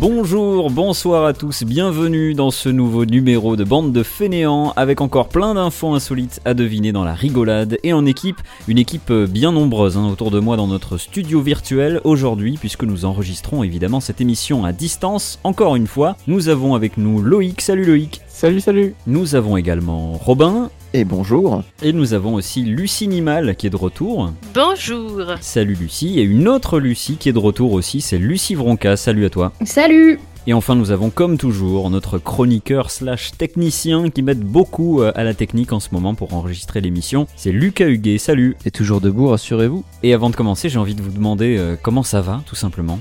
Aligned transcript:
Bonjour, 0.00 0.70
bonsoir 0.70 1.26
à 1.26 1.34
tous, 1.34 1.62
bienvenue 1.62 2.32
dans 2.32 2.50
ce 2.50 2.70
nouveau 2.70 3.04
numéro 3.04 3.54
de 3.54 3.64
Bande 3.64 3.92
de 3.92 4.02
Fainéants 4.02 4.72
avec 4.74 5.02
encore 5.02 5.28
plein 5.28 5.52
d'infos 5.52 5.92
insolites 5.92 6.40
à 6.46 6.54
deviner 6.54 6.90
dans 6.90 7.04
la 7.04 7.12
rigolade 7.12 7.76
et 7.82 7.92
en 7.92 8.06
équipe, 8.06 8.38
une 8.66 8.78
équipe 8.78 9.12
bien 9.12 9.52
nombreuse 9.52 9.98
hein, 9.98 10.08
autour 10.10 10.30
de 10.30 10.40
moi 10.40 10.56
dans 10.56 10.68
notre 10.68 10.96
studio 10.96 11.42
virtuel 11.42 12.00
aujourd'hui 12.04 12.56
puisque 12.58 12.84
nous 12.84 13.04
enregistrons 13.04 13.62
évidemment 13.62 14.00
cette 14.00 14.22
émission 14.22 14.64
à 14.64 14.72
distance. 14.72 15.38
Encore 15.44 15.76
une 15.76 15.86
fois, 15.86 16.16
nous 16.26 16.48
avons 16.48 16.74
avec 16.74 16.96
nous 16.96 17.20
Loïc, 17.20 17.60
salut 17.60 17.84
Loïc. 17.84 18.22
Salut, 18.26 18.62
salut. 18.62 18.94
Nous 19.06 19.34
avons 19.34 19.58
également 19.58 20.12
Robin. 20.12 20.70
Et 20.92 21.04
bonjour. 21.04 21.62
Et 21.82 21.92
nous 21.92 22.14
avons 22.14 22.34
aussi 22.34 22.62
Lucie 22.62 23.06
Nimal 23.06 23.54
qui 23.54 23.68
est 23.68 23.70
de 23.70 23.76
retour. 23.76 24.32
Bonjour. 24.52 25.22
Salut 25.40 25.74
Lucie. 25.74 26.18
Et 26.18 26.22
une 26.22 26.48
autre 26.48 26.80
Lucie 26.80 27.16
qui 27.16 27.28
est 27.28 27.32
de 27.32 27.38
retour 27.38 27.72
aussi, 27.74 28.00
c'est 28.00 28.18
Lucie 28.18 28.56
Vronca. 28.56 28.96
Salut 28.96 29.24
à 29.24 29.30
toi. 29.30 29.52
Salut. 29.64 30.18
Et 30.48 30.52
enfin, 30.52 30.74
nous 30.74 30.90
avons 30.90 31.10
comme 31.10 31.38
toujours 31.38 31.90
notre 31.90 32.18
chroniqueur 32.18 32.90
slash 32.90 33.32
technicien 33.38 34.10
qui 34.10 34.22
m'aide 34.22 34.40
beaucoup 34.40 35.00
euh, 35.00 35.12
à 35.14 35.22
la 35.22 35.34
technique 35.34 35.72
en 35.72 35.78
ce 35.78 35.90
moment 35.92 36.16
pour 36.16 36.34
enregistrer 36.34 36.80
l'émission. 36.80 37.28
C'est 37.36 37.52
Lucas 37.52 37.86
Huguet. 37.86 38.18
Salut. 38.18 38.56
Et 38.64 38.72
toujours 38.72 39.00
debout, 39.00 39.28
rassurez-vous. 39.28 39.84
Et 40.02 40.12
avant 40.12 40.30
de 40.30 40.34
commencer, 40.34 40.68
j'ai 40.68 40.78
envie 40.78 40.96
de 40.96 41.02
vous 41.02 41.12
demander 41.12 41.56
euh, 41.56 41.76
comment 41.80 42.02
ça 42.02 42.20
va, 42.20 42.42
tout 42.46 42.56
simplement? 42.56 42.98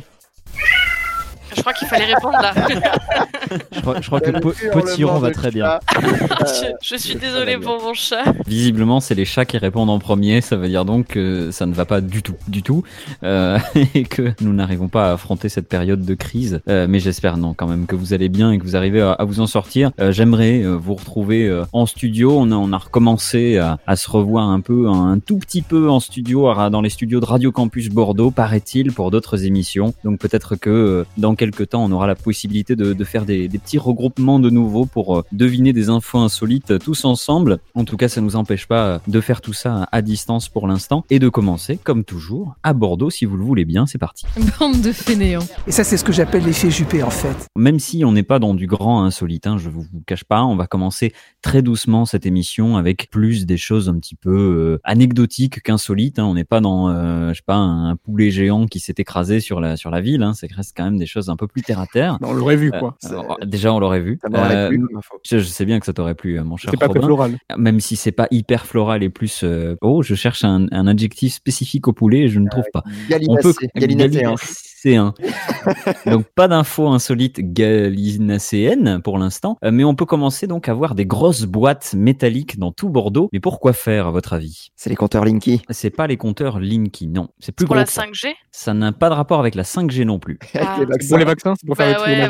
Je 1.60 1.62
crois 1.62 1.74
qu'il 1.74 1.90
fallait 1.90 2.14
répondre 2.14 2.38
là. 2.42 2.54
je, 3.74 3.82
crois, 3.82 4.00
je 4.00 4.08
crois 4.08 4.22
que 4.22 4.32
po 4.40 4.54
Potiron 4.72 5.20
va 5.20 5.32
très 5.32 5.52
bien. 5.52 5.80
je, 6.00 6.72
je, 6.82 6.96
suis 6.96 7.16
désolée 7.16 7.58
pour 7.58 7.82
mon 7.82 7.94
chat. 7.94 8.24
Visiblement, 8.48 9.02
c'est 9.02 9.14
les 9.14 9.26
chats 9.26 9.44
qui 9.44 9.58
répondent 9.58 9.90
en 9.90 10.00
premier. 10.00 10.40
Ça 10.40 10.56
veut 10.56 10.70
dire 10.70 10.86
donc 10.86 11.08
que 11.08 11.52
ça 11.52 11.66
ne 11.66 11.74
va 11.74 11.84
pas 11.84 12.00
du 12.00 12.24
tout, 12.24 12.36
du 12.48 12.64
tout, 12.64 12.84
euh, 13.24 13.60
et 13.94 14.04
que 14.04 14.32
nous 14.40 14.54
n'arrivons 14.54 14.88
pas 14.88 15.10
à 15.10 15.14
affronter 15.14 15.50
cette 15.50 15.68
période 15.68 16.06
de 16.06 16.14
crise. 16.14 16.62
Euh, 16.70 16.88
mais 16.88 17.00
j'espère 17.00 17.36
non, 17.36 17.54
quand 17.54 17.68
même, 17.68 17.88
que 17.88 17.96
vous 17.98 18.14
allez 18.14 18.30
bien 18.30 18.54
et 18.54 18.58
que 18.58 18.64
vous 18.64 18.78
arrivez 18.78 19.02
à, 19.02 19.12
à 19.12 19.26
vous 19.26 19.42
en 19.42 19.48
sortir. 19.48 19.92
Euh, 20.00 20.14
J'aimerais 20.14 20.64
vous 20.64 20.96
retrouver 20.96 21.64
en 21.74 21.86
studio. 21.86 22.38
On 22.38 22.52
a, 22.52 22.56
on 22.56 22.72
a 22.72 22.78
recommencé 22.78 23.58
à, 23.58 23.80
à, 23.86 23.98
se 23.98 24.10
revoir 24.10 24.48
un 24.48 24.62
peu, 24.62 24.88
un 24.88 25.20
tout 25.20 25.40
petit 25.40 25.62
peu 25.62 25.90
en 25.90 26.00
studio, 26.00 26.54
dans 26.70 26.82
les 26.82 26.90
studios 26.90 27.20
de 27.20 27.26
Radio 27.26 27.52
Campus 27.52 27.90
Bordeaux, 27.90 28.32
paraît-il, 28.32 28.94
pour 28.94 29.12
d'autres 29.12 29.44
émissions. 29.44 29.94
Donc 30.06 30.20
peut-être 30.20 30.56
que 30.56 31.06
dans 31.18 31.36
quelques 31.36 31.49
temps, 31.66 31.84
on 31.84 31.92
aura 31.92 32.08
la 32.08 32.16
possibilité 32.16 32.76
de, 32.76 32.94
de 32.94 33.04
faire 33.04 33.26
des, 33.26 33.48
des, 33.48 33.60
petits 33.60 33.78
regroupements 33.78 34.40
de 34.40 34.50
nouveau 34.50 34.86
pour 34.86 35.20
euh, 35.20 35.24
deviner 35.32 35.74
des 35.74 35.90
infos 35.90 36.20
insolites 36.20 36.80
tous 36.80 37.06
ensemble. 37.06 37.60
En 37.76 37.86
tout 37.86 37.98
cas, 37.98 38.08
ça 38.08 38.22
nous 38.22 38.36
empêche 38.36 38.68
pas 38.68 39.02
de 39.08 39.22
faire 39.22 39.42
tout 39.42 39.54
ça 39.54 39.88
à 39.92 40.02
distance 40.02 40.50
pour 40.50 40.68
l'instant 40.68 41.04
et 41.10 41.20
de 41.20 41.30
commencer, 41.30 41.78
comme 41.82 42.04
toujours, 42.04 42.56
à 42.64 42.74
Bordeaux, 42.74 43.10
si 43.10 43.26
vous 43.26 43.38
le 43.38 43.44
voulez 43.44 43.66
bien. 43.66 43.86
C'est 43.86 43.98
parti. 43.98 44.26
Bande 44.60 44.82
de 44.82 44.92
fainéants. 44.92 45.46
Et 45.68 45.72
ça, 45.72 45.84
c'est 45.84 45.98
ce 45.98 46.04
que 46.04 46.12
j'appelle 46.12 46.44
l'effet 46.44 46.70
Juppé, 46.70 47.04
en 47.04 47.10
fait. 47.10 47.48
Même 47.56 47.80
si 47.80 48.04
on 48.06 48.12
n'est 48.12 48.24
pas 48.24 48.40
dans 48.40 48.54
du 48.54 48.68
grand 48.68 49.04
insolite, 49.04 49.48
hein, 49.48 49.58
je 49.58 49.70
vous, 49.70 49.82
vous 49.82 50.02
cache 50.06 50.24
pas, 50.24 50.44
on 50.44 50.56
va 50.56 50.68
commencer 50.68 51.14
très 51.42 51.62
doucement 51.62 52.06
cette 52.06 52.26
émission 52.26 52.78
avec 52.78 53.10
plus 53.10 53.46
des 53.46 53.58
choses 53.58 53.90
un 53.90 53.98
petit 53.98 54.16
peu 54.16 54.30
euh, 54.30 54.80
anecdotiques 54.84 55.62
qu'insolites. 55.62 56.20
Hein. 56.20 56.26
On 56.26 56.34
n'est 56.34 56.44
pas 56.44 56.62
dans, 56.62 56.90
euh, 56.90 57.30
je 57.30 57.36
sais 57.36 57.44
pas, 57.46 57.56
un 57.56 57.96
poulet 57.96 58.32
géant 58.32 58.68
qui 58.68 58.80
s'est 58.80 58.96
écrasé 58.98 59.40
sur 59.40 59.60
la 59.60 59.78
sur 59.78 59.92
la 59.92 60.02
ville. 60.02 60.24
Hein. 60.24 60.34
C'est 60.34 60.52
reste 60.52 60.74
quand 60.76 60.84
même 60.84 60.98
des 60.98 61.06
choses 61.06 61.29
un 61.30 61.36
peu 61.36 61.48
plus 61.48 61.62
terre 61.62 61.80
à 61.80 61.88
terre. 61.88 62.18
on 62.22 62.34
l'aurait 62.34 62.56
vu, 62.56 62.72
quoi. 62.72 62.96
Euh, 63.06 63.10
alors, 63.10 63.38
déjà, 63.46 63.74
on 63.74 63.80
l'aurait 63.80 64.00
vu. 64.00 64.20
Euh, 64.34 64.70
plu, 64.70 64.86
je, 65.24 65.38
je, 65.38 65.44
sais 65.44 65.66
bien 65.66 65.80
que 65.80 65.86
ça 65.86 65.94
t'aurait 65.94 66.16
plu, 66.16 66.40
mon 66.42 66.58
cher 66.58 66.72
C'est 66.72 66.78
pas 66.78 66.88
Robin. 66.88 67.00
très 67.00 67.08
floral. 67.08 67.38
Même 67.58 67.80
si 67.80 67.96
c'est 67.96 68.12
pas 68.12 68.28
hyper 68.32 68.66
floral 68.66 69.04
et 69.04 69.10
plus. 69.10 69.42
Euh... 69.44 69.76
Oh, 69.82 70.02
je 70.02 70.16
cherche 70.16 70.44
un, 70.44 70.68
un, 70.72 70.88
adjectif 70.88 71.34
spécifique 71.34 71.88
au 71.88 71.94
poulet 71.94 72.22
et 72.22 72.28
je 72.28 72.40
ne 72.40 72.50
trouve 72.50 72.66
pas. 72.74 72.84
On 73.28 73.36
peut 73.38 73.54
galinacéen. 73.76 74.36
C'est 74.82 74.96
un. 74.96 75.14
donc 76.06 76.26
pas 76.34 76.48
d'infos 76.48 76.88
insolites 76.88 77.42
galinacéennes 77.42 79.02
pour 79.02 79.18
l'instant, 79.18 79.58
euh, 79.66 79.72
mais 79.72 79.84
on 79.84 79.94
peut 79.94 80.06
commencer 80.06 80.48
donc 80.48 80.70
à 80.70 80.74
voir 80.74 80.96
des 80.96 81.06
grosses 81.06 81.44
boîtes 81.44 81.94
métalliques 81.94 82.58
dans 82.58 82.72
tout 82.72 82.88
Bordeaux. 82.88 83.28
Mais 83.34 83.42
pourquoi 83.42 83.74
faire 83.74 84.08
à 84.08 84.12
votre 84.12 84.32
avis? 84.32 84.70
C'est 84.78 84.90
les 84.90 84.96
compteurs 84.96 85.26
Linky. 85.26 85.62
C'est 85.70 85.90
pas 85.90 86.08
les 86.08 86.16
compteurs 86.16 86.62
Linky, 86.62 87.08
non. 87.08 87.28
C'est 87.40 87.52
plus 87.52 87.66
pour 87.66 87.76
gros 87.76 87.82
la 87.82 87.86
que 87.88 87.92
ça. 87.92 88.04
5G 88.04 88.34
Ça 88.52 88.74
n'a 88.74 88.94
pas 88.94 89.10
de 89.10 89.16
rapport 89.16 89.42
avec 89.42 89.56
la 89.56 89.64
5G 89.64 90.06
non 90.06 90.20
plus. 90.20 90.40
Ah. 90.62 90.76
les 90.80 90.86
vaccins. 90.86 91.18
Pour 91.20 91.26
les 91.26 91.34
vaccins, 91.34 91.54
c'est 91.60 91.68
pour 91.68 91.76
faire 91.76 92.00
Bah 92.00 92.06
ouais, 92.06 92.30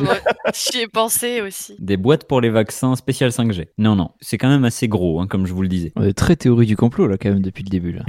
j'y 0.53 0.81
ai 0.81 0.87
pensé 0.87 1.41
aussi. 1.41 1.75
Des 1.79 1.97
boîtes 1.97 2.25
pour 2.25 2.41
les 2.41 2.49
vaccins 2.49 2.95
spécial 2.95 3.29
5G. 3.29 3.67
Non, 3.77 3.95
non, 3.95 4.11
c'est 4.21 4.37
quand 4.37 4.49
même 4.49 4.65
assez 4.65 4.87
gros, 4.87 5.19
hein, 5.19 5.27
comme 5.27 5.45
je 5.45 5.53
vous 5.53 5.61
le 5.61 5.67
disais. 5.67 5.91
On 5.95 6.03
est 6.03 6.13
très 6.13 6.35
théorie 6.35 6.65
du 6.65 6.75
complot 6.75 7.07
là 7.07 7.17
quand 7.17 7.29
même 7.29 7.41
depuis 7.41 7.63
le 7.63 7.69
début. 7.69 7.99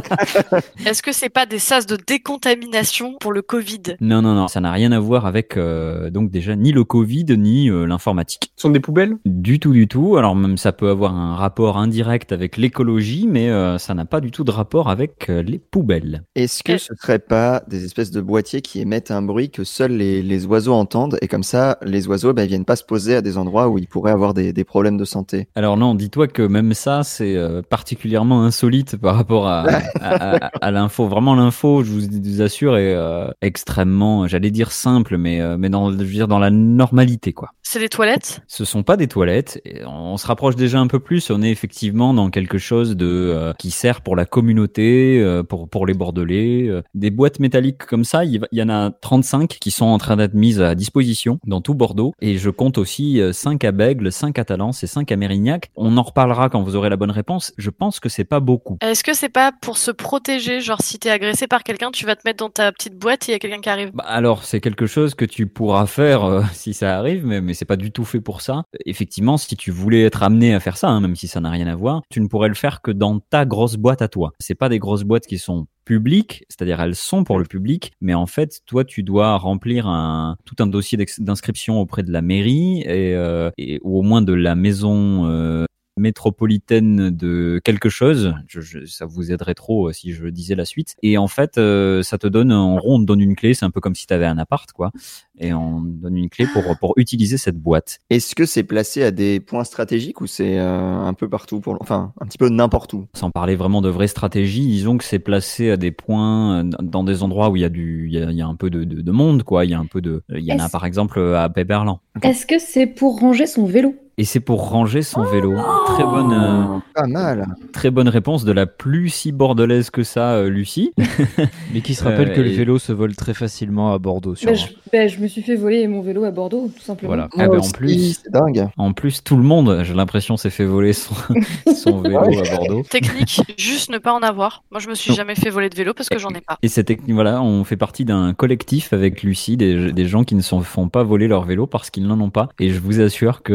Est-ce 0.86 1.02
que 1.02 1.12
c'est 1.12 1.28
pas 1.28 1.46
des 1.46 1.58
sas 1.58 1.86
de 1.86 1.96
décontamination 1.96 3.16
pour 3.20 3.32
le 3.32 3.42
Covid? 3.42 3.96
Non, 4.00 4.22
non, 4.22 4.34
non, 4.34 4.48
ça 4.48 4.60
n'a 4.60 4.72
rien 4.72 4.92
à 4.92 5.00
voir 5.00 5.26
avec 5.26 5.56
euh, 5.56 6.10
donc 6.10 6.30
déjà 6.30 6.56
ni 6.56 6.72
le 6.72 6.84
Covid 6.84 7.26
ni 7.36 7.70
euh, 7.70 7.86
l'informatique. 7.86 8.52
Ce 8.56 8.62
sont 8.62 8.70
des 8.70 8.80
poubelles? 8.80 9.16
Du 9.24 9.58
tout, 9.60 9.72
du 9.72 9.88
tout. 9.88 10.16
Alors 10.16 10.36
même 10.36 10.56
ça 10.56 10.72
peut 10.72 10.88
avoir 10.88 11.14
un 11.14 11.34
rapport 11.34 11.78
indirect 11.78 12.32
avec 12.32 12.56
l'écologie, 12.56 13.26
mais 13.28 13.50
euh, 13.50 13.78
ça 13.78 13.94
n'a 13.94 14.04
pas 14.04 14.20
du 14.20 14.30
tout 14.30 14.44
de 14.44 14.50
rapport 14.50 14.90
avec 14.90 15.28
euh, 15.30 15.42
les 15.42 15.58
poubelles. 15.58 16.24
Est-ce 16.34 16.62
que 16.62 16.78
ce 16.78 16.94
serait 16.94 17.18
pas 17.18 17.62
des 17.68 17.84
espèces 17.84 18.10
de 18.10 18.20
boîtiers 18.20 18.60
qui 18.60 18.80
émettent 18.80 19.10
un 19.10 19.22
bruit 19.22 19.50
que 19.50 19.64
seuls 19.64 19.92
les, 19.92 20.09
les 20.22 20.46
oiseaux 20.46 20.74
entendent 20.74 21.16
et 21.22 21.28
comme 21.28 21.42
ça 21.42 21.78
les 21.82 22.06
oiseaux 22.08 22.32
ben, 22.32 22.44
ils 22.44 22.48
viennent 22.48 22.64
pas 22.64 22.76
se 22.76 22.84
poser 22.84 23.16
à 23.16 23.22
des 23.22 23.38
endroits 23.38 23.68
où 23.68 23.78
ils 23.78 23.86
pourraient 23.86 24.12
avoir 24.12 24.34
des, 24.34 24.52
des 24.52 24.64
problèmes 24.64 24.96
de 24.96 25.04
santé 25.04 25.48
Alors 25.54 25.76
non, 25.76 25.94
dis-toi 25.94 26.26
que 26.28 26.42
même 26.42 26.74
ça 26.74 27.02
c'est 27.02 27.36
euh, 27.36 27.62
particulièrement 27.62 28.44
insolite 28.44 28.96
par 28.96 29.14
rapport 29.16 29.46
à, 29.46 29.64
à, 30.00 30.36
à, 30.36 30.50
à 30.60 30.70
l'info. 30.70 31.06
Vraiment 31.08 31.34
l'info, 31.34 31.82
je 31.84 31.90
vous 31.92 32.42
assure, 32.42 32.76
est 32.76 32.94
euh, 32.94 33.28
extrêmement, 33.40 34.26
j'allais 34.26 34.50
dire 34.50 34.72
simple, 34.72 35.16
mais 35.16 35.40
euh, 35.40 35.56
mais 35.58 35.68
dans, 35.68 35.90
je 35.92 35.96
veux 35.96 36.04
dire 36.04 36.28
dans 36.28 36.38
la 36.38 36.50
normalité 36.50 37.32
quoi. 37.32 37.50
C'est 37.72 37.78
des 37.78 37.88
toilettes? 37.88 38.42
Ce 38.48 38.64
sont 38.64 38.82
pas 38.82 38.96
des 38.96 39.06
toilettes. 39.06 39.60
Et 39.64 39.84
on 39.86 40.16
se 40.16 40.26
rapproche 40.26 40.56
déjà 40.56 40.80
un 40.80 40.88
peu 40.88 40.98
plus. 40.98 41.30
On 41.30 41.40
est 41.40 41.52
effectivement 41.52 42.12
dans 42.12 42.28
quelque 42.28 42.58
chose 42.58 42.96
de 42.96 43.06
euh, 43.06 43.52
qui 43.60 43.70
sert 43.70 44.00
pour 44.00 44.16
la 44.16 44.24
communauté, 44.24 45.20
euh, 45.20 45.44
pour 45.44 45.68
pour 45.68 45.86
les 45.86 45.94
Bordelais. 45.94 46.66
euh. 46.66 46.82
Des 46.94 47.10
boîtes 47.10 47.38
métalliques 47.38 47.86
comme 47.86 48.02
ça, 48.02 48.24
il, 48.24 48.40
y 48.50 48.62
en 48.64 48.68
a 48.70 48.90
35 48.90 49.58
qui 49.60 49.70
sont 49.70 49.84
en 49.84 49.98
train 49.98 50.16
d'être 50.16 50.34
mises 50.34 50.60
à 50.60 50.74
disposition 50.74 51.38
dans 51.46 51.60
tout 51.60 51.74
Bordeaux. 51.74 52.12
Et 52.20 52.38
je 52.38 52.50
compte 52.50 52.76
aussi 52.76 53.20
5 53.32 53.62
à 53.62 53.70
Bègle, 53.70 54.10
5 54.10 54.36
à 54.40 54.44
Talence 54.44 54.82
et 54.82 54.88
5 54.88 55.12
à 55.12 55.14
Mérignac. 55.14 55.70
On 55.76 55.96
en 55.96 56.02
reparlera 56.02 56.48
quand 56.48 56.64
vous 56.64 56.74
aurez 56.74 56.90
la 56.90 56.96
bonne 56.96 57.12
réponse. 57.12 57.52
Je 57.56 57.70
pense 57.70 58.00
que 58.00 58.08
c'est 58.08 58.24
pas 58.24 58.40
beaucoup. 58.40 58.78
Est-ce 58.80 59.04
que 59.04 59.14
c'est 59.14 59.28
pas 59.28 59.52
pour 59.52 59.78
se 59.78 59.92
protéger 59.92 60.60
Genre, 60.60 60.82
si 60.82 60.98
t'es 60.98 61.10
agressé 61.10 61.46
par 61.46 61.62
quelqu'un, 61.62 61.92
tu 61.92 62.04
vas 62.04 62.16
te 62.16 62.22
mettre 62.24 62.38
dans 62.38 62.50
ta 62.50 62.72
petite 62.72 62.96
boîte 62.96 63.28
et 63.28 63.30
il 63.30 63.34
y 63.34 63.36
a 63.36 63.38
quelqu'un 63.38 63.60
qui 63.60 63.68
arrive? 63.68 63.92
Bah, 63.94 64.02
alors, 64.08 64.42
c'est 64.42 64.60
quelque 64.60 64.86
chose 64.86 65.14
que 65.14 65.24
tu 65.24 65.46
pourras 65.46 65.86
faire 65.86 66.24
euh, 66.24 66.42
si 66.52 66.74
ça 66.74 66.98
arrive, 66.98 67.24
mais, 67.24 67.40
mais 67.40 67.59
c'est 67.60 67.66
pas 67.66 67.76
du 67.76 67.92
tout 67.92 68.06
fait 68.06 68.22
pour 68.22 68.40
ça. 68.40 68.62
Effectivement, 68.86 69.36
si 69.36 69.54
tu 69.54 69.70
voulais 69.70 70.00
être 70.04 70.22
amené 70.22 70.54
à 70.54 70.60
faire 70.60 70.78
ça, 70.78 70.88
hein, 70.88 71.00
même 71.02 71.14
si 71.14 71.28
ça 71.28 71.40
n'a 71.40 71.50
rien 71.50 71.66
à 71.66 71.76
voir, 71.76 72.00
tu 72.08 72.22
ne 72.22 72.26
pourrais 72.26 72.48
le 72.48 72.54
faire 72.54 72.80
que 72.80 72.90
dans 72.90 73.20
ta 73.20 73.44
grosse 73.44 73.76
boîte 73.76 74.00
à 74.00 74.08
toi. 74.08 74.32
C'est 74.38 74.54
pas 74.54 74.70
des 74.70 74.78
grosses 74.78 75.02
boîtes 75.04 75.26
qui 75.26 75.36
sont 75.36 75.66
publiques, 75.84 76.44
c'est-à-dire 76.48 76.80
elles 76.80 76.94
sont 76.94 77.22
pour 77.22 77.38
le 77.38 77.44
public, 77.44 77.92
mais 78.00 78.14
en 78.14 78.24
fait, 78.26 78.60
toi, 78.64 78.84
tu 78.84 79.02
dois 79.02 79.36
remplir 79.36 79.86
un 79.86 80.36
tout 80.46 80.54
un 80.60 80.66
dossier 80.66 80.96
d'inscription 81.18 81.80
auprès 81.80 82.02
de 82.02 82.10
la 82.10 82.22
mairie 82.22 82.80
et, 82.80 83.14
euh, 83.14 83.50
ou 83.82 83.98
au 83.98 84.02
moins 84.02 84.22
de 84.22 84.32
la 84.32 84.54
maison. 84.54 85.26
euh, 85.28 85.66
métropolitaine 86.00 87.10
de 87.10 87.60
quelque 87.64 87.88
chose. 87.88 88.34
Je, 88.48 88.60
je- 88.60 88.84
ça 88.86 89.06
vous 89.06 89.30
aiderait 89.32 89.54
trop 89.54 89.88
euh, 89.88 89.92
si 89.92 90.12
je 90.12 90.26
disais 90.26 90.54
la 90.54 90.64
suite. 90.64 90.96
Et 91.02 91.18
en 91.18 91.28
fait, 91.28 91.58
euh, 91.58 92.02
ça 92.02 92.18
te 92.18 92.26
donne, 92.26 92.52
en 92.52 92.76
rond, 92.76 92.96
on 92.96 93.00
te 93.00 93.04
donne 93.04 93.20
une 93.20 93.36
clé. 93.36 93.54
C'est 93.54 93.64
un 93.64 93.70
peu 93.70 93.80
comme 93.80 93.94
si 93.94 94.06
tu 94.06 94.14
avais 94.14 94.26
un 94.26 94.38
appart, 94.38 94.70
quoi. 94.72 94.90
Et 95.38 95.52
on 95.52 95.80
donne 95.80 96.16
une 96.16 96.28
clé 96.28 96.46
pour, 96.46 96.62
pour 96.78 96.94
utiliser 96.96 97.36
cette 97.38 97.56
boîte. 97.56 97.98
Est-ce 98.10 98.34
que 98.34 98.44
c'est 98.44 98.62
placé 98.62 99.02
à 99.02 99.10
des 99.10 99.40
points 99.40 99.64
stratégiques 99.64 100.20
ou 100.20 100.26
c'est 100.26 100.58
euh, 100.58 100.68
un 101.00 101.14
peu 101.14 101.28
partout 101.28 101.60
pour, 101.60 101.76
enfin 101.80 102.12
un 102.20 102.26
petit 102.26 102.38
peu 102.38 102.48
n'importe 102.48 102.92
où? 102.94 103.06
Sans 103.14 103.30
parler 103.30 103.56
vraiment 103.56 103.80
de 103.80 103.88
vraie 103.88 104.08
stratégie, 104.08 104.66
disons 104.66 104.98
que 104.98 105.04
c'est 105.04 105.18
placé 105.18 105.70
à 105.70 105.76
des 105.76 105.92
points, 105.92 106.64
dans 106.64 107.04
des 107.04 107.22
endroits 107.22 107.48
où 107.50 107.56
il 107.56 107.62
y 107.62 107.64
a 107.64 107.68
du, 107.70 108.06
il 108.08 108.12
y 108.12 108.18
a, 108.22 108.30
il 108.30 108.36
y 108.36 108.42
a 108.42 108.46
un 108.46 108.54
peu 108.54 108.70
de, 108.70 108.84
de, 108.84 109.00
de 109.00 109.12
monde, 109.12 109.42
quoi. 109.42 109.64
Il 109.64 109.70
y 109.70 109.74
a 109.74 109.78
un 109.78 109.86
peu 109.86 110.00
de, 110.00 110.22
il 110.30 110.44
y 110.44 110.52
en 110.52 110.58
a 110.58 110.68
par 110.68 110.84
exemple 110.84 111.20
à 111.34 111.48
Péberlan. 111.48 112.00
Est-ce 112.22 112.44
que 112.46 112.58
c'est 112.58 112.86
pour 112.86 113.20
ranger 113.20 113.46
son 113.46 113.64
vélo? 113.64 113.94
Et 114.20 114.24
c'est 114.24 114.40
pour 114.40 114.68
ranger 114.68 115.00
son 115.00 115.22
vélo. 115.22 115.54
Très 115.86 116.04
bonne, 116.04 116.30
euh, 116.34 116.78
Pas 116.94 117.06
mal. 117.06 117.46
très 117.72 117.90
bonne 117.90 118.08
réponse 118.08 118.44
de 118.44 118.52
la 118.52 118.66
plus 118.66 119.08
si 119.08 119.32
bordelaise 119.32 119.88
que 119.88 120.02
ça, 120.02 120.32
euh, 120.34 120.50
Lucie. 120.50 120.92
Mais 121.72 121.80
qui 121.80 121.94
se 121.94 122.04
rappelle 122.04 122.32
Euh, 122.32 122.34
que 122.34 122.40
le 122.42 122.48
et- 122.48 122.54
vélo 122.54 122.78
se 122.78 122.92
vole 122.92 123.16
très 123.16 123.32
facilement 123.32 123.94
à 123.94 123.98
Bordeaux, 123.98 124.34
bah, 124.44 124.52
je, 124.52 124.66
bah, 124.92 125.06
je 125.06 125.18
me 125.20 125.26
suis 125.26 125.40
fait 125.40 125.54
voler 125.56 125.88
mon 125.88 126.02
vélo 126.02 126.24
à 126.24 126.30
Bordeaux, 126.32 126.70
tout 126.76 126.82
simplement. 126.82 127.08
Voilà. 127.08 127.28
Ah 127.38 127.48
ben, 127.48 127.60
en 127.60 127.70
plus, 127.70 128.20
c'est 128.22 128.30
dingue. 128.30 128.68
en 128.76 128.92
plus, 128.92 129.24
tout 129.24 129.36
le 129.36 129.42
monde, 129.42 129.80
j'ai 129.84 129.94
l'impression, 129.94 130.36
s'est 130.36 130.50
fait 130.50 130.66
voler 130.66 130.92
son, 130.92 131.14
son 131.74 132.02
vélo 132.02 132.18
à 132.18 132.56
Bordeaux. 132.56 132.82
Technique, 132.90 133.40
juste 133.56 133.90
ne 133.90 133.96
pas 133.96 134.12
en 134.12 134.20
avoir. 134.20 134.64
Moi, 134.70 134.80
je 134.80 134.88
me 134.90 134.94
suis 134.94 135.12
Non. 135.12 135.16
jamais 135.16 135.34
fait 135.34 135.48
voler 135.48 135.70
de 135.70 135.76
vélo 135.76 135.94
parce 135.94 136.10
que 136.10 136.18
j'en 136.18 136.28
ai 136.30 136.42
pas. 136.42 136.58
Et 136.62 136.68
cette 136.68 136.88
technique, 136.88 137.14
voilà, 137.14 137.40
on 137.42 137.64
fait 137.64 137.78
partie 137.78 138.04
d'un 138.04 138.34
collectif 138.34 138.92
avec 138.92 139.22
Lucie, 139.22 139.56
des, 139.56 139.92
des 139.92 140.04
gens 140.04 140.24
qui 140.24 140.34
ne 140.34 140.42
se 140.42 140.54
font 140.60 140.88
pas 140.90 141.04
voler 141.04 141.26
leur 141.26 141.44
vélo 141.46 141.66
parce 141.66 141.88
qu'ils 141.88 142.06
n'en 142.06 142.20
ont 142.20 142.28
pas. 142.30 142.50
Et 142.60 142.68
je 142.68 142.80
vous 142.80 143.00
assure 143.00 143.42
que 143.42 143.52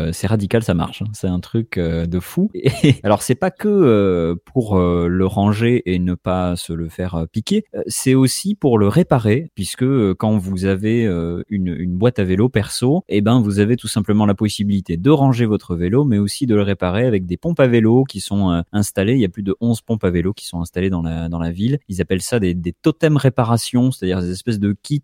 euh, 0.00 0.10
c'est 0.12 0.26
radical, 0.26 0.62
ça 0.62 0.74
marche. 0.74 1.02
hein. 1.02 1.10
C'est 1.12 1.28
un 1.28 1.40
truc 1.40 1.78
euh, 1.78 2.06
de 2.06 2.20
fou. 2.20 2.50
Alors 3.02 3.22
c'est 3.22 3.34
pas 3.34 3.50
que 3.50 3.68
euh, 3.68 4.34
pour 4.44 4.78
le 4.78 5.26
ranger 5.26 5.82
et 5.92 5.98
ne 5.98 6.14
pas 6.14 6.56
se 6.56 6.72
le 6.72 6.88
faire 6.88 7.26
piquer, 7.32 7.64
c'est 7.86 8.14
aussi 8.14 8.54
pour 8.54 8.78
le 8.78 8.88
réparer, 8.88 9.50
puisque 9.54 9.84
quand 10.14 10.36
vous 10.38 10.64
avez 10.64 11.04
une, 11.48 11.96
boîte 11.96 12.18
à 12.18 12.24
vélo 12.24 12.48
perso, 12.48 13.04
et 13.08 13.20
ben 13.20 13.40
vous 13.40 13.58
avez 13.58 13.76
tout 13.76 13.88
simplement 13.88 14.26
la 14.26 14.34
possibilité 14.34 14.96
de 14.96 15.10
ranger 15.10 15.44
votre 15.44 15.74
vélo, 15.76 16.04
mais 16.04 16.18
aussi 16.18 16.46
de 16.46 16.54
le 16.54 16.62
réparer 16.62 17.06
avec 17.06 17.26
des 17.26 17.36
pompes 17.36 17.60
à 17.60 17.66
vélo 17.66 18.04
qui 18.04 18.20
sont 18.20 18.62
installées. 18.72 19.14
Il 19.14 19.20
y 19.20 19.24
a 19.24 19.28
plus 19.28 19.42
de 19.42 19.54
11 19.60 19.82
pompes 19.82 20.04
à 20.04 20.10
vélo 20.10 20.32
qui 20.32 20.46
sont 20.46 20.60
installées 20.60 20.90
dans 20.90 21.02
la, 21.02 21.28
dans 21.28 21.38
la 21.38 21.50
ville. 21.50 21.78
Ils 21.88 22.00
appellent 22.00 22.22
ça 22.22 22.40
des, 22.40 22.54
des 22.54 22.72
totems 22.72 23.16
réparation, 23.16 23.90
c'est-à-dire 23.90 24.20
des 24.20 24.30
espèces 24.30 24.58
de 24.58 24.74
kits 24.82 25.02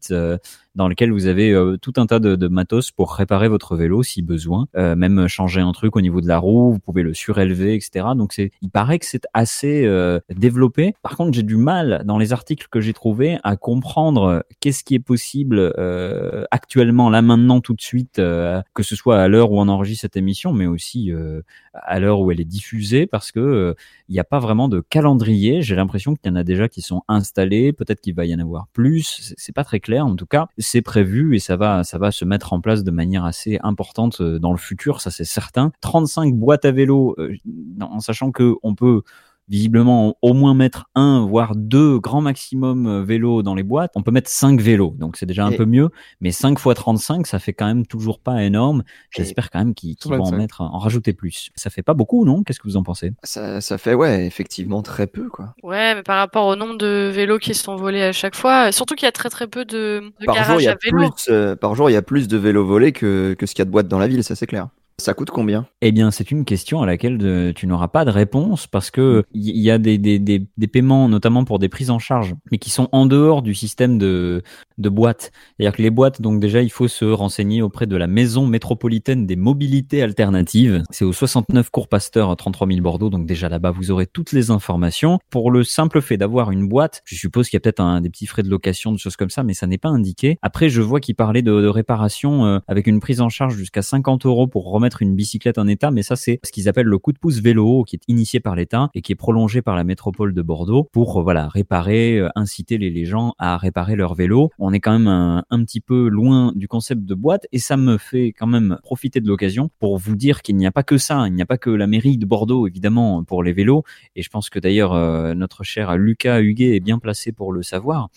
dans 0.76 0.88
lesquels 0.88 1.11
vous 1.11 1.26
avez 1.26 1.52
euh, 1.52 1.76
tout 1.81 1.94
un 1.96 2.06
tas 2.06 2.20
de, 2.20 2.37
de 2.37 2.49
matos 2.49 2.93
pour 2.93 3.14
réparer 3.14 3.49
votre 3.49 3.76
vélo 3.76 4.02
si 4.02 4.23
besoin, 4.23 4.69
Euh, 4.76 4.94
même 4.94 5.26
changer 5.26 5.61
un 5.61 5.73
truc 5.73 5.96
au 5.96 6.00
niveau 6.00 6.20
de 6.20 6.28
la 6.28 6.38
roue, 6.38 6.73
vous 6.73 6.78
pouvez 6.78 7.02
le 7.02 7.14
surélever, 7.14 7.75
etc. 7.75 8.08
Donc 8.17 8.32
c'est, 8.32 8.50
il 8.62 8.70
paraît 8.70 8.99
que 8.99 9.06
c'est 9.06 9.26
assez 9.32 9.84
euh, 9.87 10.20
développé. 10.34 10.94
Par 11.02 11.17
contre, 11.17 11.32
j'ai 11.34 11.43
du 11.43 11.56
mal 11.56 12.02
dans 12.05 12.19
les 12.19 12.32
articles 12.32 12.67
que 12.70 12.81
j'ai 12.81 12.93
trouvés 12.93 13.38
à 13.43 13.56
comprendre 13.56 14.44
qu'est-ce 14.61 14.84
qui 14.84 14.94
est 14.94 15.00
possible 15.00 15.73
euh, 15.78 16.44
actuellement, 16.50 17.08
là 17.11 17.23
maintenant, 17.23 17.61
tout 17.61 17.75
de 17.75 17.81
suite, 17.81 18.19
euh, 18.19 18.61
que 18.75 18.82
ce 18.82 18.94
soit 18.96 19.19
à 19.20 19.28
l'heure 19.28 19.50
où 19.50 19.61
on 19.61 19.69
enregistre 19.69 20.02
cette 20.02 20.17
émission, 20.17 20.52
mais 20.52 20.67
aussi 20.67 21.11
euh, 21.12 21.40
à 21.73 21.99
l'heure 22.00 22.20
où 22.20 22.31
elle 22.31 22.40
est 22.40 22.44
diffusée, 22.44 23.06
parce 23.06 23.32
que 23.32 23.75
il 24.08 24.12
n'y 24.12 24.20
a 24.20 24.25
pas 24.25 24.38
vraiment 24.38 24.69
de 24.69 24.81
calendrier. 24.81 25.62
J'ai 25.62 25.75
l'impression 25.75 26.14
qu'il 26.14 26.31
y 26.31 26.32
en 26.32 26.37
a 26.37 26.44
déjà 26.44 26.69
qui 26.69 26.82
sont 26.82 27.02
installés. 27.08 27.73
Peut-être 27.73 28.00
qu'il 28.00 28.14
va 28.14 28.25
y 28.25 28.34
en 28.34 28.38
avoir 28.38 28.69
plus. 28.73 29.34
C'est 29.37 29.55
pas 29.55 29.64
très 29.64 29.81
clair. 29.81 30.06
En 30.06 30.14
tout 30.17 30.26
cas, 30.26 30.49
c'est 30.66 30.82
prévu 30.82 31.34
et 31.36 31.38
ça 31.38 31.56
va, 31.56 31.82
se 31.84 32.24
mettre 32.24 32.52
en 32.52 32.60
place 32.60 32.84
de 32.84 32.90
manière 32.90 33.24
assez 33.24 33.58
importante 33.62 34.20
euh, 34.20 34.38
dans 34.38 34.52
le 34.52 34.58
futur. 34.58 35.00
Ça, 35.00 35.10
c'est 35.10 35.24
certain. 35.24 35.72
35 35.80 36.34
boîtes 36.34 36.64
à 36.64 36.72
vélo, 36.72 37.14
euh, 37.18 37.34
en 37.80 38.00
sachant 38.00 38.32
que 38.32 38.54
on 38.62 38.74
peut 38.74 39.02
visiblement 39.48 40.16
au 40.22 40.32
moins 40.34 40.54
mettre 40.54 40.87
un 40.94 41.25
voire 41.26 41.54
deux 41.54 41.98
grand 41.98 42.20
maximum 42.20 42.87
euh, 42.87 43.02
vélos 43.02 43.43
dans 43.43 43.54
les 43.54 43.62
boîtes. 43.62 43.93
On 43.94 44.02
peut 44.02 44.10
mettre 44.10 44.28
cinq 44.31 44.60
vélos, 44.60 44.94
donc 44.98 45.16
c'est 45.16 45.26
déjà 45.26 45.44
un 45.46 45.50
Et- 45.52 45.56
peu 45.56 45.64
mieux. 45.64 45.88
Mais 46.20 46.32
5 46.32 46.58
fois 46.58 46.75
35, 46.75 47.26
ça 47.26 47.38
fait 47.38 47.52
quand 47.52 47.66
même 47.66 47.87
toujours 47.87 48.20
pas 48.20 48.43
énorme. 48.43 48.82
J'espère 49.10 49.50
quand 49.50 49.58
même 49.60 49.75
qu'ils 49.75 49.96
qu'ils 49.96 50.10
vont 50.10 50.19
en 50.20 50.25
25. 50.25 50.37
mettre, 50.37 50.60
en 50.62 50.78
rajouter 50.78 51.12
plus. 51.12 51.50
Ça 51.54 51.70
fait 51.70 51.82
pas 51.82 51.94
beaucoup, 51.94 52.25
non? 52.25 52.43
Qu'est-ce 52.43 52.58
que 52.60 52.69
vous 52.69 52.76
en 52.76 52.82
pensez? 52.82 53.12
Ça, 53.22 53.60
ça 53.60 53.78
fait, 53.78 53.94
ouais, 53.94 54.26
effectivement, 54.26 54.82
très 54.82 55.06
peu, 55.06 55.28
quoi. 55.28 55.54
Ouais, 55.62 55.94
mais 55.94 56.02
par 56.02 56.19
rapport 56.19 56.46
au 56.46 56.56
nombre 56.56 56.76
de 56.78 57.08
vélos 57.12 57.38
qui 57.38 57.54
se 57.54 57.62
sont 57.64 57.76
volés 57.76 58.02
à 58.02 58.12
chaque 58.12 58.34
fois, 58.34 58.72
surtout 58.72 58.94
qu'il 58.94 59.06
y 59.06 59.08
a 59.08 59.12
très 59.12 59.31
très 59.31 59.46
peu 59.46 59.64
de, 59.64 60.12
de 60.20 60.26
Par 60.26 60.34
jour, 60.44 60.60
il 60.60 60.64
garages 60.64 60.64
y 60.64 60.69
à 60.69 60.72
a 60.72 60.76
vélo. 60.84 61.10
plus, 61.10 61.32
euh, 61.32 61.56
par 61.56 61.75
jour, 61.75 61.88
il 61.90 61.92
y 61.92 61.96
a 61.96 62.02
plus 62.02 62.28
de 62.28 62.37
vélos 62.37 62.64
volés 62.66 62.92
que, 62.92 63.34
que 63.38 63.46
ce 63.46 63.54
qu'il 63.54 63.60
y 63.60 63.62
a 63.62 63.66
de 63.66 63.70
boîtes 63.70 63.88
dans 63.88 63.99
la 63.99 64.08
ville, 64.08 64.25
ça 64.25 64.34
c'est 64.34 64.46
clair. 64.46 64.69
Ça 64.98 65.12
coûte 65.12 65.31
combien? 65.31 65.66
Eh 65.82 65.93
bien, 65.93 66.10
c'est 66.10 66.31
une 66.31 66.46
question 66.46 66.81
à 66.81 66.87
laquelle 66.87 67.52
tu 67.54 67.66
n'auras 67.66 67.88
pas 67.88 68.06
de 68.06 68.10
réponse 68.10 68.66
parce 68.66 68.90
que 68.90 69.25
il 69.32 69.44
y, 69.44 69.60
y 69.60 69.70
a 69.70 69.76
des, 69.76 69.98
des, 69.98 70.19
des, 70.19 70.46
des 70.56 70.66
paiements, 70.66 71.08
notamment 71.08 71.44
pour 71.44 71.58
des 71.58 71.69
prises 71.69 71.90
en 71.90 71.98
charge, 71.98 72.34
mais 72.50 72.56
qui 72.56 72.70
sont 72.70 72.88
en 72.93 73.04
dehors 73.04 73.43
du 73.43 73.54
système 73.54 73.98
de, 73.98 74.43
de 74.78 74.88
boîtes. 74.88 75.32
C'est-à-dire 75.56 75.76
que 75.76 75.82
les 75.82 75.90
boîtes, 75.90 76.20
donc 76.20 76.40
déjà, 76.40 76.62
il 76.62 76.70
faut 76.70 76.88
se 76.88 77.05
renseigner 77.05 77.62
auprès 77.62 77.87
de 77.87 77.96
la 77.96 78.06
Maison 78.06 78.46
métropolitaine 78.46 79.26
des 79.26 79.37
mobilités 79.37 80.02
alternatives. 80.02 80.82
C'est 80.90 81.05
au 81.05 81.12
69 81.12 81.70
cours 81.70 81.88
Pasteur, 81.88 82.31
à 82.31 82.37
33 82.37 82.69
000 82.69 82.81
Bordeaux. 82.81 83.11
Donc 83.11 83.26
déjà 83.26 83.49
là-bas, 83.49 83.70
vous 83.70 83.90
aurez 83.90 84.06
toutes 84.06 84.32
les 84.32 84.50
informations. 84.50 85.19
Pour 85.31 85.50
le 85.50 85.64
simple 85.64 86.00
fait 86.00 86.17
d'avoir 86.17 86.50
une 86.50 86.69
boîte, 86.69 87.02
je 87.05 87.14
suppose 87.17 87.49
qu'il 87.49 87.56
y 87.56 87.58
a 87.58 87.61
peut-être 87.61 87.81
un, 87.81 88.00
des 88.00 88.11
petits 88.11 88.26
frais 88.26 88.43
de 88.43 88.49
location, 88.49 88.93
des 88.93 88.99
choses 88.99 89.17
comme 89.17 89.31
ça, 89.31 89.43
mais 89.43 89.55
ça 89.55 89.67
n'est 89.67 89.78
pas 89.78 89.88
indiqué. 89.88 90.38
Après, 90.43 90.69
je 90.69 90.82
vois 90.82 91.00
qu'il 91.00 91.14
parlait 91.14 91.43
de, 91.43 91.61
de 91.61 91.69
réparation 91.69 92.44
euh, 92.46 92.58
avec 92.69 92.87
une 92.87 93.00
prise 93.00 93.20
en 93.20 93.28
charge 93.28 93.56
jusqu'à 93.56 93.82
50 93.82 94.26
euros 94.26 94.46
pour 94.46 94.70
remettre 94.70 95.02
une 95.02 95.14
bicyclette 95.14 95.58
en 95.58 95.67
état, 95.67 95.90
mais 95.90 96.02
ça 96.02 96.17
c'est 96.17 96.40
ce 96.44 96.52
qu'ils 96.52 96.69
appellent 96.69 96.87
le 96.87 96.99
coup 96.99 97.12
de 97.12 97.19
pouce 97.19 97.40
vélo, 97.40 97.84
qui 97.84 97.96
est 97.96 98.02
initié 98.08 98.40
par 98.40 98.56
l'État 98.56 98.90
et 98.94 99.02
qui 99.02 99.12
est 99.12 99.17
prolongé 99.17 99.62
par 99.62 99.76
la 99.76 99.84
métropole 99.84 100.34
de 100.34 100.43
Bordeaux 100.43 100.88
pour 100.93 101.19
euh, 101.19 101.23
voilà 101.23 101.49
réparer, 101.49 102.19
euh, 102.19 102.28
inciter 102.34 102.78
les, 102.78 103.05
gens 103.06 103.34
à 103.38 103.56
réparer 103.56 103.94
leur 103.94 104.14
vélo. 104.14 104.50
Est 104.72 104.80
quand 104.80 104.98
même 104.98 105.08
un, 105.08 105.64
petit 105.64 105.80
peu 105.80 106.08
loin 106.08 106.52
du 106.54 106.68
concept 106.68 107.02
de 107.04 107.14
boîte 107.14 107.46
et 107.52 107.58
ça 107.58 107.76
me 107.76 107.98
fait 107.98 108.28
quand 108.28 108.46
même 108.46 108.78
profiter 108.82 109.20
de 109.20 109.28
l'occasion 109.28 109.70
pour 109.78 109.98
vous 109.98 110.16
dire 110.16 110.42
qu'il 110.42 110.56
n'y 110.56 110.66
a 110.66 110.72
pas 110.72 110.82
que 110.82 110.98
ça, 110.98 111.26
il 111.26 111.34
n'y 111.34 111.42
a 111.42 111.46
pas 111.46 111.58
que 111.58 111.70
la 111.70 111.86
mairie 111.86 112.18
de 112.18 112.26
Bordeaux 112.26 112.66
évidemment 112.66 113.24
pour 113.24 113.42
les 113.42 113.52
vélos. 113.52 113.84
Et 114.14 114.22
je 114.22 114.30
pense 114.30 114.50
que 114.50 114.58
d'ailleurs 114.58 114.92
euh, 114.92 115.34
notre 115.34 115.64
cher 115.64 115.96
Lucas 115.96 116.40
Huguet 116.40 116.76
est 116.76 116.80
bien 116.80 116.98
placé 116.98 117.32
pour 117.32 117.52
le 117.52 117.62
savoir 117.62 118.08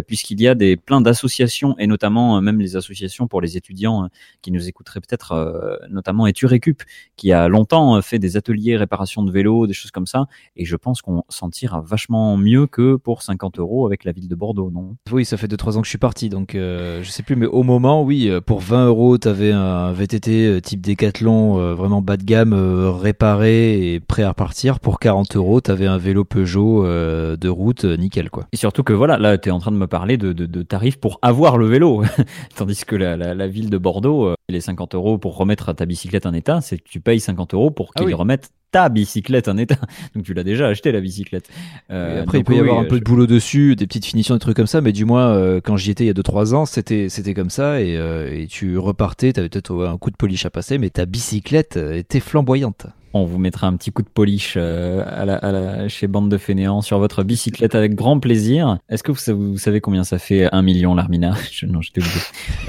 puisqu'il 0.00 0.40
y 0.40 0.48
a 0.48 0.54
des 0.54 0.76
plein 0.76 1.00
d'associations 1.00 1.76
et 1.78 1.86
notamment 1.86 2.36
euh, 2.36 2.40
même 2.40 2.60
les 2.60 2.76
associations 2.76 3.26
pour 3.26 3.40
les 3.40 3.56
étudiants 3.56 4.04
euh, 4.04 4.08
qui 4.40 4.50
nous 4.50 4.68
écouteraient 4.68 5.00
peut-être, 5.00 5.32
euh, 5.32 5.76
notamment 5.90 6.26
Eturécup, 6.26 6.82
qui 7.16 7.32
a 7.32 7.48
longtemps 7.48 7.96
euh, 7.96 8.00
fait 8.00 8.18
des 8.18 8.36
ateliers 8.36 8.76
réparation 8.76 9.22
de 9.22 9.30
vélos, 9.30 9.66
des 9.66 9.74
choses 9.74 9.90
comme 9.90 10.06
ça, 10.06 10.26
et 10.56 10.64
je 10.64 10.76
pense 10.76 11.02
qu'on 11.02 11.24
s'en 11.28 11.50
tire 11.50 11.82
vachement 11.82 12.36
mieux 12.36 12.66
que 12.66 12.96
pour 12.96 13.22
50 13.22 13.58
euros 13.58 13.86
avec 13.86 14.04
la 14.04 14.12
ville 14.12 14.28
de 14.28 14.34
Bordeaux, 14.34 14.70
non? 14.70 14.96
Oui, 15.10 15.24
ça 15.24 15.36
fait 15.36 15.48
2-3 15.48 15.76
ans 15.76 15.80
que 15.80 15.86
je 15.86 15.90
suis 15.90 15.98
parti, 15.98 16.28
donc 16.28 16.54
euh, 16.54 17.02
je 17.02 17.10
sais 17.10 17.22
plus, 17.22 17.36
mais 17.36 17.46
au 17.46 17.62
moment, 17.62 18.02
oui, 18.02 18.28
euh, 18.28 18.40
pour 18.40 18.60
20 18.60 18.86
euros, 18.86 19.18
t'avais 19.18 19.52
un 19.52 19.92
VTT 19.92 20.46
euh, 20.46 20.60
type 20.60 20.80
Décathlon, 20.80 21.58
euh, 21.58 21.74
vraiment 21.74 22.02
bas 22.02 22.16
de 22.16 22.24
gamme, 22.24 22.52
euh, 22.52 22.90
réparé 22.90 23.94
et 23.94 24.00
prêt 24.00 24.22
à 24.22 24.28
repartir. 24.28 24.80
Pour 24.80 24.98
40 24.98 25.36
euros, 25.36 25.60
t'avais 25.60 25.86
un 25.86 25.98
vélo 25.98 26.24
Peugeot 26.24 26.86
euh, 26.86 27.36
de 27.36 27.48
route, 27.48 27.84
euh, 27.84 27.96
nickel, 27.96 28.30
quoi. 28.30 28.46
Et 28.52 28.56
surtout 28.56 28.82
que 28.82 28.92
voilà, 28.92 29.18
là, 29.18 29.38
tu 29.38 29.48
es 29.48 29.52
en 29.52 29.58
train 29.58 29.72
de 29.72 29.76
me 29.82 29.86
parler 29.86 30.16
de, 30.16 30.32
de, 30.32 30.46
de 30.46 30.62
tarifs 30.62 30.96
pour 30.98 31.18
avoir 31.22 31.58
le 31.58 31.66
vélo. 31.66 32.02
Tandis 32.56 32.84
que 32.86 32.96
la, 32.96 33.16
la, 33.16 33.34
la 33.34 33.48
ville 33.48 33.70
de 33.70 33.78
Bordeaux, 33.78 34.26
euh, 34.28 34.34
les 34.48 34.60
50 34.60 34.94
euros 34.94 35.18
pour 35.18 35.36
remettre 35.36 35.72
ta 35.74 35.86
bicyclette 35.86 36.26
en 36.26 36.32
état, 36.34 36.60
c'est 36.60 36.78
que 36.78 36.88
tu 36.88 37.00
payes 37.00 37.20
50 37.20 37.54
euros 37.54 37.70
pour 37.70 37.90
Ah 37.94 37.98
qu'ils 38.00 38.06
oui. 38.08 38.14
remettent 38.14 38.50
ta 38.70 38.88
bicyclette 38.88 39.48
en 39.48 39.56
état. 39.58 39.76
Donc 40.14 40.24
tu 40.24 40.32
l'as 40.34 40.44
déjà 40.44 40.68
acheté 40.68 40.92
la 40.92 41.00
bicyclette. 41.00 41.48
Et 41.90 41.92
Euh, 41.92 42.22
après, 42.22 42.38
il 42.38 42.44
peut 42.44 42.54
y 42.54 42.56
oui, 42.56 42.62
avoir 42.62 42.78
un 42.80 42.84
euh, 42.84 42.88
peu 42.88 42.98
de 42.98 43.04
boulot 43.04 43.26
dessus, 43.26 43.76
des 43.76 43.86
petites 43.86 44.06
finitions, 44.06 44.34
des 44.34 44.40
trucs 44.40 44.56
comme 44.56 44.66
ça, 44.66 44.80
mais 44.80 44.92
du 44.92 45.04
moins, 45.04 45.34
euh, 45.34 45.60
quand 45.62 45.76
j'y 45.76 45.90
étais 45.90 46.04
il 46.04 46.06
y 46.06 46.10
a 46.10 46.14
2-3 46.14 46.54
ans, 46.54 46.64
c'était 46.66 47.08
c'était 47.10 47.34
comme 47.34 47.50
ça, 47.50 47.80
et, 47.82 47.96
euh, 47.98 48.32
et 48.34 48.46
tu 48.46 48.78
repartais, 48.78 49.32
t'avais 49.34 49.48
peut-être 49.50 49.74
ouais, 49.74 49.86
un 49.88 49.98
coup 49.98 50.10
de 50.10 50.16
polish 50.16 50.46
à 50.46 50.50
passer, 50.50 50.78
mais 50.78 50.88
ta 50.90 51.04
bicyclette 51.06 51.76
était 51.76 52.20
flamboyante. 52.20 52.86
On 53.14 53.24
vous 53.24 53.38
mettra 53.38 53.66
un 53.66 53.76
petit 53.76 53.90
coup 53.92 54.02
de 54.02 54.08
polish 54.08 54.54
euh, 54.56 55.02
à 55.06 55.24
la, 55.24 55.34
à 55.36 55.52
la- 55.52 55.88
chez 55.88 56.06
Bande 56.06 56.28
de 56.30 56.38
Fainéants 56.38 56.80
sur 56.80 56.98
votre 56.98 57.22
bicyclette 57.22 57.74
avec 57.74 57.94
grand 57.94 58.18
plaisir. 58.18 58.78
Est-ce 58.88 59.02
que 59.02 59.12
vous, 59.12 59.18
sa- 59.18 59.34
vous 59.34 59.58
savez 59.58 59.80
combien 59.80 60.02
ça 60.04 60.18
fait 60.18 60.48
un 60.52 60.62
million, 60.62 60.94
l'Armina? 60.94 61.34
Je, 61.52 61.66
Non, 61.66 61.82
je 61.82 61.92
t'ai 61.92 62.00
oublié. 62.00 62.16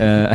Euh, 0.01 0.33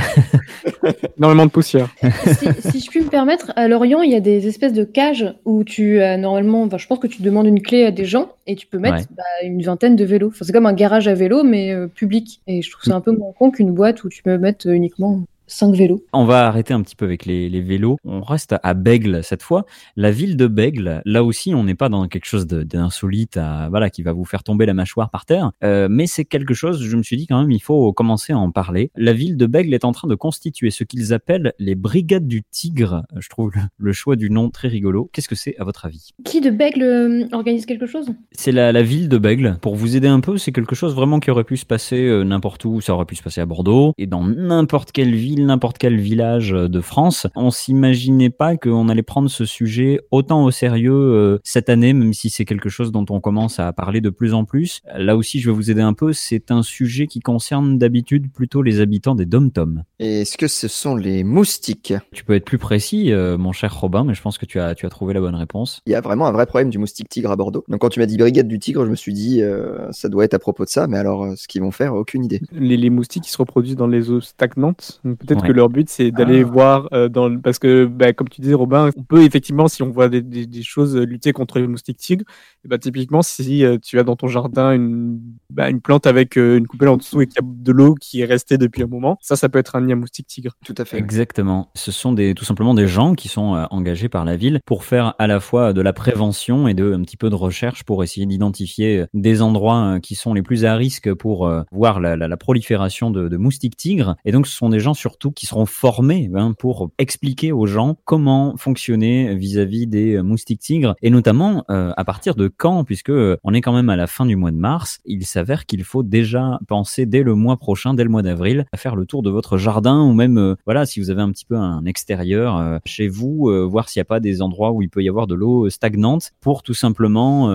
Énormément 1.18 1.46
de 1.46 1.50
poussière. 1.50 1.88
si, 2.00 2.70
si 2.70 2.80
je 2.80 2.88
puis 2.90 3.00
me 3.00 3.08
permettre, 3.08 3.52
à 3.56 3.68
Lorient, 3.68 4.02
il 4.02 4.10
y 4.10 4.14
a 4.14 4.20
des 4.20 4.46
espèces 4.46 4.72
de 4.72 4.84
cages 4.84 5.34
où 5.44 5.64
tu 5.64 6.00
as 6.00 6.16
normalement, 6.16 6.62
enfin, 6.62 6.78
je 6.78 6.86
pense 6.86 6.98
que 6.98 7.06
tu 7.06 7.22
demandes 7.22 7.46
une 7.46 7.60
clé 7.60 7.84
à 7.84 7.90
des 7.90 8.04
gens 8.04 8.30
et 8.46 8.54
tu 8.56 8.66
peux 8.66 8.78
mettre 8.78 8.96
Ouais. 8.98 9.04
bah, 9.16 9.22
une 9.44 9.62
vingtaine 9.62 9.96
de 9.96 10.04
vélos. 10.04 10.28
Enfin, 10.28 10.44
c'est 10.44 10.52
comme 10.52 10.66
un 10.66 10.72
garage 10.72 11.08
à 11.08 11.14
vélo, 11.14 11.42
mais 11.44 11.72
euh, 11.72 11.86
public. 11.86 12.40
Et 12.46 12.62
je 12.62 12.70
trouve 12.70 12.84
ça 12.84 12.94
un 12.96 13.00
peu 13.00 13.12
moins 13.12 13.32
con 13.38 13.50
qu'une 13.50 13.72
boîte 13.72 14.04
où 14.04 14.08
tu 14.08 14.22
peux 14.22 14.38
mettre 14.38 14.68
euh, 14.68 14.72
uniquement 14.72 15.22
5 15.48 15.74
vélos. 15.74 16.04
On 16.12 16.24
va 16.24 16.46
arrêter 16.46 16.74
un 16.74 16.82
petit 16.82 16.96
peu 16.96 17.04
avec 17.04 17.26
les, 17.26 17.48
les 17.48 17.60
vélos. 17.60 17.96
On 18.04 18.20
reste 18.20 18.54
à 18.62 18.74
Bègle 18.74 19.24
cette 19.24 19.42
fois. 19.42 19.64
La 19.96 20.10
ville 20.10 20.36
de 20.36 20.46
Bègle, 20.46 21.02
là 21.04 21.24
aussi, 21.24 21.54
on 21.54 21.64
n'est 21.64 21.74
pas 21.74 21.88
dans 21.88 22.06
quelque 22.06 22.26
chose 22.26 22.46
d'insolite, 22.46 23.38
voilà, 23.70 23.90
qui 23.90 24.02
va 24.02 24.12
vous 24.12 24.24
faire 24.24 24.42
tomber 24.42 24.66
la 24.66 24.74
mâchoire 24.74 25.10
par 25.10 25.26
terre. 25.26 25.50
Euh, 25.64 25.88
mais 25.90 26.06
c'est 26.06 26.24
quelque 26.24 26.54
chose. 26.54 26.82
Je 26.82 26.96
me 26.96 27.02
suis 27.02 27.16
dit 27.16 27.26
quand 27.26 27.40
même, 27.40 27.50
il 27.50 27.62
faut 27.62 27.92
commencer 27.92 28.32
à 28.32 28.38
en 28.38 28.50
parler. 28.50 28.90
La 28.96 29.12
ville 29.12 29.36
de 29.36 29.46
Bègle 29.46 29.74
est 29.74 29.84
en 29.84 29.92
train 29.92 30.08
de 30.08 30.14
constituer 30.14 30.70
ce 30.70 30.84
qu'ils 30.84 31.12
appellent 31.12 31.52
les 31.58 31.74
brigades 31.74 32.26
du 32.26 32.42
Tigre. 32.50 33.02
Je 33.18 33.28
trouve 33.28 33.50
le, 33.54 33.62
le 33.78 33.92
choix 33.92 34.16
du 34.16 34.30
nom 34.30 34.50
très 34.50 34.68
rigolo. 34.68 35.10
Qu'est-ce 35.12 35.28
que 35.28 35.34
c'est 35.34 35.56
à 35.58 35.64
votre 35.64 35.86
avis? 35.86 36.10
Qui 36.24 36.40
de 36.40 36.50
Bègle 36.50 36.82
euh, 36.82 37.26
organise 37.32 37.66
quelque 37.66 37.86
chose? 37.86 38.06
C'est 38.32 38.52
la, 38.52 38.72
la 38.72 38.82
ville 38.82 39.08
de 39.08 39.18
Bègle. 39.18 39.58
Pour 39.60 39.76
vous 39.76 39.96
aider 39.96 40.08
un 40.08 40.20
peu, 40.20 40.38
c'est 40.38 40.52
quelque 40.52 40.74
chose 40.74 40.94
vraiment 40.94 41.20
qui 41.20 41.30
aurait 41.30 41.44
pu 41.44 41.56
se 41.56 41.66
passer 41.66 42.06
euh, 42.06 42.24
n'importe 42.24 42.64
où. 42.64 42.80
Ça 42.80 42.94
aurait 42.94 43.04
pu 43.06 43.16
se 43.16 43.22
passer 43.22 43.40
à 43.40 43.46
Bordeaux 43.46 43.92
et 43.98 44.06
dans 44.06 44.24
n'importe 44.24 44.92
quelle 44.92 45.14
ville 45.14 45.37
n'importe 45.44 45.78
quel 45.78 45.98
village 45.98 46.50
de 46.50 46.80
France. 46.80 47.26
On 47.34 47.50
s'imaginait 47.50 48.30
pas 48.30 48.56
qu'on 48.56 48.88
allait 48.88 49.02
prendre 49.02 49.28
ce 49.28 49.44
sujet 49.44 50.00
autant 50.10 50.44
au 50.44 50.50
sérieux 50.50 50.92
euh, 50.92 51.38
cette 51.44 51.68
année, 51.68 51.92
même 51.92 52.12
si 52.12 52.30
c'est 52.30 52.44
quelque 52.44 52.68
chose 52.68 52.92
dont 52.92 53.06
on 53.10 53.20
commence 53.20 53.58
à 53.58 53.72
parler 53.72 54.00
de 54.00 54.10
plus 54.10 54.34
en 54.34 54.44
plus. 54.44 54.80
Là 54.96 55.16
aussi, 55.16 55.40
je 55.40 55.50
vais 55.50 55.56
vous 55.56 55.70
aider 55.70 55.80
un 55.82 55.92
peu. 55.92 56.12
C'est 56.12 56.50
un 56.50 56.62
sujet 56.62 57.06
qui 57.06 57.20
concerne 57.20 57.78
d'habitude 57.78 58.32
plutôt 58.32 58.62
les 58.62 58.80
habitants 58.80 59.14
des 59.14 59.26
dom-toms. 59.26 59.82
Et 59.98 60.22
Est-ce 60.22 60.36
que 60.36 60.48
ce 60.48 60.68
sont 60.68 60.96
les 60.96 61.24
moustiques? 61.24 61.94
Tu 62.12 62.24
peux 62.24 62.34
être 62.34 62.44
plus 62.44 62.58
précis, 62.58 63.12
euh, 63.12 63.38
mon 63.38 63.52
cher 63.52 63.74
Robin, 63.80 64.04
mais 64.04 64.14
je 64.14 64.22
pense 64.22 64.38
que 64.38 64.46
tu 64.46 64.60
as, 64.60 64.74
tu 64.74 64.86
as 64.86 64.88
trouvé 64.88 65.14
la 65.14 65.20
bonne 65.20 65.34
réponse. 65.34 65.80
Il 65.86 65.92
y 65.92 65.94
a 65.94 66.00
vraiment 66.00 66.26
un 66.26 66.32
vrai 66.32 66.46
problème 66.46 66.70
du 66.70 66.78
moustique 66.78 67.08
tigre 67.08 67.30
à 67.30 67.36
Bordeaux. 67.36 67.64
Donc 67.68 67.80
quand 67.80 67.88
tu 67.88 68.00
m'as 68.00 68.06
dit 68.06 68.16
brigade 68.16 68.48
du 68.48 68.58
tigre, 68.58 68.84
je 68.84 68.90
me 68.90 68.96
suis 68.96 69.12
dit 69.12 69.42
euh, 69.42 69.90
ça 69.92 70.08
doit 70.08 70.24
être 70.24 70.34
à 70.34 70.38
propos 70.38 70.64
de 70.64 70.70
ça, 70.70 70.86
mais 70.86 70.98
alors 70.98 71.24
euh, 71.24 71.34
ce 71.36 71.48
qu'ils 71.48 71.62
vont 71.62 71.70
faire, 71.70 71.94
aucune 71.94 72.24
idée. 72.24 72.40
Les, 72.52 72.76
les 72.76 72.90
moustiques 72.90 73.24
qui 73.24 73.30
se 73.30 73.38
reproduisent 73.38 73.76
dans 73.76 73.86
les 73.86 74.10
eaux 74.10 74.20
stagnantes. 74.20 75.00
Peut-être 75.28 75.42
Ouais. 75.42 75.48
que 75.48 75.52
leur 75.52 75.68
but 75.68 75.88
c'est 75.88 76.10
d'aller 76.10 76.42
voir 76.42 76.88
euh, 76.92 77.08
dans 77.08 77.28
le- 77.28 77.40
parce 77.40 77.58
que 77.58 77.84
bah, 77.86 78.12
comme 78.12 78.28
tu 78.28 78.40
disais 78.40 78.54
Robin, 78.54 78.90
on 78.96 79.02
peut 79.02 79.22
effectivement 79.22 79.68
si 79.68 79.82
on 79.82 79.90
voit 79.90 80.08
des, 80.08 80.22
des- 80.22 80.46
des 80.46 80.62
choses 80.62 80.96
euh, 80.96 81.04
lutter 81.04 81.32
contre 81.32 81.58
les 81.58 81.66
moustiques 81.68 81.98
tigres. 81.98 82.24
Et 82.64 82.68
bah, 82.68 82.78
typiquement 82.78 83.22
si 83.22 83.64
euh, 83.64 83.76
tu 83.82 83.98
as 83.98 84.02
dans 84.04 84.16
ton 84.16 84.26
jardin 84.28 84.72
une, 84.72 85.20
bah, 85.52 85.68
une 85.70 85.80
plante 85.80 86.06
avec 86.06 86.36
euh, 86.36 86.56
une 86.58 86.66
coupelle 86.66 86.88
en 86.88 86.96
dessous 86.96 87.20
et 87.20 87.26
qu'il 87.26 87.42
y 87.42 87.44
a 87.44 87.48
de 87.48 87.72
l'eau 87.72 87.94
qui 87.94 88.20
est 88.20 88.24
restée 88.24 88.58
depuis 88.58 88.82
un 88.82 88.86
moment, 88.86 89.18
ça 89.20 89.36
ça 89.36 89.48
peut 89.48 89.58
être 89.58 89.76
un 89.76 89.82
nid 89.82 89.92
à 89.92 89.96
moustique 89.96 90.26
tigre. 90.26 90.52
Tout 90.64 90.74
à 90.78 90.84
fait. 90.84 90.98
Exactement. 90.98 91.70
Ce 91.74 91.92
sont 91.92 92.12
des, 92.12 92.34
tout 92.34 92.44
simplement 92.44 92.74
des 92.74 92.86
gens 92.88 93.14
qui 93.14 93.28
sont 93.28 93.66
engagés 93.70 94.08
par 94.08 94.24
la 94.24 94.36
ville 94.36 94.60
pour 94.66 94.84
faire 94.84 95.14
à 95.18 95.26
la 95.26 95.40
fois 95.40 95.72
de 95.72 95.80
la 95.80 95.92
prévention 95.92 96.68
et 96.68 96.74
de 96.74 96.92
un 96.92 97.02
petit 97.02 97.16
peu 97.16 97.30
de 97.30 97.34
recherche 97.34 97.84
pour 97.84 98.02
essayer 98.02 98.26
d'identifier 98.26 99.04
des 99.14 99.42
endroits 99.42 99.98
qui 100.02 100.14
sont 100.14 100.32
les 100.34 100.42
plus 100.42 100.64
à 100.64 100.74
risque 100.74 101.12
pour 101.14 101.46
euh, 101.46 101.62
voir 101.72 102.00
la, 102.00 102.16
la- 102.16 102.28
la 102.28 102.36
prolifération 102.36 103.10
de, 103.10 103.28
de 103.28 103.36
moustiques 103.36 103.76
tigres. 103.76 104.16
Et 104.24 104.32
donc, 104.32 104.46
ce 104.46 104.54
sont 104.56 104.68
des 104.68 104.80
gens 104.80 104.94
surtout 105.18 105.32
qui 105.32 105.46
seront 105.46 105.66
formés 105.66 106.30
hein, 106.34 106.54
pour 106.56 106.92
expliquer 106.96 107.50
aux 107.50 107.66
gens 107.66 107.96
comment 108.04 108.56
fonctionner 108.56 109.34
vis-à-vis 109.34 109.88
des 109.88 110.22
moustiques 110.22 110.60
tigres 110.60 110.94
et 111.02 111.10
notamment 111.10 111.64
euh, 111.70 111.90
à 111.96 112.04
partir 112.04 112.36
de 112.36 112.46
quand, 112.46 112.84
puisque 112.84 113.10
euh, 113.10 113.36
on 113.42 113.52
est 113.52 113.60
quand 113.60 113.72
même 113.72 113.88
à 113.88 113.96
la 113.96 114.06
fin 114.06 114.26
du 114.26 114.36
mois 114.36 114.52
de 114.52 114.56
mars. 114.56 115.00
Il 115.06 115.26
s'avère 115.26 115.66
qu'il 115.66 115.82
faut 115.82 116.04
déjà 116.04 116.60
penser 116.68 117.04
dès 117.04 117.24
le 117.24 117.34
mois 117.34 117.56
prochain, 117.56 117.94
dès 117.94 118.04
le 118.04 118.10
mois 118.10 118.22
d'avril, 118.22 118.66
à 118.70 118.76
faire 118.76 118.94
le 118.94 119.06
tour 119.06 119.24
de 119.24 119.30
votre 119.30 119.58
jardin 119.58 120.04
ou 120.04 120.12
même, 120.12 120.38
euh, 120.38 120.54
voilà, 120.66 120.86
si 120.86 121.00
vous 121.00 121.10
avez 121.10 121.22
un 121.22 121.32
petit 121.32 121.44
peu 121.44 121.56
un 121.56 121.84
extérieur 121.84 122.78
chez 122.84 123.08
vous, 123.08 123.50
voir 123.68 123.88
s'il 123.88 123.98
n'y 123.98 124.02
a 124.02 124.04
pas 124.04 124.20
des 124.20 124.40
endroits 124.40 124.70
où 124.70 124.82
il 124.82 124.88
peut 124.88 125.02
y 125.02 125.08
avoir 125.08 125.26
de 125.26 125.34
l'eau 125.34 125.68
stagnante 125.68 126.30
pour 126.40 126.62
tout 126.62 126.74
simplement 126.74 127.50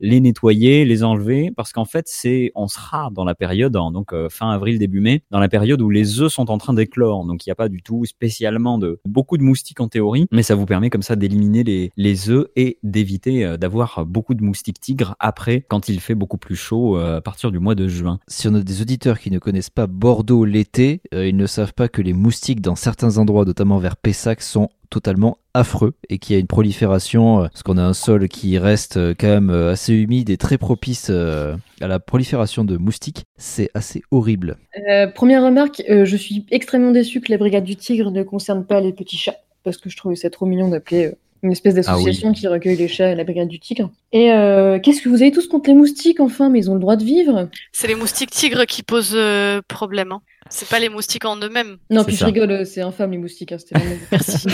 les 0.00 0.20
nettoyer, 0.20 0.84
les 0.84 1.02
enlever, 1.02 1.50
parce 1.56 1.72
qu'en 1.72 1.84
fait, 1.84 2.04
c'est, 2.06 2.52
on 2.54 2.68
sera 2.68 3.10
dans 3.12 3.24
la 3.24 3.34
période, 3.34 3.72
donc 3.72 4.14
fin 4.28 4.50
avril, 4.50 4.78
début 4.78 5.00
mai, 5.00 5.22
dans 5.30 5.40
la 5.40 5.48
période 5.48 5.80
où 5.80 5.90
les 5.90 6.20
œufs 6.20 6.32
sont 6.32 6.50
en 6.50 6.58
train 6.58 6.74
d'éclore. 6.74 7.07
Donc 7.26 7.46
il 7.46 7.48
n'y 7.48 7.52
a 7.52 7.56
pas 7.56 7.68
du 7.68 7.82
tout 7.82 8.04
spécialement 8.04 8.78
de 8.78 9.00
beaucoup 9.04 9.38
de 9.38 9.42
moustiques 9.42 9.80
en 9.80 9.88
théorie, 9.88 10.26
mais 10.30 10.42
ça 10.42 10.54
vous 10.54 10.66
permet 10.66 10.90
comme 10.90 11.02
ça 11.02 11.16
d'éliminer 11.16 11.64
les, 11.64 11.92
les 11.96 12.30
œufs 12.30 12.46
et 12.56 12.78
d'éviter 12.82 13.44
euh, 13.44 13.56
d'avoir 13.56 14.04
beaucoup 14.06 14.34
de 14.34 14.42
moustiques 14.42 14.80
tigres 14.80 15.14
après 15.18 15.64
quand 15.68 15.88
il 15.88 16.00
fait 16.00 16.14
beaucoup 16.14 16.38
plus 16.38 16.56
chaud 16.56 16.98
euh, 16.98 17.18
à 17.18 17.20
partir 17.20 17.50
du 17.50 17.58
mois 17.58 17.74
de 17.74 17.88
juin. 17.88 18.18
Si 18.28 18.48
on 18.48 18.54
a 18.54 18.60
des 18.60 18.82
auditeurs 18.82 19.18
qui 19.18 19.30
ne 19.30 19.38
connaissent 19.38 19.70
pas 19.70 19.86
Bordeaux 19.86 20.44
l'été, 20.44 21.00
euh, 21.14 21.26
ils 21.26 21.36
ne 21.36 21.46
savent 21.46 21.74
pas 21.74 21.88
que 21.88 22.02
les 22.02 22.12
moustiques 22.12 22.60
dans 22.60 22.76
certains 22.76 23.18
endroits, 23.18 23.44
notamment 23.44 23.78
vers 23.78 23.96
Pessac, 23.96 24.42
sont 24.42 24.68
totalement 24.90 25.38
affreux 25.54 25.94
et 26.08 26.18
qu'il 26.18 26.34
y 26.34 26.36
a 26.36 26.40
une 26.40 26.46
prolifération, 26.46 27.42
euh, 27.42 27.48
parce 27.48 27.62
qu'on 27.62 27.78
a 27.78 27.82
un 27.82 27.94
sol 27.94 28.28
qui 28.28 28.58
reste 28.58 28.96
euh, 28.96 29.14
quand 29.18 29.26
même 29.28 29.50
euh, 29.50 29.72
assez 29.72 29.94
humide 29.94 30.30
et 30.30 30.36
très 30.36 30.58
propice 30.58 31.10
à 31.10 31.56
la 31.80 31.98
prolifération 31.98 32.64
de 32.64 32.76
moustiques. 32.76 33.24
C'est 33.36 33.70
assez 33.74 34.02
horrible. 34.10 34.56
Euh, 34.90 35.06
première 35.06 35.42
remarque, 35.44 35.82
euh, 35.88 36.04
je 36.04 36.16
suis 36.16 36.46
extrêmement 36.50 36.90
déçue 36.90 37.20
que 37.20 37.30
la 37.32 37.38
brigade 37.38 37.64
du 37.64 37.76
tigre 37.76 38.10
ne 38.10 38.22
concerne 38.22 38.64
pas 38.64 38.80
les 38.80 38.92
petits 38.92 39.18
chats, 39.18 39.36
parce 39.64 39.76
que 39.76 39.90
je 39.90 39.96
trouvais 39.96 40.16
ça 40.16 40.30
trop 40.30 40.46
mignon 40.46 40.68
d'appeler 40.68 41.06
euh, 41.06 41.12
une 41.44 41.52
espèce 41.52 41.74
d'association 41.74 42.32
qui 42.32 42.48
recueille 42.48 42.76
les 42.76 42.88
chats 42.88 43.10
à 43.10 43.14
la 43.14 43.22
brigade 43.22 43.46
du 43.46 43.60
tigre. 43.60 43.90
Et 44.10 44.32
euh, 44.32 44.80
qu'est-ce 44.80 45.00
que 45.00 45.08
vous 45.08 45.22
avez 45.22 45.30
tous 45.30 45.46
contre 45.46 45.70
les 45.70 45.76
moustiques, 45.76 46.18
enfin, 46.18 46.48
mais 46.48 46.58
ils 46.58 46.68
ont 46.68 46.74
le 46.74 46.80
droit 46.80 46.96
de 46.96 47.04
vivre? 47.04 47.48
C'est 47.70 47.86
les 47.86 47.94
moustiques 47.94 48.30
tigres 48.30 48.66
qui 48.66 48.82
posent 48.82 49.14
euh, 49.14 49.60
problème. 49.68 50.10
hein. 50.10 50.20
C'est 50.50 50.68
pas 50.68 50.78
les 50.78 50.88
moustiques 50.88 51.24
en 51.24 51.36
eux-mêmes. 51.36 51.78
Non, 51.90 52.04
puis 52.04 52.16
ça. 52.16 52.26
je 52.26 52.32
rigole, 52.32 52.50
euh, 52.50 52.64
c'est 52.64 52.80
infâme 52.80 53.10
les 53.12 53.18
moustiques, 53.18 53.52
hein, 53.52 53.56
vraiment... 53.70 53.96
Merci. 54.12 54.48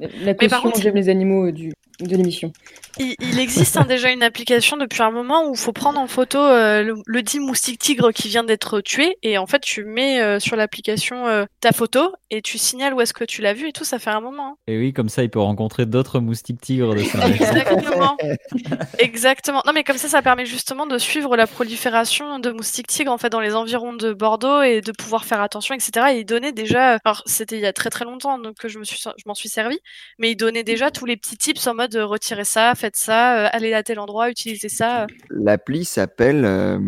La 0.00 0.08
Mais 0.24 0.34
par 0.34 0.62
caution, 0.62 0.70
contre- 0.70 0.80
j'aime 0.82 0.94
les 0.96 1.08
animaux 1.08 1.46
euh, 1.46 1.52
du, 1.52 1.72
de 2.00 2.16
l'émission. 2.16 2.52
Il, 2.98 3.16
il 3.20 3.40
existe 3.40 3.76
hein, 3.76 3.84
déjà 3.88 4.10
une 4.10 4.22
application 4.22 4.76
depuis 4.76 5.02
un 5.02 5.10
moment 5.10 5.48
où 5.48 5.54
il 5.54 5.58
faut 5.58 5.72
prendre 5.72 5.98
en 5.98 6.06
photo 6.06 6.38
euh, 6.38 6.82
le, 6.82 6.94
le 7.04 7.22
dit 7.22 7.40
moustique 7.40 7.80
tigre 7.80 8.12
qui 8.12 8.28
vient 8.28 8.44
d'être 8.44 8.80
tué 8.80 9.16
et 9.24 9.36
en 9.36 9.46
fait 9.46 9.60
tu 9.60 9.84
mets 9.84 10.20
euh, 10.22 10.38
sur 10.38 10.54
l'application 10.54 11.26
euh, 11.26 11.44
ta 11.60 11.72
photo 11.72 12.12
et 12.30 12.40
tu 12.40 12.56
signales 12.56 12.94
où 12.94 13.00
est-ce 13.00 13.12
que 13.12 13.24
tu 13.24 13.42
l'as 13.42 13.52
vu 13.52 13.68
et 13.68 13.72
tout, 13.72 13.82
ça 13.84 13.98
fait 13.98 14.10
un 14.10 14.20
moment. 14.20 14.50
hein. 14.52 14.56
Et 14.68 14.78
oui, 14.78 14.92
comme 14.92 15.08
ça, 15.08 15.24
il 15.24 15.30
peut 15.30 15.40
rencontrer 15.40 15.86
d'autres 15.86 16.20
moustiques 16.20 16.60
tigres 16.60 16.94
de 16.94 17.02
sa 17.02 17.18
région. 17.24 17.44
Exactement. 17.44 18.16
Exactement. 18.98 19.62
Non 19.66 19.72
mais 19.72 19.82
comme 19.84 19.98
ça, 19.98 20.08
ça 20.08 20.22
permet 20.22 20.46
justement 20.46 20.86
de 20.86 20.98
suivre 20.98 21.36
la 21.36 21.46
prolifération 21.46 22.38
de 22.38 22.50
moustiques 22.50 22.86
tigres 22.86 23.12
en 23.12 23.18
fait 23.18 23.30
dans 23.30 23.40
les 23.40 23.54
environs 23.56 23.92
de 23.92 24.12
Bordeaux 24.12 24.62
et 24.62 24.80
de 24.80 24.92
pouvoir 24.92 25.23
faire 25.24 25.40
attention, 25.40 25.74
etc. 25.74 26.06
Et 26.12 26.20
il 26.20 26.24
donnait 26.24 26.52
déjà, 26.52 26.98
alors 27.04 27.22
c'était 27.26 27.56
il 27.56 27.62
y 27.62 27.66
a 27.66 27.72
très 27.72 27.90
très 27.90 28.04
longtemps 28.04 28.38
donc 28.38 28.56
que 28.56 28.68
je 28.68 28.78
me 28.78 28.84
suis, 28.84 28.98
je 28.98 29.22
m'en 29.26 29.34
suis 29.34 29.48
servi, 29.48 29.78
mais 30.18 30.30
il 30.30 30.36
donnait 30.36 30.62
déjà 30.64 30.90
tous 30.90 31.06
les 31.06 31.16
petits 31.16 31.36
tips 31.36 31.66
en 31.66 31.74
mode 31.74 31.94
euh, 31.96 32.06
retirez 32.06 32.44
ça, 32.44 32.74
faites 32.74 32.96
ça, 32.96 33.46
euh, 33.46 33.48
allez 33.52 33.72
à 33.74 33.82
tel 33.82 33.98
endroit, 33.98 34.30
utilisez 34.30 34.68
ça. 34.68 35.02
euh. 35.02 35.06
L'appli 35.30 35.84
s'appelle 35.84 36.44
euh, 36.44 36.78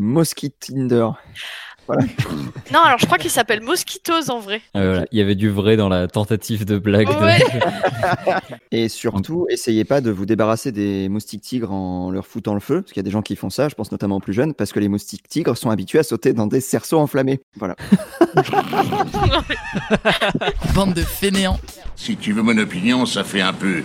Non, 2.72 2.80
alors 2.80 2.98
je 2.98 3.06
crois 3.06 3.18
qu'il 3.18 3.30
s'appelle 3.30 3.62
Mosquitos 3.62 4.30
en 4.30 4.40
vrai. 4.40 4.60
Euh, 4.74 4.90
voilà, 4.90 5.06
Il 5.12 5.18
y 5.18 5.22
avait 5.22 5.34
du 5.36 5.50
vrai 5.50 5.76
dans 5.76 5.88
la 5.88 6.08
tentative 6.08 6.64
de 6.64 6.78
blague. 6.78 7.08
de-. 7.08 8.60
Et 8.72 8.88
surtout, 8.88 9.46
essayez 9.48 9.84
pas 9.84 10.00
de 10.00 10.10
vous 10.10 10.26
débarrasser 10.26 10.72
des 10.72 11.08
moustiques 11.08 11.42
tigres 11.42 11.72
en 11.72 12.10
leur 12.10 12.26
foutant 12.26 12.54
le 12.54 12.60
feu, 12.60 12.82
parce 12.82 12.92
qu'il 12.92 13.00
y 13.00 13.04
a 13.04 13.04
des 13.04 13.10
gens 13.10 13.22
qui 13.22 13.36
font 13.36 13.50
ça, 13.50 13.68
je 13.68 13.74
pense 13.74 13.92
notamment 13.92 14.16
aux 14.16 14.20
plus 14.20 14.32
jeunes, 14.32 14.54
parce 14.54 14.72
que 14.72 14.80
les 14.80 14.88
moustiques 14.88 15.28
tigres 15.28 15.56
sont 15.56 15.70
habitués 15.70 16.00
à 16.00 16.02
sauter 16.02 16.32
dans 16.32 16.46
des 16.46 16.60
cerceaux 16.60 16.98
enflammés. 16.98 17.40
Voilà. 17.56 17.76
Bande 20.74 20.94
de 20.94 21.02
fainéants. 21.02 21.60
Si 21.94 22.16
tu 22.16 22.32
veux 22.32 22.42
mon 22.42 22.56
opinion, 22.58 23.06
ça 23.06 23.24
fait 23.24 23.40
un 23.40 23.52
peu. 23.52 23.82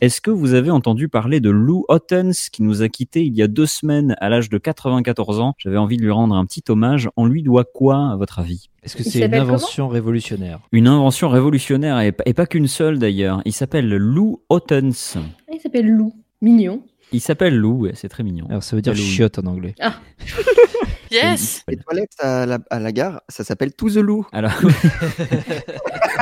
Est-ce 0.00 0.20
que 0.20 0.30
vous 0.30 0.52
avez 0.52 0.70
entendu 0.70 1.08
parler 1.08 1.40
de 1.40 1.48
Lou 1.48 1.84
Ottens 1.88 2.50
qui 2.52 2.62
nous 2.62 2.82
a 2.82 2.88
quittés 2.90 3.24
il 3.24 3.34
y 3.34 3.42
a 3.42 3.48
deux 3.48 3.64
semaines 3.64 4.16
à 4.20 4.28
l'âge 4.28 4.50
de 4.50 4.58
94 4.58 5.40
ans? 5.40 5.54
J'avais 5.56 5.78
envie 5.78 5.96
de 5.96 6.02
lui 6.02 6.10
rendre 6.10 6.34
un 6.34 6.44
petit 6.44 6.62
hommage. 6.68 7.08
On 7.16 7.24
lui 7.24 7.42
doit 7.42 7.64
quoi, 7.64 8.10
à 8.12 8.16
votre 8.16 8.38
avis? 8.38 8.68
Est-ce 8.82 8.96
que 8.96 9.02
c'est 9.02 9.24
une 9.24 9.34
invention 9.34 9.88
révolutionnaire? 9.88 10.60
Une 10.72 10.88
invention 10.88 11.30
révolutionnaire 11.30 12.00
et, 12.00 12.12
et 12.26 12.34
pas 12.34 12.46
qu'une 12.46 12.68
seule 12.68 12.98
d'ailleurs. 12.98 13.40
Il 13.46 13.52
s'appelle 13.52 13.88
Lou 13.88 14.42
Ottens. 14.50 15.16
Ah, 15.16 15.52
il 15.54 15.60
s'appelle 15.60 15.88
Lou. 15.88 16.12
Mignon. 16.42 16.82
Il 17.12 17.20
s'appelle 17.20 17.56
Lou, 17.56 17.82
ouais, 17.82 17.92
c'est 17.94 18.08
très 18.08 18.22
mignon. 18.22 18.46
Alors 18.50 18.62
ça 18.62 18.76
veut 18.76 18.82
dire 18.82 18.94
chiotte 18.94 19.38
en 19.38 19.46
anglais. 19.46 19.74
Yes. 21.14 21.62
Les 21.68 21.76
toilettes 21.76 22.12
à 22.20 22.46
la, 22.46 22.58
à 22.70 22.78
la 22.80 22.92
gare, 22.92 23.20
ça 23.28 23.44
s'appelle 23.44 23.72
To 23.74 23.88
the 23.90 23.96
Lou. 23.96 24.26
Alors, 24.32 24.52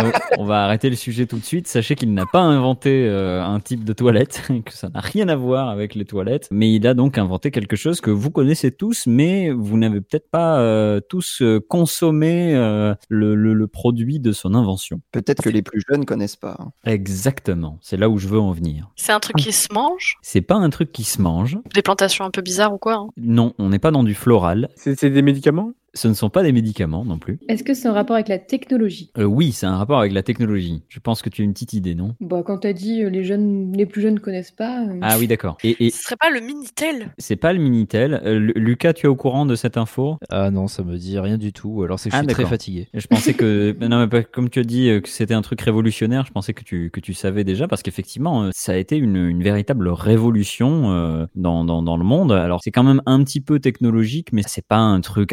Donc, 0.01 0.15
on 0.39 0.45
va 0.45 0.65
arrêter 0.65 0.89
le 0.91 0.97
sujet 0.97 1.27
tout 1.27 1.39
de 1.39 1.45
suite. 1.45 1.67
Sachez 1.69 1.95
qu'il 1.95 2.13
n'a 2.15 2.27
pas 2.27 2.41
inventé 2.41 3.07
euh, 3.07 3.43
un 3.43 3.61
type 3.61 3.85
de 3.85 3.93
toilette, 3.93 4.43
que 4.65 4.73
ça 4.73 4.89
n'a 4.89 5.01
rien 5.01 5.29
à 5.29 5.37
voir 5.37 5.69
avec 5.69 5.95
les 5.95 6.05
toilettes, 6.05 6.49
mais 6.51 6.73
il 6.73 6.87
a 6.87 6.95
donc 6.95 7.19
inventé 7.19 7.51
quelque 7.51 7.77
chose 7.77 8.01
que 8.01 8.11
vous 8.11 8.31
connaissez 8.31 8.73
tous, 8.73 9.05
mais 9.07 9.51
vous 9.51 9.77
n'avez 9.77 10.01
peut-être 10.01 10.31
pas 10.31 10.59
euh, 10.59 11.01
tous 11.01 11.43
euh, 11.43 11.61
consommé 11.61 12.55
euh, 12.55 12.95
le, 13.09 13.35
le- 13.35 13.53
le 13.55 13.67
produit 13.67 14.19
de 14.19 14.33
son 14.33 14.55
invention. 14.55 15.01
Peut-être 15.13 15.43
que 15.43 15.51
les 15.51 15.63
plus 15.63 15.83
jeunes 15.89 16.05
connaissent 16.05 16.37
pas. 16.37 16.57
hein. 16.59 16.73
Exactement, 16.85 17.79
c'est 17.83 17.97
là 17.99 18.09
où 18.09 18.19
je 18.19 18.29
veux 18.29 18.41
en 18.41 18.53
venir. 18.53 18.91
C'est 18.97 19.13
un 19.13 19.21
truc 19.21 19.37
qui 19.37 19.53
se 19.53 19.73
mange? 19.73 20.17
C'est 20.23 20.41
pas 20.41 20.55
un 20.57 20.71
truc 20.71 20.91
qui 20.91 21.05
se 21.05 21.21
mange. 21.21 21.59
Des 21.75 21.83
plantations 21.83 22.25
un 22.25 22.31
peu 22.31 22.41
bizarres 22.43 22.73
ou 22.73 22.79
quoi. 22.79 22.95
hein? 22.95 23.09
Non, 23.19 23.53
on 23.59 23.69
n'est 23.69 23.79
pas 23.79 23.91
dans 23.91 24.05
du 24.05 24.15
floral. 24.15 24.69
C'est 24.83 25.11
des 25.11 25.23
médicaments? 25.23 25.75
Ce 25.95 26.09
ne 26.09 26.15
sont 26.15 26.31
pas 26.31 26.43
des 26.43 26.53
médicaments 26.53 27.05
non 27.05 27.19
plus. 27.19 27.39
Est-ce 27.49 27.63
que 27.63 27.75
c'est 27.75 27.87
un 27.89 27.93
rapport 27.93 28.17
avec 28.17 28.29
la 28.29 28.39
technologie? 28.39 29.11
Euh, 29.19 29.25
oui, 29.25 29.53
c'est 29.53 29.67
un 29.67 29.77
rapport 29.77 29.99
avec 30.01 30.13
la 30.13 30.23
technologie. 30.23 30.83
Je 30.89 31.01
pense 31.01 31.21
que 31.21 31.29
tu 31.29 31.43
as 31.43 31.45
une 31.45 31.53
petite 31.53 31.75
idée, 31.75 31.95
non? 31.95 32.15
Bah, 32.21 32.43
quand 32.45 32.59
t'as 32.59 32.73
dit 32.73 33.03
euh, 33.03 33.11
les 33.11 33.25
jeunes, 33.25 33.73
les 33.77 33.85
plus 33.85 34.01
jeunes 34.01 34.19
connaissent 34.21 34.51
pas. 34.53 34.85
euh, 34.87 34.99
Ah 35.03 35.19
oui, 35.19 35.27
d'accord. 35.27 35.59
Et, 35.63 35.87
et 35.87 35.91
Ce 35.91 36.03
serait 36.05 36.17
pas 36.17 36.31
le 36.31 36.41
Minitel? 36.41 37.13
C'est 37.19 37.37
pas 37.37 37.53
le 37.53 37.59
Minitel. 37.59 38.21
Euh, 38.25 38.39
Lu- 38.39 38.53
Lucas, 38.57 38.95
tu 38.95 39.07
es 39.07 39.09
au 39.09 39.17
courant 39.17 39.45
de 39.45 39.55
cette 39.55 39.77
info? 39.77 40.17
Ah 40.31 40.51
non, 40.51 40.67
ça 40.67 40.83
me 40.83 40.97
dit 40.97 41.19
rien 41.19 41.37
du 41.37 41.53
tout. 41.53 41.83
Alors 41.83 41.99
c'est 42.01 42.09
que 42.09 42.15
je 42.17 42.21
Ah, 42.21 42.23
suis 42.23 42.27
très 42.29 42.43
d'accord. 42.45 42.51
fatigué. 42.51 42.89
Je 42.95 43.07
pensais 43.07 43.35
que 43.35 43.77
non, 43.87 44.07
mais 44.11 44.25
comme 44.25 44.49
tu 44.49 44.61
as 44.61 44.65
dit 44.65 44.89
que 45.03 45.09
c'était 45.11 45.35
un 45.35 45.43
truc 45.43 45.61
révolutionnaire, 45.61 46.25
je 46.27 46.33
pensais 46.33 46.55
que 46.55 46.65
tu 46.65 46.91
que 46.91 47.01
tu 47.01 47.13
savais 47.13 47.45
déjà 47.45 47.69
parce 47.69 47.83
qu'effectivement 47.83 48.49
ça 48.55 48.73
a 48.73 48.77
été 48.77 48.97
une, 48.97 49.17
une 49.17 49.43
véritable 49.43 49.89
révolution 49.89 50.91
euh, 50.93 51.27
dans, 51.35 51.65
dans 51.65 51.83
dans 51.83 51.97
le 51.97 52.05
monde. 52.05 52.33
Alors 52.33 52.61
c'est 52.63 52.71
quand 52.71 52.83
même 52.85 53.03
un 53.07 53.23
petit 53.25 53.41
peu 53.41 53.61
technologique, 53.61 54.33
mais 54.33 54.43
c'est 54.47 54.67
pas 54.67 54.79
un 54.79 55.01
truc 55.01 55.33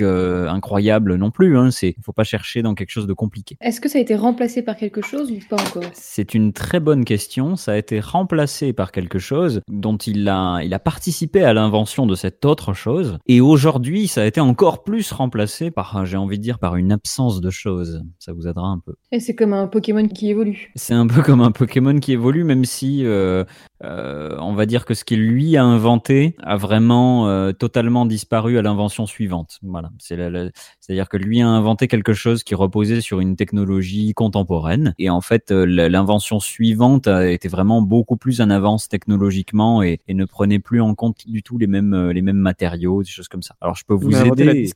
euh, 0.00 0.48
incroyable 0.48 1.16
non 1.16 1.30
plus. 1.30 1.56
Hein. 1.56 1.70
C'est, 1.70 1.96
faut 2.02 2.12
pas 2.12 2.24
chercher 2.24 2.62
dans 2.62 2.74
quelque 2.74 2.90
chose 2.90 3.06
de 3.06 3.12
compliqué. 3.12 3.56
Est-ce 3.60 3.80
que 3.80 3.88
ça 3.88 3.98
a 3.98 4.00
été 4.00 4.14
remplacé 4.14 4.62
par 4.62 4.76
quelque 4.76 5.02
chose 5.02 5.30
ou 5.30 5.38
pas 5.48 5.56
encore? 5.56 5.90
C'est 5.92 6.34
une 6.34 6.52
très 6.52 6.80
bonne 6.80 7.04
question. 7.04 7.56
Ça 7.56 7.72
a 7.72 7.76
été 7.76 8.00
remplacé 8.00 8.72
par 8.72 8.92
quelque 8.92 9.18
chose 9.18 9.60
dont 9.68 9.96
il 9.96 10.28
a, 10.28 10.60
il 10.62 10.74
a 10.74 10.78
participé 10.78 11.42
à 11.42 11.52
l'invention 11.52 12.06
de 12.06 12.14
cette 12.14 12.44
autre 12.44 12.72
chose. 12.72 13.18
Et 13.26 13.40
aujourd'hui, 13.40 14.08
ça 14.08 14.22
a 14.22 14.26
été 14.26 14.40
encore 14.40 14.82
plus 14.82 15.12
remplacé 15.12 15.70
par, 15.70 16.04
j'ai 16.06 16.16
envie 16.16 16.38
de 16.38 16.42
dire, 16.42 16.58
par 16.58 16.76
une 16.76 16.92
absence 16.92 17.40
de 17.40 17.50
choses. 17.50 18.02
Ça 18.18 18.32
vous 18.32 18.46
aidera 18.46 18.68
un 18.68 18.78
peu. 18.78 18.94
Et 19.12 19.20
c'est 19.20 19.34
comme 19.34 19.52
un 19.52 19.66
Pokémon 19.66 20.06
qui 20.08 20.30
évolue. 20.30 20.72
C'est 20.76 20.94
un 20.94 21.06
peu 21.06 21.22
comme 21.22 21.40
un 21.40 21.52
Pokémon 21.52 21.98
qui 21.98 22.12
évolue, 22.12 22.44
même 22.44 22.64
si 22.64 23.04
euh, 23.04 23.44
euh, 23.84 24.36
on 24.40 24.54
va 24.54 24.66
dire 24.66 24.84
que 24.84 24.94
ce 24.94 25.04
qu'il 25.04 25.26
lui 25.26 25.56
a 25.56 25.64
inventé 25.64 26.36
a 26.42 26.56
vraiment 26.56 27.28
euh, 27.28 27.52
totalement 27.52 28.06
disparu 28.06 28.58
à 28.58 28.62
l'invention 28.62 29.06
suivante. 29.06 29.49
Voilà, 29.62 29.90
c'est-à-dire 29.98 31.08
que 31.08 31.16
lui 31.16 31.40
a 31.40 31.48
inventé 31.48 31.88
quelque 31.88 32.12
chose 32.12 32.44
qui 32.44 32.54
reposait 32.54 33.00
sur 33.00 33.20
une 33.20 33.36
technologie 33.36 34.12
contemporaine, 34.14 34.94
et 34.98 35.10
en 35.10 35.20
fait 35.20 35.50
euh, 35.50 35.64
l'invention 35.64 36.40
suivante 36.40 37.08
a 37.08 37.28
été 37.28 37.48
vraiment 37.48 37.82
beaucoup 37.82 38.16
plus 38.16 38.40
en 38.40 38.50
avance 38.50 38.88
technologiquement 38.88 39.82
et, 39.82 40.00
et, 40.08 40.14
ne 40.14 40.24
prenait 40.24 40.58
plus 40.58 40.80
en 40.80 40.94
compte 40.94 41.26
du 41.26 41.42
tout 41.42 41.58
les 41.58 41.66
mêmes 41.66 42.10
les 42.10 42.22
mêmes 42.22 42.36
matériaux, 42.36 43.02
des 43.02 43.10
choses 43.10 43.28
comme 43.28 43.42
ça. 43.42 43.56
Alors 43.60 43.74
je 43.74 43.84
peux 43.84 43.94
vous 43.94 44.14
aider. 44.14 44.70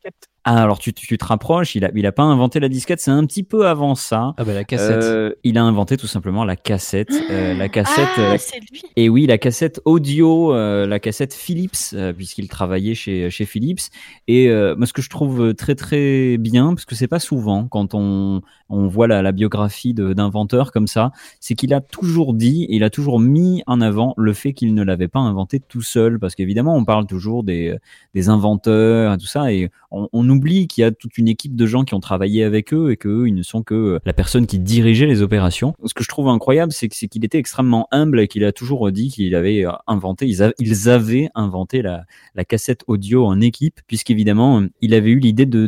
Ah, 0.47 0.63
alors 0.63 0.79
tu, 0.79 0.93
tu, 0.93 1.17
te 1.17 1.25
rapproches, 1.25 1.75
il 1.75 1.87
a, 1.87 1.91
il 1.95 2.05
a 2.05 2.13
pas 2.13 2.23
inventé 2.23 2.61
la 2.61 2.69
disquette, 2.69 3.01
c'est 3.01 3.11
un 3.11 3.25
petit 3.25 3.45
peu 3.45 3.67
avant 3.67 3.95
ça. 3.95 4.35
Ah 4.37 4.45
bah 4.45 4.53
la 4.53 4.65
cassette. 4.65 5.03
Euh, 5.03 5.33
il 5.43 5.57
a 5.57 5.65
inventé 5.65 5.97
tout 5.97 6.07
simplement 6.07 6.45
la 6.45 6.55
cassette. 6.55 7.13
Euh, 7.31 7.55
la 7.55 7.71
cassette. 7.71 8.09
Ah, 8.19 8.37
c'est 8.37 8.61
lui. 8.61 8.83
Et 8.97 9.09
oui, 9.09 9.25
la 9.25 9.39
cassette 9.39 9.81
audio, 9.87 10.53
euh, 10.53 10.87
la 10.87 10.99
cassette 10.99 11.33
Philips, 11.33 11.95
puisqu'il 12.15 12.49
travaillait 12.49 12.95
chez, 12.95 13.31
chez 13.31 13.47
Philips. 13.47 13.81
Et 14.29 14.51
moi, 14.77 14.87
ce 14.87 14.93
que 14.93 15.01
je 15.01 15.09
trouve 15.09 15.55
très 15.55 15.75
très 15.75 16.37
bien, 16.37 16.75
parce 16.75 16.85
que 16.85 16.95
c'est 16.95 17.09
pas 17.09 17.21
souvent 17.21 17.67
quand 17.67 17.95
on, 17.95 18.43
on 18.69 18.87
voit 18.87 19.09
la, 19.09 19.23
la 19.23 19.33
biographie 19.33 19.95
d'inventeur 19.95 20.73
comme 20.73 20.87
ça, 20.87 21.13
c'est 21.41 21.55
qu'il 21.55 21.73
a 21.73 21.81
toujours 21.81 22.35
dit, 22.35 22.67
il 22.69 22.85
a 22.85 22.91
toujours 22.91 23.19
mis 23.19 23.63
en 23.67 23.81
avant 23.81 24.13
le 24.19 24.35
fait 24.35 24.53
qu'il 24.53 24.75
ne 24.75 24.83
l'avait 24.83 25.09
pas 25.09 25.21
inventé 25.21 25.59
tout 25.59 25.81
seul, 25.81 26.19
parce 26.19 26.35
qu'évidemment, 26.35 26.77
on 26.77 26.85
parle 26.85 27.07
toujours 27.07 27.45
des, 27.45 27.77
des 28.13 28.29
inventeurs 28.29 29.15
et 29.15 29.19
tout 29.19 29.27
ça, 29.27 29.51
et 29.51 29.71
on, 29.91 30.09
on 30.13 30.34
oublie 30.35 30.67
qu'il 30.67 30.83
y 30.83 30.85
a 30.85 30.91
toute 30.91 31.19
une 31.19 31.29
équipe 31.29 31.57
de 31.57 31.67
gens 31.67 31.85
qui 31.85 31.95
ont 31.95 32.01
travaillé 32.01 32.45
avec 32.45 32.73
eux 32.73 32.91
et 32.91 32.97
qu'eux, 32.97 33.27
ils 33.27 33.35
ne 33.35 33.43
sont 33.43 33.63
que 33.63 33.75
euh, 33.75 33.99
la 34.05 34.13
personne 34.13 34.47
qui 34.47 34.59
dirigeait 34.59 35.07
les 35.07 35.23
opérations. 35.23 35.75
Ce 35.85 35.95
que 35.95 36.05
je 36.05 36.09
trouve 36.09 36.29
incroyable, 36.29 36.73
c'est 36.73 36.89
qu'il 36.89 37.25
était 37.25 37.39
extrêmement 37.39 37.89
humble 37.91 38.21
et 38.21 38.29
qu'il 38.29 38.45
a 38.45 38.53
toujours 38.53 38.91
dit 38.93 39.09
qu'il 39.11 39.35
avait 39.35 39.65
euh, 39.65 39.73
inventé, 39.87 40.27
ils, 40.27 40.89
avaient 40.89 41.29
inventé 41.35 41.83
la, 41.83 42.05
cassette 42.45 42.85
audio 42.87 43.25
en 43.27 43.41
équipe, 43.41 43.81
puisqu'évidemment, 43.87 44.63
il 44.81 44.95
avait 44.95 45.11
eu 45.11 45.19
l'idée 45.19 45.47
de 45.47 45.67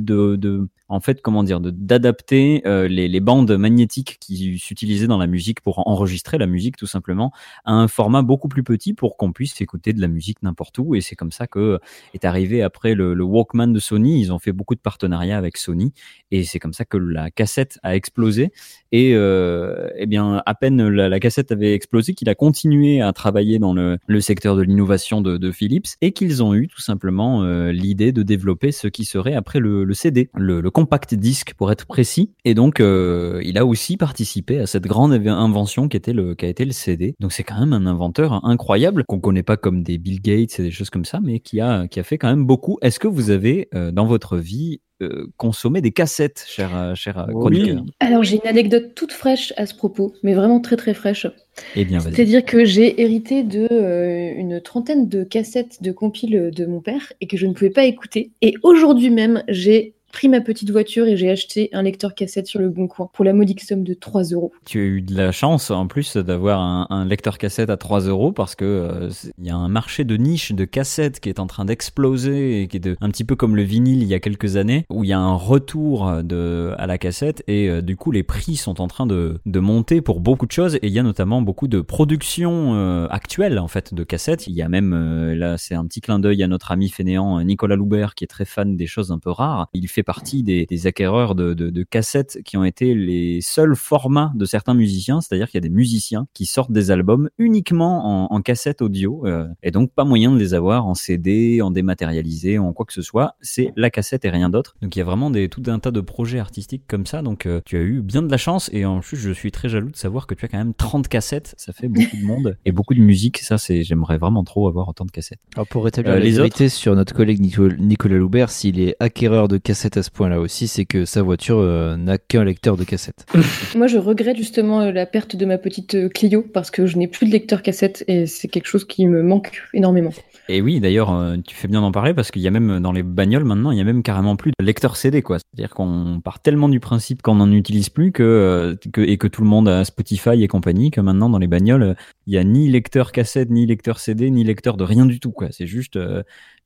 en 0.88 1.00
fait, 1.00 1.20
comment 1.20 1.42
dire, 1.42 1.60
d'adapter 1.60 2.62
euh, 2.66 2.86
les, 2.86 3.08
les, 3.08 3.20
bandes 3.20 3.50
magnétiques 3.56 4.18
qui 4.20 4.58
s'utilisaient 4.58 5.08
dans 5.08 5.18
la 5.18 5.26
musique 5.26 5.60
pour 5.60 5.86
enregistrer 5.88 6.38
la 6.38 6.46
musique 6.46 6.76
tout 6.76 6.86
simplement 6.86 7.32
à 7.64 7.72
un 7.72 7.88
format 7.88 8.22
beaucoup 8.22 8.48
plus 8.48 8.62
petit 8.62 8.94
pour 8.94 9.16
qu'on 9.16 9.32
puisse 9.32 9.60
écouter 9.60 9.92
de 9.92 10.00
la 10.00 10.08
musique 10.08 10.42
n'importe 10.42 10.78
où. 10.78 10.94
Et 10.94 11.00
c'est 11.00 11.16
comme 11.16 11.32
ça 11.32 11.46
que 11.46 11.80
est 12.14 12.24
arrivé 12.24 12.62
après 12.62 12.94
le, 12.94 13.14
Walkman 13.22 13.68
de 13.68 13.80
Sony. 13.80 14.20
Ils 14.20 14.32
ont 14.32 14.38
fait 14.38 14.52
beaucoup 14.52 14.74
de 14.74 14.80
partenariats 14.80 15.38
avec 15.38 15.56
Sony 15.56 15.92
et 16.30 16.44
c'est 16.44 16.58
comme 16.58 16.72
ça 16.72 16.84
que 16.84 16.96
la 16.96 17.30
cassette 17.30 17.78
a 17.82 17.96
explosé. 17.96 18.52
Et 18.92 19.14
euh, 19.14 19.88
eh 19.96 20.06
bien, 20.06 20.42
à 20.46 20.54
peine 20.54 20.86
la, 20.88 21.20
cassette 21.20 21.50
avait 21.50 21.74
explosé, 21.74 22.14
qu'il 22.14 22.28
a 22.28 22.34
continué 22.34 23.00
à 23.00 23.12
travailler 23.12 23.58
dans 23.58 23.74
le, 23.74 23.98
le 24.06 24.20
secteur 24.20 24.56
de 24.56 24.62
l'innovation 24.62 25.20
de, 25.20 25.36
de, 25.36 25.50
Philips 25.50 25.86
et 26.00 26.12
qu'ils 26.12 26.42
ont 26.42 26.54
eu 26.54 26.68
tout 26.68 26.80
simplement 26.80 27.42
euh, 27.42 27.72
l'idée 27.72 28.12
de 28.12 28.22
développer 28.22 28.72
ce 28.72 28.88
qui 28.88 29.04
serait 29.04 29.34
après 29.34 29.58
le, 29.58 29.84
le 29.84 29.94
CD, 29.94 30.30
compact 30.76 31.14
disque 31.14 31.54
pour 31.54 31.72
être 31.72 31.86
précis. 31.86 32.32
Et 32.44 32.52
donc, 32.52 32.80
euh, 32.80 33.40
il 33.42 33.56
a 33.56 33.64
aussi 33.64 33.96
participé 33.96 34.58
à 34.58 34.66
cette 34.66 34.82
grande 34.82 35.14
invention 35.14 35.88
qui 35.88 35.96
était 35.96 36.12
le, 36.12 36.34
qui 36.34 36.44
a 36.44 36.48
été 36.48 36.66
le 36.66 36.72
CD. 36.72 37.14
Donc, 37.18 37.32
c'est 37.32 37.44
quand 37.44 37.58
même 37.58 37.72
un 37.72 37.86
inventeur 37.86 38.44
incroyable 38.44 39.02
qu'on 39.08 39.18
connaît 39.18 39.42
pas 39.42 39.56
comme 39.56 39.82
des 39.82 39.96
Bill 39.96 40.20
Gates 40.20 40.60
et 40.60 40.62
des 40.62 40.70
choses 40.70 40.90
comme 40.90 41.06
ça, 41.06 41.18
mais 41.22 41.40
qui 41.40 41.62
a, 41.62 41.88
qui 41.88 41.98
a 41.98 42.02
fait 42.02 42.18
quand 42.18 42.28
même 42.28 42.44
beaucoup. 42.44 42.76
Est-ce 42.82 42.98
que 42.98 43.08
vous 43.08 43.30
avez 43.30 43.70
euh, 43.74 43.90
dans 43.90 44.04
votre 44.04 44.36
vie 44.36 44.82
euh, 45.02 45.26
consommer 45.38 45.80
des 45.80 45.92
cassettes, 45.92 46.44
cher, 46.46 46.92
cher 46.94 47.26
chroniqueur 47.30 47.82
Alors 48.00 48.22
j'ai 48.22 48.36
une 48.36 48.48
anecdote 48.48 48.94
toute 48.94 49.12
fraîche 49.12 49.52
à 49.56 49.66
ce 49.66 49.74
propos, 49.74 50.14
mais 50.22 50.32
vraiment 50.32 50.60
très 50.60 50.76
très 50.76 50.94
fraîche. 50.94 51.26
Eh 51.74 51.84
bien, 51.84 52.00
C'est-à-dire 52.00 52.44
que 52.44 52.64
j'ai 52.64 53.00
hérité 53.02 53.42
de 53.42 53.66
euh, 53.70 54.32
une 54.36 54.60
trentaine 54.60 55.08
de 55.08 55.24
cassettes 55.24 55.82
de 55.82 55.92
compile 55.92 56.50
de 56.54 56.66
mon 56.66 56.80
père 56.80 57.12
et 57.20 57.26
que 57.26 57.36
je 57.36 57.46
ne 57.46 57.52
pouvais 57.52 57.70
pas 57.70 57.84
écouter. 57.84 58.32
Et 58.42 58.54
aujourd'hui 58.62 59.10
même, 59.10 59.42
j'ai 59.48 59.95
pris 60.12 60.28
ma 60.28 60.40
petite 60.40 60.70
voiture 60.70 61.06
et 61.06 61.16
j'ai 61.16 61.30
acheté 61.30 61.68
un 61.72 61.82
lecteur 61.82 62.14
cassette 62.14 62.46
sur 62.46 62.60
le 62.60 62.68
bon 62.68 62.86
coin 62.86 63.10
pour 63.12 63.24
la 63.24 63.32
modique 63.32 63.60
somme 63.60 63.84
de 63.84 63.94
3 63.94 64.24
euros. 64.24 64.52
Tu 64.64 64.78
as 64.78 64.82
eu 64.82 65.02
de 65.02 65.14
la 65.14 65.32
chance 65.32 65.70
en 65.70 65.86
plus 65.86 66.16
d'avoir 66.16 66.60
un, 66.90 67.04
lecteur 67.04 67.38
cassette 67.38 67.70
à 67.70 67.76
3 67.76 68.00
euros 68.02 68.32
parce 68.32 68.54
que 68.54 68.64
euh, 68.64 69.10
il 69.38 69.46
y 69.46 69.50
a 69.50 69.56
un 69.56 69.68
marché 69.68 70.04
de 70.04 70.16
niche 70.16 70.52
de 70.52 70.64
cassettes 70.64 71.20
qui 71.20 71.28
est 71.28 71.38
en 71.38 71.46
train 71.46 71.64
d'exploser 71.64 72.62
et 72.62 72.68
qui 72.68 72.78
est 72.78 72.80
de, 72.80 72.96
un 73.00 73.10
petit 73.10 73.24
peu 73.24 73.36
comme 73.36 73.56
le 73.56 73.62
vinyle 73.62 74.02
il 74.02 74.08
y 74.08 74.14
a 74.14 74.20
quelques 74.20 74.56
années 74.56 74.86
où 74.90 75.04
il 75.04 75.10
y 75.10 75.12
a 75.12 75.18
un 75.18 75.34
retour 75.34 76.22
de, 76.22 76.72
à 76.78 76.86
la 76.86 76.98
cassette 76.98 77.42
et 77.46 77.68
euh, 77.68 77.82
du 77.82 77.96
coup 77.96 78.10
les 78.10 78.22
prix 78.22 78.56
sont 78.56 78.80
en 78.80 78.88
train 78.88 79.06
de, 79.06 79.38
de, 79.44 79.60
monter 79.60 80.00
pour 80.00 80.20
beaucoup 80.20 80.46
de 80.46 80.52
choses 80.52 80.76
et 80.76 80.86
il 80.86 80.92
y 80.92 80.98
a 80.98 81.02
notamment 81.02 81.42
beaucoup 81.42 81.68
de 81.68 81.80
production 81.80 82.74
euh, 82.74 83.06
actuelle 83.10 83.58
en 83.58 83.68
fait 83.68 83.94
de 83.94 84.04
cassettes. 84.04 84.46
Il 84.46 84.54
y 84.54 84.62
a 84.62 84.68
même 84.68 84.94
là 85.34 85.58
c'est 85.58 85.74
un 85.74 85.86
petit 85.86 86.00
clin 86.00 86.18
d'œil 86.18 86.42
à 86.42 86.48
notre 86.48 86.72
ami 86.72 86.88
fainéant 86.88 87.42
Nicolas 87.42 87.76
Loubert 87.76 88.14
qui 88.14 88.24
est 88.24 88.28
très 88.28 88.44
fan 88.44 88.76
des 88.76 88.86
choses 88.86 89.12
un 89.12 89.18
peu 89.18 89.30
rares. 89.30 89.68
Il 89.74 89.88
fait 89.96 90.02
partie 90.02 90.42
des, 90.42 90.66
des 90.66 90.86
acquéreurs 90.86 91.34
de, 91.34 91.54
de, 91.54 91.70
de, 91.70 91.82
cassettes 91.82 92.38
qui 92.44 92.58
ont 92.58 92.64
été 92.64 92.94
les 92.94 93.40
seuls 93.40 93.74
formats 93.74 94.30
de 94.34 94.44
certains 94.44 94.74
musiciens, 94.74 95.22
c'est-à-dire 95.22 95.48
qu'il 95.48 95.56
y 95.56 95.64
a 95.64 95.68
des 95.68 95.74
musiciens 95.74 96.26
qui 96.34 96.44
sortent 96.44 96.70
des 96.70 96.90
albums 96.90 97.30
uniquement 97.38 98.26
en, 98.30 98.34
en 98.34 98.42
cassette 98.42 98.82
audio, 98.82 99.26
euh, 99.26 99.48
et 99.62 99.70
donc 99.70 99.90
pas 99.92 100.04
moyen 100.04 100.30
de 100.30 100.38
les 100.38 100.52
avoir 100.52 100.86
en 100.86 100.94
CD, 100.94 101.62
en 101.62 101.70
dématérialisé, 101.70 102.58
en 102.58 102.74
quoi 102.74 102.84
que 102.84 102.92
ce 102.92 103.00
soit. 103.00 103.36
C'est 103.40 103.72
la 103.76 103.88
cassette 103.88 104.26
et 104.26 104.30
rien 104.30 104.50
d'autre. 104.50 104.76
Donc 104.82 104.94
il 104.94 104.98
y 104.98 105.02
a 105.02 105.04
vraiment 105.06 105.30
des, 105.30 105.48
tout 105.48 105.62
un 105.66 105.78
tas 105.78 105.90
de 105.90 106.00
projets 106.02 106.38
artistiques 106.38 106.84
comme 106.86 107.06
ça. 107.06 107.22
Donc 107.22 107.46
euh, 107.46 107.62
tu 107.64 107.78
as 107.78 107.80
eu 107.80 108.02
bien 108.02 108.22
de 108.22 108.30
la 108.30 108.36
chance, 108.36 108.68
et 108.74 108.84
en 108.84 109.00
plus 109.00 109.16
je 109.16 109.30
suis 109.30 109.50
très 109.50 109.70
jaloux 109.70 109.90
de 109.90 109.96
savoir 109.96 110.26
que 110.26 110.34
tu 110.34 110.44
as 110.44 110.48
quand 110.48 110.58
même 110.58 110.74
30 110.74 111.08
cassettes. 111.08 111.54
Ça 111.56 111.72
fait 111.72 111.88
beaucoup 111.88 112.16
de 112.16 112.24
monde 112.24 112.58
et 112.66 112.72
beaucoup 112.72 112.94
de 112.94 113.00
musique. 113.00 113.38
Ça 113.38 113.56
c'est, 113.56 113.82
j'aimerais 113.82 114.18
vraiment 114.18 114.44
trop 114.44 114.68
avoir 114.68 114.88
autant 114.88 115.06
de 115.06 115.10
cassettes. 115.10 115.40
Alors 115.54 115.66
pour 115.66 115.84
rétablir 115.84 116.12
euh, 116.12 116.18
la 116.18 116.24
les 116.24 116.32
vérité 116.32 116.68
sur 116.68 116.94
notre 116.94 117.14
collègue 117.14 117.40
Nicolas 117.40 118.16
Loubert, 118.16 118.50
s'il 118.50 118.78
est 118.78 118.94
acquéreur 119.00 119.48
de 119.48 119.56
cassettes 119.56 119.85
à 119.94 120.02
ce 120.02 120.10
point-là 120.10 120.40
aussi, 120.40 120.68
c'est 120.68 120.84
que 120.84 121.04
sa 121.04 121.22
voiture 121.22 121.58
euh, 121.58 121.96
n'a 121.96 122.18
qu'un 122.18 122.44
lecteur 122.44 122.76
de 122.76 122.84
cassette. 122.84 123.26
Moi, 123.76 123.86
je 123.86 123.98
regrette 123.98 124.36
justement 124.36 124.80
euh, 124.80 124.92
la 124.92 125.06
perte 125.06 125.36
de 125.36 125.46
ma 125.46 125.58
petite 125.58 125.94
euh, 125.94 126.08
Clio 126.08 126.42
parce 126.42 126.70
que 126.70 126.86
je 126.86 126.96
n'ai 126.96 127.06
plus 127.06 127.26
de 127.26 127.32
lecteur 127.32 127.62
cassette 127.62 128.04
et 128.08 128.26
c'est 128.26 128.48
quelque 128.48 128.66
chose 128.66 128.84
qui 128.84 129.06
me 129.06 129.22
manque 129.22 129.62
énormément. 129.74 130.12
Et 130.48 130.60
oui, 130.60 130.80
d'ailleurs, 130.80 131.12
tu 131.44 131.56
fais 131.56 131.66
bien 131.66 131.80
d'en 131.80 131.90
parler 131.90 132.14
parce 132.14 132.30
qu'il 132.30 132.42
y 132.42 132.46
a 132.46 132.52
même 132.52 132.78
dans 132.78 132.92
les 132.92 133.02
bagnoles 133.02 133.44
maintenant, 133.44 133.72
il 133.72 133.78
y 133.78 133.80
a 133.80 133.84
même 133.84 134.02
carrément 134.02 134.36
plus 134.36 134.52
de 134.58 134.64
lecteur 134.64 134.96
CD, 134.96 135.20
quoi. 135.20 135.38
C'est-à-dire 135.38 135.74
qu'on 135.74 136.20
part 136.22 136.40
tellement 136.40 136.68
du 136.68 136.78
principe 136.78 137.20
qu'on 137.20 137.34
n'en 137.34 137.50
utilise 137.50 137.88
plus 137.88 138.12
que, 138.12 138.78
que, 138.92 139.00
et 139.00 139.18
que 139.18 139.26
tout 139.26 139.42
le 139.42 139.48
monde 139.48 139.68
a 139.68 139.84
Spotify 139.84 140.42
et 140.42 140.46
compagnie 140.46 140.92
que 140.92 141.00
maintenant 141.00 141.28
dans 141.30 141.38
les 141.38 141.48
bagnoles, 141.48 141.96
il 142.26 142.34
y 142.34 142.38
a 142.38 142.44
ni 142.44 142.68
lecteur 142.68 143.10
cassette, 143.10 143.50
ni 143.50 143.66
lecteur 143.66 143.98
CD, 143.98 144.30
ni 144.30 144.44
lecteur 144.44 144.76
de 144.76 144.84
rien 144.84 145.04
du 145.04 145.18
tout, 145.18 145.32
quoi. 145.32 145.48
C'est 145.50 145.66
juste, 145.66 145.98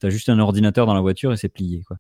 t'as 0.01 0.11
juste 0.11 0.29
un 0.29 0.39
ordinateur 0.39 0.87
dans 0.87 0.95
la 0.95 1.01
voiture 1.01 1.33
et 1.33 1.37
c'est 1.37 1.49
plié, 1.49 1.83
quoi. 1.87 1.97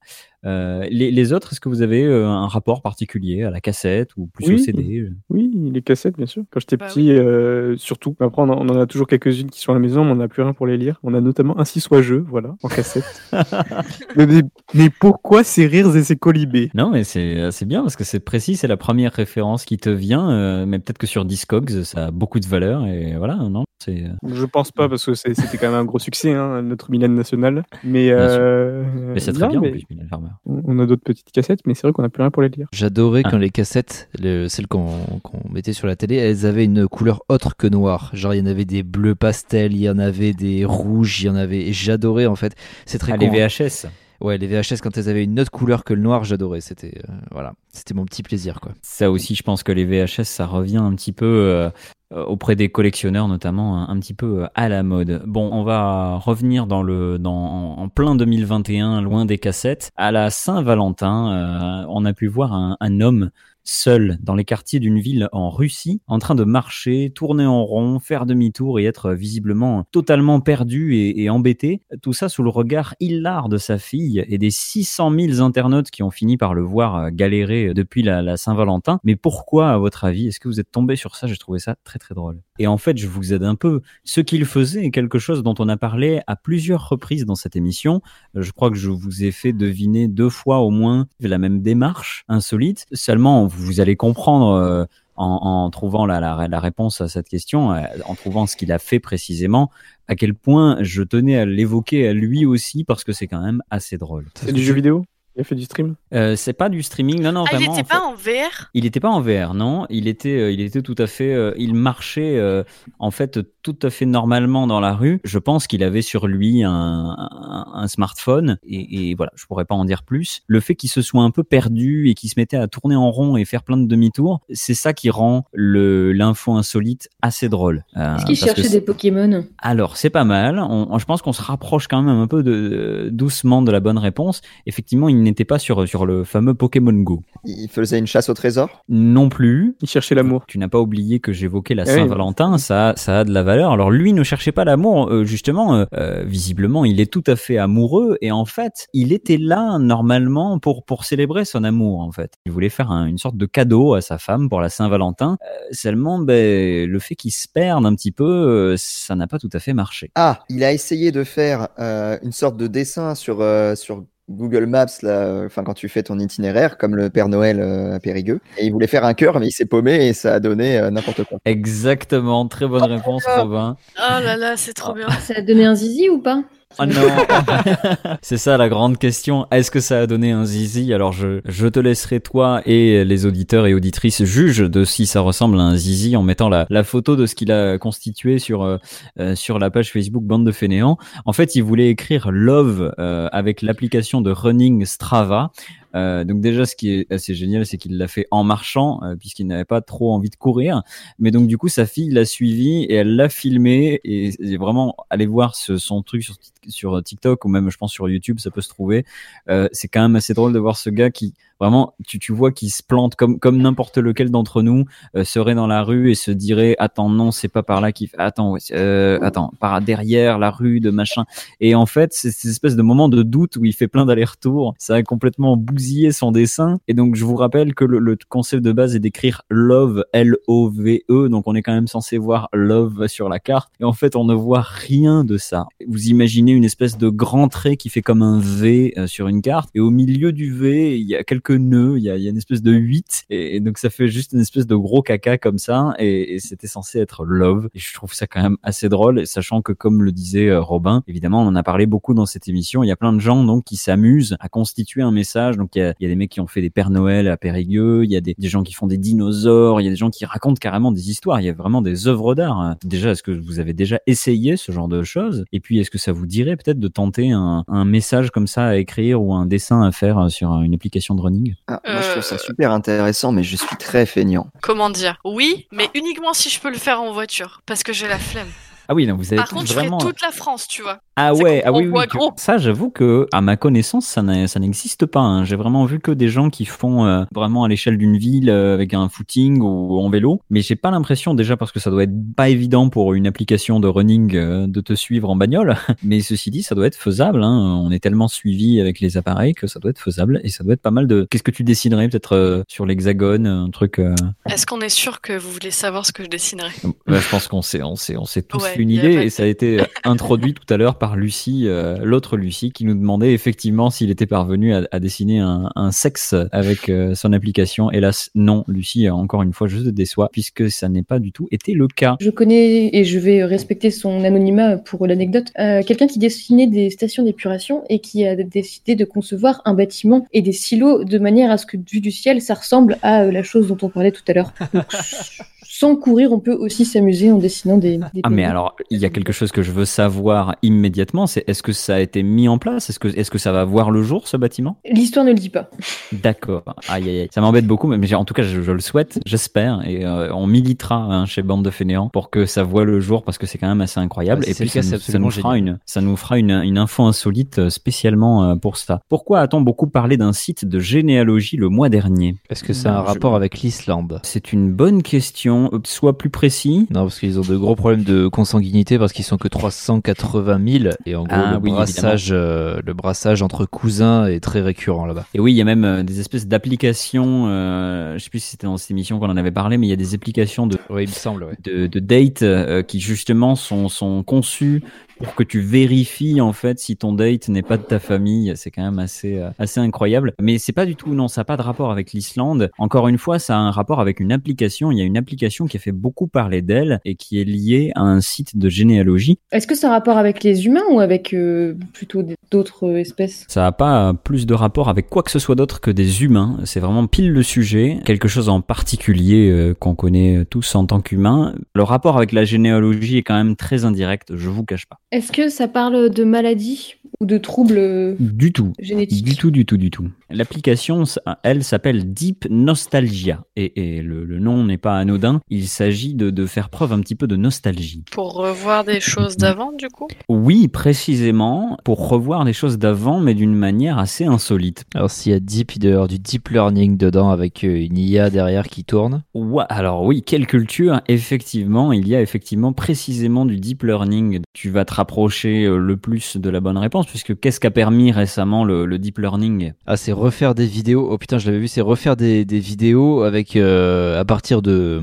Euh, 0.46 0.86
les, 0.90 1.10
les, 1.10 1.32
autres, 1.34 1.52
est-ce 1.52 1.60
que 1.60 1.68
vous 1.68 1.82
avez 1.82 2.02
euh, 2.02 2.26
un 2.26 2.48
rapport 2.48 2.80
particulier 2.80 3.42
à 3.42 3.50
la 3.50 3.60
cassette 3.60 4.16
ou 4.16 4.26
plus 4.26 4.48
oui, 4.48 4.54
au 4.54 4.58
CD 4.58 5.10
Oui, 5.28 5.50
les 5.70 5.82
cassettes, 5.82 6.16
bien 6.16 6.26
sûr. 6.26 6.44
Quand 6.50 6.60
j'étais 6.60 6.78
bah, 6.78 6.86
petit, 6.86 7.00
oui. 7.00 7.10
euh, 7.10 7.76
surtout. 7.76 8.16
Après, 8.20 8.40
on, 8.40 8.48
en, 8.48 8.66
on 8.66 8.68
en 8.70 8.80
a 8.80 8.86
toujours 8.86 9.06
quelques-unes 9.06 9.50
qui 9.50 9.60
sont 9.60 9.72
à 9.72 9.74
la 9.74 9.80
maison, 9.80 10.04
mais 10.04 10.12
on 10.12 10.16
n'a 10.16 10.28
plus 10.28 10.42
rien 10.42 10.54
pour 10.54 10.66
les 10.66 10.78
lire. 10.78 10.98
On 11.02 11.12
a 11.12 11.20
notamment 11.20 11.58
Ainsi 11.60 11.80
soit 11.80 12.00
jeu, 12.00 12.24
voilà, 12.26 12.56
en 12.62 12.68
cassette. 12.68 13.04
mais, 14.16 14.26
mais, 14.74 14.88
pourquoi 14.98 15.44
ces 15.44 15.66
rires 15.66 15.94
et 15.94 16.02
ces 16.02 16.16
colibés? 16.16 16.70
Non, 16.74 16.90
mais 16.90 17.04
c'est 17.04 17.64
bien 17.66 17.82
parce 17.82 17.96
que 17.96 18.04
c'est 18.04 18.20
précis, 18.20 18.56
c'est 18.56 18.68
la 18.68 18.78
première 18.78 19.12
référence 19.12 19.66
qui 19.66 19.76
te 19.76 19.90
vient. 19.90 20.30
Euh, 20.30 20.64
mais 20.66 20.78
peut-être 20.78 20.98
que 20.98 21.06
sur 21.06 21.26
Discogs, 21.26 21.82
ça 21.82 22.06
a 22.06 22.10
beaucoup 22.10 22.40
de 22.40 22.46
valeur 22.46 22.86
et 22.86 23.16
voilà, 23.18 23.36
non? 23.36 23.60
euh, 23.60 23.69
Je 23.87 24.45
pense 24.45 24.73
pas 24.73 24.88
parce 24.88 25.05
que 25.05 25.14
c'était 25.14 25.59
quand 25.59 25.71
même 25.71 25.81
un 25.81 25.85
gros 25.85 25.99
succès, 25.99 26.33
hein, 26.33 26.62
notre 26.62 26.90
Milan 26.90 27.09
national. 27.09 27.64
Mais, 27.85 28.12
mais 28.12 29.21
c'est 29.21 29.33
très 29.33 29.47
non, 29.47 29.61
bien 29.61 29.71
en 29.71 29.73
plus, 29.73 29.85
Milan 29.90 30.05
Farmer. 30.09 30.31
On 30.47 30.79
a 30.79 30.87
d'autres 30.87 31.03
petites 31.03 31.31
cassettes, 31.31 31.61
mais 31.66 31.75
c'est 31.75 31.83
vrai 31.83 31.93
qu'on 31.93 32.03
n'a 32.03 32.09
plus 32.09 32.23
rien 32.23 32.31
pour 32.31 32.43
les 32.43 32.49
lire. 32.49 32.69
J'adorais 32.73 33.23
ah. 33.25 33.31
quand 33.31 33.38
les 33.38 33.51
cassettes, 33.51 34.09
le, 34.19 34.49
celles 34.49 34.66
qu'on 34.66 35.21
qu 35.25 35.37
mettait 35.51 35.73
sur 35.73 35.87
la 35.87 35.97
télé, 35.97 36.16
elles 36.16 36.47
avaient 36.47 36.64
une 36.64 36.88
couleur 36.88 37.23
autre 37.29 37.57
que 37.57 37.66
noire. 37.66 38.11
Genre, 38.14 38.35
il 38.35 38.38
y 38.38 38.43
en 38.43 38.47
avait 38.47 38.64
des 38.64 38.83
bleus 38.83 39.14
pastels, 39.14 39.73
il 39.73 39.81
y 39.81 39.90
en 39.90 39.99
avait 39.99 40.33
des 40.33 40.64
rouges, 40.64 41.23
il 41.23 41.27
y 41.27 41.31
en 41.31 41.37
avait. 41.37 41.69
Et 41.69 41.73
j'adorais 41.73 42.27
en 42.27 42.37
fait. 42.37 42.55
C'est 42.87 42.99
très 42.99 43.12
ah, 43.12 43.16
les 43.16 43.29
VHS 43.29 43.87
Ouais, 44.20 44.37
les 44.37 44.46
VHS 44.46 44.80
quand 44.83 44.96
elles 44.98 45.09
avaient 45.09 45.24
une 45.24 45.40
autre 45.40 45.50
couleur 45.50 45.83
que 45.83 45.94
le 45.94 46.02
noir, 46.02 46.24
j'adorais. 46.24 46.61
C'était 46.61 47.00
euh, 47.09 47.12
voilà, 47.30 47.54
c'était 47.72 47.94
mon 47.94 48.04
petit 48.04 48.22
plaisir 48.22 48.61
quoi. 48.61 48.72
Ça 48.83 49.11
aussi, 49.11 49.35
je 49.35 49.42
pense 49.42 49.62
que 49.62 49.72
les 49.72 49.85
VHS, 49.85 50.24
ça 50.24 50.46
revient 50.46 50.76
un 50.76 50.94
petit 50.94 51.12
peu 51.12 51.24
euh, 51.26 51.70
auprès 52.12 52.54
des 52.54 52.68
collectionneurs 52.68 53.28
notamment 53.28 53.88
un, 53.88 53.98
petit 53.98 54.12
peu 54.12 54.42
euh, 54.42 54.46
à 54.54 54.68
la 54.68 54.83
mode. 54.83 55.22
Bon, 55.26 55.48
on 55.52 55.64
va 55.64 56.16
revenir 56.16 56.66
dans 56.66 56.83
le 56.83 57.18
dans 57.18 57.78
en, 57.78 57.88
plein 57.88 58.14
2021, 58.14 59.00
loin 59.00 59.24
des 59.24 59.38
cassettes, 59.38 59.90
à 59.96 60.12
la 60.12 60.28
Saint-Valentin. 60.28 61.87
on 61.88 62.04
a 62.04 62.12
pu 62.12 62.26
voir 62.26 62.52
un 62.52 63.00
homme 63.00 63.30
seul 63.64 64.18
dans 64.23 64.35
les 64.35 64.44
quartiers 64.44 64.81
d'une 64.81 64.99
ville 64.99 65.29
en 65.33 65.51
Russie, 65.51 66.01
en 66.07 66.18
train 66.18 66.35
de 66.35 66.44
marcher, 66.44 67.11
tourner 67.14 67.46
en 67.46 67.64
rond, 67.64 67.99
faire 67.99 68.27
demi-tour 68.27 68.79
et 68.79 68.85
être 68.85 69.12
visiblement 69.12 69.85
totalement 69.90 70.40
perdu 70.40 70.94
et, 70.96 71.31
embêté. 71.31 71.83
Tout 72.03 72.12
ça 72.12 72.29
sous 72.29 72.42
le 72.42 72.51
regard 72.51 72.94
hilar 73.01 73.49
de 73.49 73.57
sa 73.57 73.79
fille 73.79 74.25
et 74.29 74.38
des 74.38 74.51
600 74.51 75.12
000 75.12 75.40
internautes 75.40 75.90
qui 75.90 76.03
ont 76.03 76.11
fini 76.11 76.37
par 76.37 76.55
le 76.55 76.62
voir 76.62 76.96
euh, 76.96 77.11
galérer 77.12 77.73
depuis 77.75 78.03
la, 78.03 78.37
Saint-Valentin. 78.37 79.01
Mais 79.05 79.16
pourquoi, 79.16 79.70
à 79.70 79.79
votre 79.79 80.05
avis, 80.05 80.29
est-ce 80.29 80.40
que 80.40 80.49
vous 80.49 80.61
êtes 80.61 80.70
tombé 80.70 80.96
sur 80.96 81.16
ça? 81.16 81.27
J'ai 81.27 81.37
trouvé 81.37 81.59
ça 81.59 81.77
très 81.85 81.99
très 81.99 82.14
drôle. 82.14 82.40
Et 82.59 82.66
en 82.66 82.79
fait, 82.79 82.96
je 82.96 83.07
vous 83.07 83.33
aide 83.33 83.42
un 83.42 83.55
peu. 83.55 83.81
Ce 84.05 84.20
qu'il 84.20 84.44
faisait 84.44 84.85
est 84.85 84.90
quelque 84.90 85.18
chose 85.18 85.42
dont 85.42 85.55
on 85.59 85.68
a 85.68 85.77
parlé 85.77 86.20
à 86.27 86.37
plusieurs 86.37 86.88
reprises 86.88 87.25
dans 87.25 87.35
cette 87.35 87.57
émission. 87.57 88.03
Euh, 88.37 88.42
Je 88.42 88.53
crois 88.53 88.70
que 88.70 88.77
je 88.77 88.90
vous 88.90 89.25
ai 89.25 89.31
fait 89.31 89.53
deviner 89.53 90.09
deux 90.09 90.31
fois 90.31 90.59
au 90.59 90.70
moins 90.70 91.07
la 91.31 91.38
même 91.38 91.62
démarche 91.62 92.25
insolite. 92.29 92.87
Seulement, 92.92 93.46
vous 93.56 93.80
allez 93.80 93.96
comprendre 93.96 94.52
euh, 94.52 94.84
en, 95.16 95.64
en 95.64 95.70
trouvant 95.70 96.06
la, 96.06 96.20
la, 96.20 96.48
la 96.48 96.60
réponse 96.60 97.00
à 97.00 97.08
cette 97.08 97.28
question, 97.28 97.72
euh, 97.72 97.82
en 98.06 98.14
trouvant 98.14 98.46
ce 98.46 98.56
qu'il 98.56 98.72
a 98.72 98.78
fait 98.78 99.00
précisément, 99.00 99.70
à 100.08 100.14
quel 100.14 100.34
point 100.34 100.78
je 100.80 101.02
tenais 101.02 101.38
à 101.38 101.44
l'évoquer 101.44 102.08
à 102.08 102.12
lui 102.12 102.46
aussi 102.46 102.84
parce 102.84 103.04
que 103.04 103.12
c'est 103.12 103.26
quand 103.26 103.42
même 103.42 103.62
assez 103.70 103.98
drôle. 103.98 104.26
C'est 104.34 104.52
du 104.52 104.62
jeu 104.62 104.74
vidéo? 104.74 105.04
Il 105.40 105.42
a 105.42 105.44
fait 105.44 105.55
du 105.55 105.62
stream? 105.64 105.94
Euh, 106.12 106.37
c'est 106.37 106.53
pas 106.53 106.68
du 106.68 106.83
streaming, 106.83 107.22
non, 107.22 107.33
non, 107.33 107.44
Ah, 107.46 107.50
il 107.53 107.57
vraiment. 107.57 107.72
était 107.72 107.81
en 107.81 107.85
fait- 107.85 107.94
pas 107.98 108.05
en 108.05 108.12
VR 108.14 108.70
il 108.74 108.85
n'était 108.85 109.00
pas 109.00 109.09
en 109.09 109.22
VR, 109.22 109.55
non. 109.55 109.87
Il 109.88 110.07
était, 110.07 110.37
euh, 110.37 110.53
il 110.53 110.61
était 110.61 110.83
tout 110.83 110.94
à 110.98 111.07
fait. 111.07 111.33
euh, 111.33 111.53
il 111.57 111.74
marchait 111.74 112.37
euh, 112.37 112.62
en 112.98 113.11
fait 113.11 113.40
tout 113.62 113.76
à 113.83 113.88
fait 113.88 114.05
normalement 114.05 114.66
dans 114.66 114.81
la 114.81 114.92
rue. 114.92 115.20
Je 115.24 115.38
pense 115.38 115.66
qu'il 115.66 115.83
avait 115.83 116.03
sur 116.03 116.26
lui 116.26 116.62
un, 116.62 116.70
un, 116.70 117.66
un 117.72 117.88
smartphone 117.88 118.59
et, 118.64 119.11
et 119.11 119.14
voilà, 119.14 119.33
je 119.35 119.46
pourrais 119.46 119.64
pas 119.64 119.74
en 119.74 119.85
dire 119.87 120.03
plus. 120.03 120.42
Le 120.46 120.61
fait 120.61 120.74
qu'il 120.74 120.90
se 120.90 121.00
soit 121.00 121.22
un 121.22 121.31
peu 121.31 121.42
perdu 121.42 122.09
et 122.11 122.14
qu'il 122.14 122.29
se 122.29 122.38
mettait 122.38 122.57
à 122.59 122.68
tourner 122.68 122.96
en 122.96 123.11
rond 123.11 123.37
et 123.38 123.44
faire 123.46 123.62
plein 123.62 123.79
de 123.79 123.87
demi-tours, 123.87 124.40
c'est 124.53 124.74
ça 124.74 124.92
qui 124.92 125.09
rend 125.09 125.44
le 125.55 126.12
l'info 126.12 126.53
insolite 126.53 127.09
assez 127.22 127.48
drôle. 127.48 127.85
Euh, 127.96 128.16
Est-ce 128.16 128.26
qu'il 128.26 128.37
cherchait 128.37 128.68
des 128.68 128.81
Pokémon? 128.83 129.46
Alors, 129.59 129.96
c'est 129.96 130.11
pas 130.11 130.24
mal. 130.24 130.59
On, 130.59 130.98
je 130.98 131.05
pense 131.07 131.22
qu'on 131.22 131.33
se 131.33 131.42
rapproche 131.42 131.88
quand 131.88 132.03
même 132.03 132.18
un 132.18 132.26
peu 132.26 132.42
de, 132.42 133.09
doucement 133.11 133.62
de 133.62 133.70
la 133.72 133.81
bonne 133.81 133.98
réponse. 133.98 134.42
Effectivement, 134.66 135.09
il 135.09 135.22
n'était 135.31 135.45
pas 135.45 135.59
sur, 135.59 135.88
sur 135.88 136.05
le 136.07 136.25
fameux 136.25 136.55
Pokémon 136.55 136.93
Go. 136.93 137.23
Il 137.45 137.69
faisait 137.69 137.99
une 137.99 138.07
chasse 138.07 138.29
au 138.29 138.35
trésor 138.35 138.83
Non 138.88 139.29
plus. 139.29 139.77
Il 139.83 139.88
cherchait 139.88 140.14
l'amour. 140.14 140.45
Tu 140.47 140.59
n'as 140.59 140.69
pas 140.69 140.79
oublié 140.81 141.21
que 141.21 141.33
j'évoquais 141.33 141.75
la 141.75 141.85
Eh 141.87 141.90
oui. 141.93 141.95
Saint-Valentin, 142.01 142.59
ça, 142.59 142.93
ça 142.97 143.21
a 143.21 143.25
de 143.25 143.33
la 143.33 143.43
valeur. 143.43 143.73
Alors 143.73 143.90
lui 143.90 144.12
ne 144.12 144.23
cherchait 144.23 144.53
pas 144.53 144.64
l'amour, 144.64 145.11
euh, 145.11 145.25
justement. 145.25 145.75
euh, 145.77 145.85
euh, 145.95 146.23
visiblement, 146.27 146.85
il 146.85 147.01
est 147.01 147.11
tout 147.11 147.25
à 147.27 147.37
fait 147.37 147.57
amoureux 147.59 148.19
et 148.21 148.31
en 148.33 148.45
fait, 148.45 148.88
il 148.93 149.12
était 149.12 149.38
là 149.38 149.79
normalement 149.79 150.59
pour 150.59 150.85
pour 150.85 151.05
célébrer 151.05 151.45
son 151.45 151.64
amour. 151.64 152.01
En 152.01 152.12
fait, 152.12 152.33
il 152.47 152.53
voulait 152.53 152.69
faire 152.69 152.90
un- 152.90 153.07
une 153.07 153.19
sorte 153.19 153.37
de 153.37 153.47
cadeau 153.47 153.95
à 153.95 154.01
sa 154.01 154.19
femme 154.19 154.49
pour 154.49 154.61
la 154.61 154.69
Saint-Valentin. 154.69 155.37
Euh, 155.43 155.47
seulement, 155.73 156.19
ben, 156.19 156.88
le 156.88 156.99
fait 156.99 157.14
qu'il 157.14 157.33
se 157.33 157.47
perde 157.53 157.87
un 157.87 157.95
petit 157.95 158.12
peu, 158.12 158.25
euh, 158.25 158.75
ça 158.79 159.14
n'a 159.16 159.27
pas 159.27 159.38
tout 159.38 159.51
à 159.53 159.59
fait 159.59 159.73
marché. 159.73 160.11
Ah, 160.14 160.40
il 160.49 160.64
a 160.64 160.73
essayé 160.73 161.12
de 161.12 161.25
faire 161.25 161.69
euh, 161.79 162.19
une 162.23 162.33
sorte 162.33 162.57
de 162.57 162.66
dessin 162.66 163.14
sur, 163.14 163.40
euh, 163.40 163.75
sur 163.75 164.05
Google 164.31 164.66
Maps, 164.66 164.87
là, 165.03 165.43
enfin 165.45 165.64
quand 165.64 165.75
tu 165.75 165.88
fais 165.88 166.05
ton 166.05 166.19
itinéraire, 166.19 166.79
comme 166.79 166.95
le 166.95 167.11
Père 167.11 167.29
Noël 167.29 167.61
euh, 167.61 167.97
à 167.97 168.01
Périgueux. 168.01 168.40
Et 168.59 168.66
il 168.66 168.73
voulait 168.73 168.87
faire 168.87 169.05
un 169.05 169.14
cœur, 169.14 169.40
mais 169.40 169.49
il 169.49 169.53
s'est 169.53 169.66
paumé 169.66 170.07
et 170.07 170.12
ça 170.12 170.35
a 170.35 170.40
donné 170.40 170.79
euh, 170.79 170.90
n'importe 170.90 171.25
quoi. 171.25 171.38
Exactement, 171.45 172.47
très 172.47 172.69
bonne 172.69 172.85
réponse, 172.85 173.25
Robin. 173.27 173.77
Oh 173.97 174.23
là 174.23 174.37
là, 174.37 174.57
c'est 174.57 174.75
trop 174.75 174.95
bien. 174.95 175.11
Ça 175.21 175.35
a 175.38 175.43
donné 175.43 175.64
un 175.64 175.75
zizi 175.75 176.09
ou 176.09 176.21
pas? 176.21 176.43
Oh 176.78 176.87
non 176.87 176.94
C'est 178.22 178.37
ça 178.37 178.56
la 178.56 178.68
grande 178.68 178.96
question. 178.96 179.46
Est-ce 179.50 179.72
que 179.72 179.80
ça 179.80 180.00
a 180.00 180.06
donné 180.06 180.30
un 180.30 180.44
zizi? 180.44 180.94
Alors 180.94 181.12
je, 181.12 181.40
je 181.44 181.66
te 181.66 181.80
laisserai 181.80 182.20
toi 182.20 182.62
et 182.64 183.04
les 183.04 183.26
auditeurs 183.26 183.66
et 183.66 183.74
auditrices 183.74 184.22
juges 184.22 184.61
de 184.61 184.85
si 184.85 185.06
ça 185.06 185.20
ressemble 185.20 185.59
à 185.59 185.62
un 185.64 185.74
zizi 185.74 186.16
en 186.16 186.22
mettant 186.22 186.48
la, 186.48 186.66
la 186.70 186.85
photo 186.85 187.16
de 187.16 187.26
ce 187.26 187.35
qu'il 187.35 187.50
a 187.50 187.76
constitué 187.78 188.38
sur, 188.38 188.62
euh, 188.62 188.78
euh, 189.18 189.35
sur 189.35 189.59
la 189.59 189.70
page 189.70 189.90
Facebook 189.90 190.22
Bande 190.22 190.46
de 190.46 190.52
Fainéants. 190.52 190.96
En 191.24 191.33
fait, 191.33 191.56
il 191.56 191.62
voulait 191.64 191.88
écrire 191.88 192.30
Love 192.30 192.94
euh, 193.00 193.28
avec 193.33 193.62
l'application 193.62 194.20
de 194.20 194.30
Running 194.30 194.85
Strava. 194.85 195.50
Euh, 195.94 196.24
donc 196.24 196.40
déjà, 196.40 196.66
ce 196.66 196.76
qui 196.76 196.90
est 196.90 197.12
assez 197.12 197.35
génial, 197.35 197.66
c'est 197.66 197.79
qu'il 197.79 197.96
l'a 197.96 198.09
fait 198.09 198.26
en 198.31 198.44
marchant, 198.44 199.00
euh, 199.03 199.16
puisqu'il 199.16 199.46
n'avait 199.46 199.64
pas 199.64 199.81
trop 199.81 200.12
envie 200.12 200.31
de 200.31 200.37
courir. 200.37 200.83
Mais 201.18 201.31
donc 201.31 201.46
du 201.46 201.59
coup, 201.59 201.68
sa 201.68 201.87
fille 201.87 202.11
l'a 202.11 202.24
suivi 202.24 202.85
et 202.85 202.94
elle 202.94 203.16
l'a 203.16 203.29
filmé. 203.29 204.00
Et, 204.05 204.57
vraiment, 204.57 204.96
allez 205.11 205.26
voir 205.26 205.55
ce, 205.55 205.79
son 205.79 206.03
truc 206.03 206.22
sur, 206.22 206.37
sur 206.68 207.03
TikTok 207.03 207.44
ou 207.44 207.48
même, 207.48 207.70
je 207.70 207.76
pense, 207.76 207.92
sur 207.92 208.09
YouTube, 208.09 208.38
ça 208.40 208.50
peut 208.50 208.61
se 208.61 208.68
trouver. 208.68 209.05
Euh, 209.48 209.68
c'est 209.72 209.88
quand 209.88 210.03
même 210.03 210.16
assez 210.16 210.35
drôle 210.35 210.53
de 210.53 210.59
voir 210.59 210.76
ce 210.76 210.90
gars 210.90 211.11
qui 211.11 211.35
vraiment, 211.61 211.94
tu, 212.07 212.18
tu 212.18 212.33
vois 212.33 212.53
qu'il 212.53 212.70
se 212.70 212.83
plante 212.83 213.14
comme 213.14 213.38
comme 213.38 213.59
n'importe 213.59 213.99
lequel 213.99 214.31
d'entre 214.31 214.62
nous 214.62 214.85
euh, 215.16 215.25
serait 215.25 215.55
dans 215.55 215.66
la 215.66 215.83
rue 215.83 216.11
et 216.11 216.14
se 216.14 216.31
dirait 216.31 216.77
attends 216.79 217.11
non, 217.11 217.31
c'est 217.31 217.49
pas 217.49 217.62
par 217.62 217.81
là 217.81 217.92
qu'il. 217.92 218.09
Attends, 218.18 218.53
ouais, 218.53 218.61
euh, 218.73 219.18
attends, 219.23 219.53
par 219.61 219.81
derrière 219.81 220.38
la 220.38 220.51
rue 220.51 220.81
de 220.81 220.90
machin. 220.90 221.25
Et 221.61 221.75
en 221.75 221.87
fait, 221.87 222.12
c'est 222.12 222.31
cette 222.31 222.51
espèce 222.51 222.77
de 222.77 222.83
moment 222.83 223.09
de 223.09 223.23
doute 223.23 223.57
où 223.57 223.64
il 223.64 223.73
fait 223.73 223.88
plein 223.88 224.07
d'allers-retours. 224.07 224.75
Ça 224.79 224.94
a 224.94 225.03
complètement 225.03 225.57
bousillé 225.57 226.12
son 226.12 226.33
dessin. 226.33 226.81
Et 226.88 226.94
donc, 226.94 227.14
je 227.14 227.25
vous 227.25 227.37
rappelle 227.37 227.75
que 227.75 227.85
le, 227.85 227.99
le 227.99 228.16
concept 228.29 228.62
de 228.62 228.73
base 228.73 228.94
est 228.94 229.01
d'écrire 229.01 229.42
love, 229.49 230.05
L-O-V-E. 230.12 231.29
Donc, 231.29 231.46
on 231.46 231.55
est 231.55 231.62
quand 231.62 231.73
même 231.73 231.88
censé 231.88 232.18
voir 232.18 232.49
love 232.53 233.07
sur 233.07 233.29
la 233.29 233.38
carte. 233.38 233.73
Et 233.81 233.85
en 233.85 233.92
fait, 233.92 234.16
on 234.16 234.25
ne 234.25 234.35
voit 234.35 234.62
rien 234.62 235.25
de 235.25 235.37
ça. 235.37 235.66
Vous 235.87 236.09
imaginez 236.09 236.53
une 236.53 236.64
espèce 236.64 236.99
de 236.99 237.09
grand 237.09 237.49
trait 237.49 237.77
qui 237.77 237.88
fait 237.88 238.03
comme 238.03 238.23
un 238.23 238.38
V 238.40 238.94
euh, 238.96 239.07
sur 239.07 239.29
une 239.29 239.42
carte. 239.42 239.70
Et 239.75 239.81
au 239.81 239.90
milieu 239.90 240.33
du 240.33 240.53
V, 240.53 240.99
il 240.99 241.09
y 241.09 241.16
a 241.16 241.25
quelques 241.25 241.49
nœuds. 241.52 241.98
Il 241.98 242.02
y 242.02 242.10
a, 242.10 242.16
une 242.16 242.36
espèce 242.36 242.62
de 242.62 242.72
8. 242.72 243.24
Et, 243.30 243.60
donc, 243.60 243.78
ça 243.78 243.90
fait 243.90 244.08
juste 244.08 244.32
une 244.32 244.40
espèce 244.40 244.66
de 244.66 244.74
gros 244.76 245.02
caca 245.02 245.38
comme 245.38 245.58
ça. 245.58 245.94
Et, 245.98 246.38
c'était 246.38 246.66
censé 246.66 246.98
être 247.00 247.24
love. 247.24 247.68
Et 247.74 247.78
je 247.78 247.94
trouve 247.94 248.14
ça 248.14 248.26
quand 248.26 248.42
même 248.42 248.56
assez 248.62 248.88
drôle. 248.88 249.26
Sachant 249.26 249.62
que, 249.62 249.72
comme 249.72 250.02
le 250.02 250.12
disait 250.12 250.48
euh, 250.48 250.60
Robin, 250.60 251.02
évidemment, 251.06 251.42
on 251.42 251.46
en 251.46 251.54
a 251.54 251.62
parlé 251.62 251.86
beaucoup 251.86 252.14
dans 252.14 252.26
cette 252.26 252.48
émission. 252.48 252.82
Il 252.82 252.88
y 252.88 252.92
a 252.92 252.96
plein 252.96 253.12
de 253.12 253.20
gens 253.20 253.44
donc 253.44 253.64
qui 253.64 253.76
s'amusent 253.76 254.36
à 254.40 254.48
constituer 254.48 255.02
un 255.02 255.12
message. 255.12 255.56
Donc, 255.56 255.76
il 255.76 255.80
y 255.80 255.82
a, 255.82 255.94
des 255.94 256.16
mecs 256.16 256.30
qui 256.30 256.40
ont 256.40 256.46
fait 256.46 256.60
des 256.60 256.70
Pères 256.70 256.90
Noël 256.90 257.28
à 257.28 257.36
Périgueux. 257.36 258.04
Il 258.04 258.10
y 258.10 258.16
a 258.16 258.20
des, 258.20 258.34
gens 258.40 258.62
qui 258.62 258.72
font 258.72 258.86
des 258.86 258.98
dinosaures. 258.98 259.80
Il 259.80 259.84
y 259.84 259.88
a 259.88 259.90
des 259.90 259.96
gens 259.96 260.10
qui 260.10 260.24
racontent 260.24 260.58
carrément 260.58 260.92
des 260.92 261.10
histoires. 261.10 261.40
Il 261.40 261.44
y 261.44 261.50
a 261.50 261.52
vraiment 261.52 261.82
des 261.82 262.08
œuvres 262.08 262.34
d'art. 262.34 262.76
Déjà, 262.84 263.10
est-ce 263.10 263.22
que 263.22 263.30
vous 263.30 263.60
avez 263.60 263.72
déjà 263.72 264.00
essayé 264.06 264.56
ce 264.56 264.72
genre 264.72 264.88
de 264.88 265.02
choses? 265.02 265.44
Et 265.52 265.60
puis, 265.60 265.78
est-ce 265.78 265.90
que 265.90 265.98
ça 265.98 266.12
vous 266.12 266.26
dirait 266.26 266.56
peut-être 266.56 266.80
de 266.80 266.88
tenter 266.88 267.30
un, 267.30 267.64
un 267.68 267.84
message 267.84 268.30
comme 268.30 268.46
ça 268.46 268.66
à 268.66 268.76
écrire 268.76 269.22
ou 269.22 269.34
un 269.34 269.46
dessin 269.46 269.82
à 269.82 269.92
faire 269.92 270.30
sur 270.30 270.50
une 270.62 270.74
application 270.74 271.14
de 271.14 271.20
running 271.20 271.39
Ah, 271.66 271.81
Moi, 271.87 272.00
je 272.03 272.11
trouve 272.11 272.22
ça 272.22 272.38
super 272.38 272.70
intéressant, 272.72 273.33
mais 273.33 273.42
je 273.42 273.57
suis 273.57 273.76
très 273.76 274.07
feignant. 274.07 274.48
Comment 274.61 274.90
dire? 274.90 275.18
Oui, 275.24 275.66
mais 275.72 275.88
uniquement 275.94 276.33
si 276.35 276.48
je 276.50 276.61
peux 276.61 276.70
le 276.70 276.79
faire 276.79 277.00
en 277.00 277.12
voiture, 277.12 277.61
parce 277.66 277.83
que 277.83 277.92
j'ai 277.92 278.09
la 278.09 278.18
flemme. 278.18 278.50
Ah 278.90 278.94
oui, 278.94 279.07
non, 279.07 279.14
vous 279.14 279.26
avez 279.29 279.37
Par 279.37 279.48
contre, 279.48 279.68
je 279.68 279.72
ferai 279.72 279.88
toute 280.00 280.20
la 280.20 280.33
France, 280.33 280.66
tu 280.66 280.83
vois. 280.83 280.98
Ah 281.14 281.33
ouais, 281.33 281.62
ah 281.64 281.70
oui, 281.70 281.87
oui, 281.87 282.03
ça 282.37 282.59
j'avoue 282.59 282.90
que 282.90 283.29
à 283.31 283.40
ma 283.40 283.57
connaissance 283.57 284.07
ça 284.07 284.20
n'existe 284.22 285.07
pas. 285.07 285.20
hein. 285.20 285.44
J'ai 285.44 285.55
vraiment 285.55 285.85
vu 285.85 286.00
que 286.00 286.11
des 286.11 286.29
gens 286.29 286.50
qui 286.50 286.64
font 286.64 287.05
euh, 287.05 287.22
vraiment 287.33 287.62
à 287.62 287.68
l'échelle 287.68 287.98
d'une 287.98 288.16
ville 288.16 288.50
euh, 288.50 288.74
avec 288.74 288.92
un 288.94 289.09
footing 289.09 289.61
ou 289.61 290.00
en 290.00 290.11
vélo, 290.11 290.40
mais 290.50 290.61
j'ai 290.61 290.74
pas 290.74 290.90
l'impression 290.90 291.35
déjà 291.35 291.57
parce 291.57 291.70
que 291.70 291.79
ça 291.79 291.90
doit 291.90 292.03
être 292.03 292.35
pas 292.35 292.48
évident 292.48 292.88
pour 292.88 293.14
une 293.14 293.29
application 293.29 293.79
de 293.79 293.87
running 293.87 294.35
euh, 294.35 294.66
de 294.66 294.81
te 294.81 294.94
suivre 294.94 295.31
en 295.31 295.37
bagnole. 295.37 295.76
Mais 296.03 296.20
ceci 296.20 296.50
dit, 296.50 296.62
ça 296.62 296.74
doit 296.74 296.87
être 296.87 296.96
faisable. 296.96 297.44
Hein. 297.44 297.81
On 297.85 297.92
est 297.92 298.00
tellement 298.00 298.26
suivi 298.26 298.81
avec 298.81 298.98
les 298.98 299.16
appareils 299.16 299.55
que 299.55 299.68
ça 299.68 299.79
doit 299.79 299.90
être 299.90 300.00
faisable 300.00 300.40
et 300.42 300.48
ça 300.48 300.64
doit 300.64 300.72
être 300.72 300.83
pas 300.83 300.90
mal 300.90 301.07
de. 301.07 301.29
Qu'est-ce 301.31 301.44
que 301.44 301.50
tu 301.53 301.62
dessinerais 301.62 302.09
peut-être 302.09 302.64
sur 302.66 302.87
l'hexagone, 302.87 303.46
un 303.46 303.70
truc. 303.70 304.00
Est-ce 304.48 304.66
qu'on 304.66 304.81
est 304.81 304.88
sûr 304.88 305.20
que 305.20 305.38
vous 305.38 305.50
voulez 305.53 305.70
savoir 305.70 306.07
ce 306.07 306.12
que 306.12 306.24
je 306.24 306.29
dessinerai 306.29 306.72
bah, 307.07 307.20
je 307.20 307.29
pense 307.29 307.46
qu'on 307.46 307.62
s'est, 307.62 307.83
on 307.83 307.96
s'est, 307.96 308.16
on 308.16 308.24
s'est 308.24 308.42
tous 308.42 308.62
Ouais, 308.62 308.80
fait 308.81 308.83
une 308.83 308.90
y 308.90 309.01
a 309.01 309.05
idée 309.05 309.23
et 309.25 309.31
ça 309.31 309.45
a 309.45 309.47
été 309.47 309.79
introduit 310.05 310.55
tout 310.55 310.73
à 310.73 310.77
l'heure 310.77 310.97
par 310.97 311.16
Lucie, 311.16 311.64
euh, 311.66 311.99
l'autre 312.03 312.37
Lucie, 312.37 312.73
qui 312.73 312.85
nous 312.85 312.95
demandait 312.95 313.33
effectivement 313.33 313.90
s'il 313.90 314.11
était 314.11 314.27
parvenu 314.27 314.75
à, 314.75 314.87
à 314.90 315.01
dessiner 315.01 315.40
un, 315.40 315.71
un 315.75 315.93
sexe 315.93 316.35
avec 316.53 316.88
euh, 316.88 317.14
son 317.14 317.33
application. 317.33 317.90
Hélas, 317.90 318.31
non, 318.35 318.64
Lucie, 318.69 319.07
euh, 319.07 319.14
encore 319.14 319.43
une 319.43 319.53
fois, 319.53 319.69
je 319.69 319.79
te 319.79 319.88
déçois 319.88 320.29
puisque 320.33 320.71
ça 320.71 320.88
n'est 320.88 321.03
pas 321.03 321.19
du 321.19 321.33
tout 321.33 321.49
été 321.51 321.73
le 321.73 321.88
cas. 321.88 322.16
Je 322.21 322.31
connais, 322.31 322.90
et 322.95 323.05
je 323.05 323.19
vais 323.19 323.45
respecter 323.45 323.90
son 323.90 324.25
anonymat 324.25 324.79
pour 324.79 325.07
l'anecdote, 325.07 325.53
euh, 325.59 325.83
quelqu'un 325.83 326.07
qui 326.07 326.19
dessinait 326.19 326.66
des 326.66 326.90
stations 326.90 327.25
d'épuration 327.25 327.85
et 327.88 328.01
qui 328.01 328.25
a 328.27 328.37
décidé 328.37 328.95
de 328.95 329.05
concevoir 329.05 329.62
un 329.64 329.75
bâtiment 329.75 330.27
et 330.33 330.43
des 330.43 330.53
silos 330.53 331.05
de 331.05 331.19
manière 331.19 331.51
à 331.51 331.59
ce 331.59 331.66
que, 331.66 331.77
vu 331.77 332.01
du 332.01 332.11
ciel, 332.11 332.40
ça 332.40 332.55
ressemble 332.55 332.99
à 333.03 333.23
euh, 333.23 333.33
la 333.33 333.43
chose 333.43 333.69
dont 333.69 333.79
on 333.83 333.88
parlait 333.88 334.12
tout 334.12 334.23
à 334.29 334.33
l'heure. 334.33 334.53
Sans 335.81 335.97
courir, 335.97 336.31
on 336.31 336.40
peut 336.40 336.53
aussi 336.53 336.85
s'amuser 336.85 337.33
en 337.33 337.38
dessinant 337.38 337.79
des, 337.79 337.97
des 338.12 338.21
Ah 338.23 338.29
mais. 338.29 338.45
Alors, 338.45 338.77
il 338.90 338.99
y 338.99 339.07
a 339.07 339.09
quelque 339.09 339.33
chose 339.33 339.51
que 339.51 339.62
je 339.62 339.73
veux 339.73 339.87
savoir 339.87 340.55
immédiatement, 340.61 341.27
c'est 341.27 341.43
est-ce 341.49 341.62
que 341.62 341.73
ça 341.73 341.95
a 341.95 342.01
été 342.01 342.23
mis 342.23 342.49
en 342.49 342.59
place? 342.59 342.90
Est-ce 342.90 342.99
que, 342.99 343.09
est-ce 343.09 343.31
que 343.31 343.38
ça 343.38 343.51
va 343.51 343.64
voir 343.64 343.90
le 343.90 344.03
jour, 344.03 344.29
ce 344.29 344.37
bâtiment? 344.37 344.77
L'histoire 344.85 345.25
ne 345.25 345.31
le 345.31 345.38
dit 345.38 345.49
pas. 345.49 345.71
D'accord. 346.12 346.64
Aïe, 346.88 347.09
aïe, 347.09 347.21
aïe. 347.21 347.29
Ça 347.33 347.40
m'embête 347.40 347.66
beaucoup, 347.66 347.87
mais 347.87 348.12
en 348.14 348.27
tout 348.27 348.35
cas, 348.35 348.43
je, 348.43 348.61
je 348.61 348.73
le 348.73 348.81
souhaite, 348.81 349.21
j'espère, 349.25 349.81
et 349.88 350.05
euh, 350.05 350.31
on 350.35 350.47
militera 350.47 350.97
hein, 350.97 351.25
chez 351.25 351.40
Bande 351.40 351.64
de 351.64 351.71
Fainéants 351.71 352.11
pour 352.11 352.29
que 352.29 352.45
ça 352.45 352.62
voit 352.62 352.85
le 352.85 353.01
jour, 353.01 353.23
parce 353.23 353.38
que 353.38 353.47
c'est 353.47 353.57
quand 353.57 353.69
même 353.69 353.81
assez 353.81 354.01
incroyable. 354.01 354.43
Ouais, 354.45 354.51
et 354.51 354.55
puis, 354.55 354.69
cas, 354.69 354.83
ça, 354.83 354.99
c'est 354.99 355.19
nous, 355.19 355.31
ça, 355.31 355.38
nous 355.38 355.43
fera 355.43 355.57
une, 355.57 355.79
ça 355.87 356.03
nous 356.03 356.16
fera 356.16 356.38
une, 356.38 356.51
une 356.51 356.77
info 356.77 357.05
insolite 357.05 357.59
euh, 357.59 357.71
spécialement 357.71 358.51
euh, 358.51 358.55
pour 358.55 358.77
ça. 358.77 359.01
Pourquoi 359.09 359.40
a-t-on 359.40 359.62
beaucoup 359.62 359.87
parlé 359.87 360.19
d'un 360.19 360.35
site 360.35 360.66
de 360.66 360.79
généalogie 360.79 361.57
le 361.57 361.71
mois 361.71 361.88
dernier? 361.88 362.37
Est-ce 362.51 362.64
que 362.64 362.75
ça 362.75 362.97
a 362.97 363.01
un 363.01 363.05
Je- 363.05 363.09
rapport 363.12 363.35
avec 363.35 363.61
l'Islande? 363.61 364.21
C'est 364.25 364.53
une 364.53 364.71
bonne 364.73 365.03
question. 365.03 365.69
Euh, 365.72 365.78
Sois 365.85 366.16
plus 366.16 366.30
précis. 366.30 366.87
Non, 366.90 367.02
parce 367.02 367.18
qu'ils 367.18 367.38
ont 367.38 367.42
de 367.42 367.56
gros 367.56 367.76
problèmes 367.76 368.02
de 368.04 368.28
consanguinité 368.28 368.98
parce 368.98 369.12
qu'ils 369.12 369.24
sont 369.24 369.37
que 369.38 369.48
380 369.48 370.61
000 370.80 370.94
et 371.06 371.14
en 371.16 371.24
gros 371.24 371.37
Ah 371.38 371.52
le 371.52 371.59
oui, 371.59 371.70
brassage, 371.70 372.28
euh, 372.33 372.80
le 372.85 372.92
brassage 372.94 373.42
entre 373.42 373.64
cousins 373.66 374.26
est 374.26 374.40
très 374.40 374.61
récurrent 374.61 375.06
là-bas. 375.06 375.26
Et 375.35 375.40
oui, 375.40 375.52
il 375.52 375.56
y 375.56 375.61
a 375.61 375.64
même 375.64 375.85
euh, 375.85 376.02
des 376.02 376.20
espèces 376.20 376.46
d'applications. 376.46 377.46
Euh, 377.48 378.18
je 378.18 378.24
sais 378.24 378.30
plus 378.30 378.40
si 378.40 378.50
c'était 378.52 378.66
dans 378.66 378.76
cette 378.76 378.90
émission 378.90 379.18
qu'on 379.18 379.30
en 379.30 379.37
avait 379.37 379.50
parlé, 379.50 379.78
mais 379.78 379.87
il 379.87 379.90
y 379.90 379.94
a 379.94 379.96
des 379.96 380.14
applications 380.14 380.66
de 380.66 380.78
Oui, 380.90 381.04
il 381.04 381.09
me 381.09 381.14
semble. 381.14 381.44
Ouais. 381.44 381.56
de, 381.64 381.87
de 381.87 382.00
date 382.00 382.44
qui 382.87 383.00
justement 383.00 383.54
sont, 383.56 383.88
sont 383.88 384.22
conçues 384.22 384.83
pour 385.22 385.35
que 385.35 385.42
tu 385.42 385.61
vérifies 385.61 386.40
en 386.40 386.52
fait 386.52 386.78
si 386.78 386.96
ton 386.96 387.12
date 387.12 387.48
n'est 387.48 387.62
pas 387.62 387.76
de 387.76 387.83
ta 387.83 387.98
famille. 387.98 388.52
C'est 388.56 388.70
quand 388.70 388.83
même 388.83 388.98
assez 388.98 389.38
euh, 389.38 389.50
assez 389.59 389.80
incroyable. 389.80 390.35
Mais 390.40 390.59
c'est 390.59 390.72
pas 390.72 390.87
du 390.87 390.96
tout 390.96 391.14
non, 391.14 391.28
ça 391.28 391.42
n'a 391.42 391.44
pas 391.44 391.56
de 391.56 391.62
rapport 391.62 391.90
avec 391.90 392.12
l'Islande. 392.12 392.70
Encore 392.78 393.09
une 393.09 393.18
fois, 393.18 393.38
ça 393.38 393.56
a 393.56 393.59
un 393.59 393.70
rapport 393.70 394.00
avec 394.00 394.20
une 394.20 394.33
application. 394.33 394.90
Il 394.90 394.98
y 394.98 395.02
a 395.02 395.04
une 395.04 395.16
application 395.16 395.66
qui 395.66 395.76
a 395.76 395.80
fait 395.80 395.92
beaucoup 395.92 396.26
parler 396.26 396.62
d'elle 396.62 397.00
et 397.04 397.14
qui 397.14 397.40
est 397.40 397.44
liée 397.44 397.92
à 397.94 398.02
un 398.02 398.20
site 398.20 398.56
de 398.56 398.68
généalogie. 398.68 399.38
Est-ce 399.52 399.66
que 399.66 399.74
ça 399.74 399.88
a 399.88 399.90
rapport 399.90 400.18
avec 400.18 400.42
les 400.42 400.66
humains 400.66 400.85
ou 400.90 401.00
avec 401.00 401.35
euh, 401.35 401.74
plutôt 401.92 402.22
d'autres 402.50 402.87
euh, 402.87 402.96
espèces? 402.96 403.44
Ça 403.48 403.62
n'a 403.62 403.72
pas 403.72 404.14
plus 404.14 404.46
de 404.46 404.54
rapport 404.54 404.88
avec 404.88 405.09
quoi 405.09 405.22
que 405.22 405.30
ce 405.30 405.38
soit 405.38 405.54
d'autre 405.54 405.80
que 405.80 405.90
des 405.90 406.24
humains. 406.24 406.59
C'est 406.64 406.80
vraiment 406.80 407.06
pile 407.06 407.30
le 407.30 407.42
sujet. 407.42 407.98
Quelque 408.04 408.28
chose 408.28 408.48
en 408.48 408.61
particulier 408.61 409.50
euh, 409.50 409.74
qu'on 409.74 409.94
connaît 409.94 410.44
tous 410.48 410.74
en 410.74 410.87
tant 410.87 411.00
qu'humains. 411.00 411.54
Le 411.74 411.83
rapport 411.83 412.16
avec 412.16 412.33
la 412.33 412.44
généalogie 412.44 413.18
est 413.18 413.22
quand 413.22 413.37
même 413.37 413.56
très 413.56 413.85
indirect, 413.85 414.37
je 414.37 414.48
vous 414.48 414.64
cache 414.64 414.87
pas. 414.87 414.96
Est-ce 415.12 415.33
que 415.33 415.49
ça 415.49 415.66
parle 415.66 416.11
de 416.11 416.23
maladies 416.23 416.94
ou 417.20 417.27
de 417.27 417.38
troubles 417.38 417.79
euh, 417.79 418.14
Du 418.20 418.53
tout. 418.53 418.73
génétiques 418.79 419.25
Du 419.25 419.37
tout, 419.37 419.51
du 419.51 419.66
tout, 419.66 419.77
du 419.77 419.90
tout. 419.90 420.09
L'application, 420.31 421.05
elle, 421.42 421.64
s'appelle 421.64 422.12
Deep 422.12 422.46
Nostalgia. 422.51 423.44
Et, 423.57 423.96
et 423.96 424.03
le, 424.03 424.25
le 424.25 424.38
nom 424.38 424.64
n'est 424.64 424.79
pas 424.79 424.96
anodin. 424.96 425.40
Il 425.51 425.66
s'agit 425.66 426.14
de, 426.14 426.31
de 426.31 426.46
faire 426.46 426.68
preuve 426.70 426.92
un 426.92 427.01
petit 427.01 427.14
peu 427.14 427.27
de 427.27 427.37
nostalgie. 427.37 428.05
Pour 428.12 428.35
revoir 428.35 428.85
des 428.85 429.01
choses 429.01 429.37
d'avant, 429.37 429.73
du 429.73 429.88
coup? 429.88 430.09
Oui, 430.29 430.68
précisément, 430.68 431.77
pour 431.85 432.09
revoir 432.09 432.44
les 432.44 432.53
choses 432.53 432.79
d'avant, 432.79 433.20
mais 433.20 433.35
d'une 433.35 433.55
manière 433.55 433.99
assez 433.99 434.25
insolite. 434.25 434.85
Alors 434.94 435.11
s'il 435.11 435.33
y 435.33 435.35
a 435.35 435.40
deep, 435.40 435.75
il 435.77 435.81
doit 435.81 435.90
y 435.90 435.92
avoir 435.94 436.09
du 436.09 436.18
deep 436.18 436.49
learning 436.49 436.96
dedans 436.96 437.31
avec 437.31 437.64
euh, 437.64 437.85
une 437.85 437.99
IA 437.99 438.31
derrière 438.31 438.68
qui 438.68 438.85
tourne. 438.85 439.23
Ouais, 439.35 439.64
alors 439.68 440.05
oui, 440.05 440.23
quelle 440.23 440.46
culture? 440.46 441.01
Effectivement, 441.09 441.92
il 441.92 442.07
y 442.09 442.14
a 442.14 442.20
effectivement 442.20 442.73
précisément 442.73 443.46
du 443.46 443.57
deep 443.59 443.83
learning. 443.83 444.40
Tu 444.53 444.70
vas 444.70 444.85
te 444.85 444.94
rapprocher 444.94 445.64
euh, 445.64 445.77
le 445.79 445.96
plus 445.96 446.37
de 446.37 446.51
la 446.51 446.61
bonne 446.61 446.79
réponse, 446.79 446.99
puisque 447.06 447.38
qu'est-ce 447.38 447.60
qu'a 447.60 447.70
permis 447.70 448.12
récemment 448.12 448.64
le, 448.64 448.86
le 448.86 448.98
deep 448.98 449.18
learning 449.18 449.72
Ah, 449.86 449.96
c'est 449.96 450.12
refaire 450.12 450.54
des 450.54 450.66
vidéos. 450.66 451.08
Oh 451.10 451.18
putain, 451.18 451.38
je 451.38 451.46
l'avais 451.46 451.58
vu, 451.60 451.68
c'est 451.68 451.80
refaire 451.80 452.16
des, 452.16 452.44
des 452.44 452.60
vidéos 452.60 453.22
avec 453.22 453.56
euh, 453.56 454.20
à 454.20 454.24
partir 454.24 454.62
de 454.62 455.00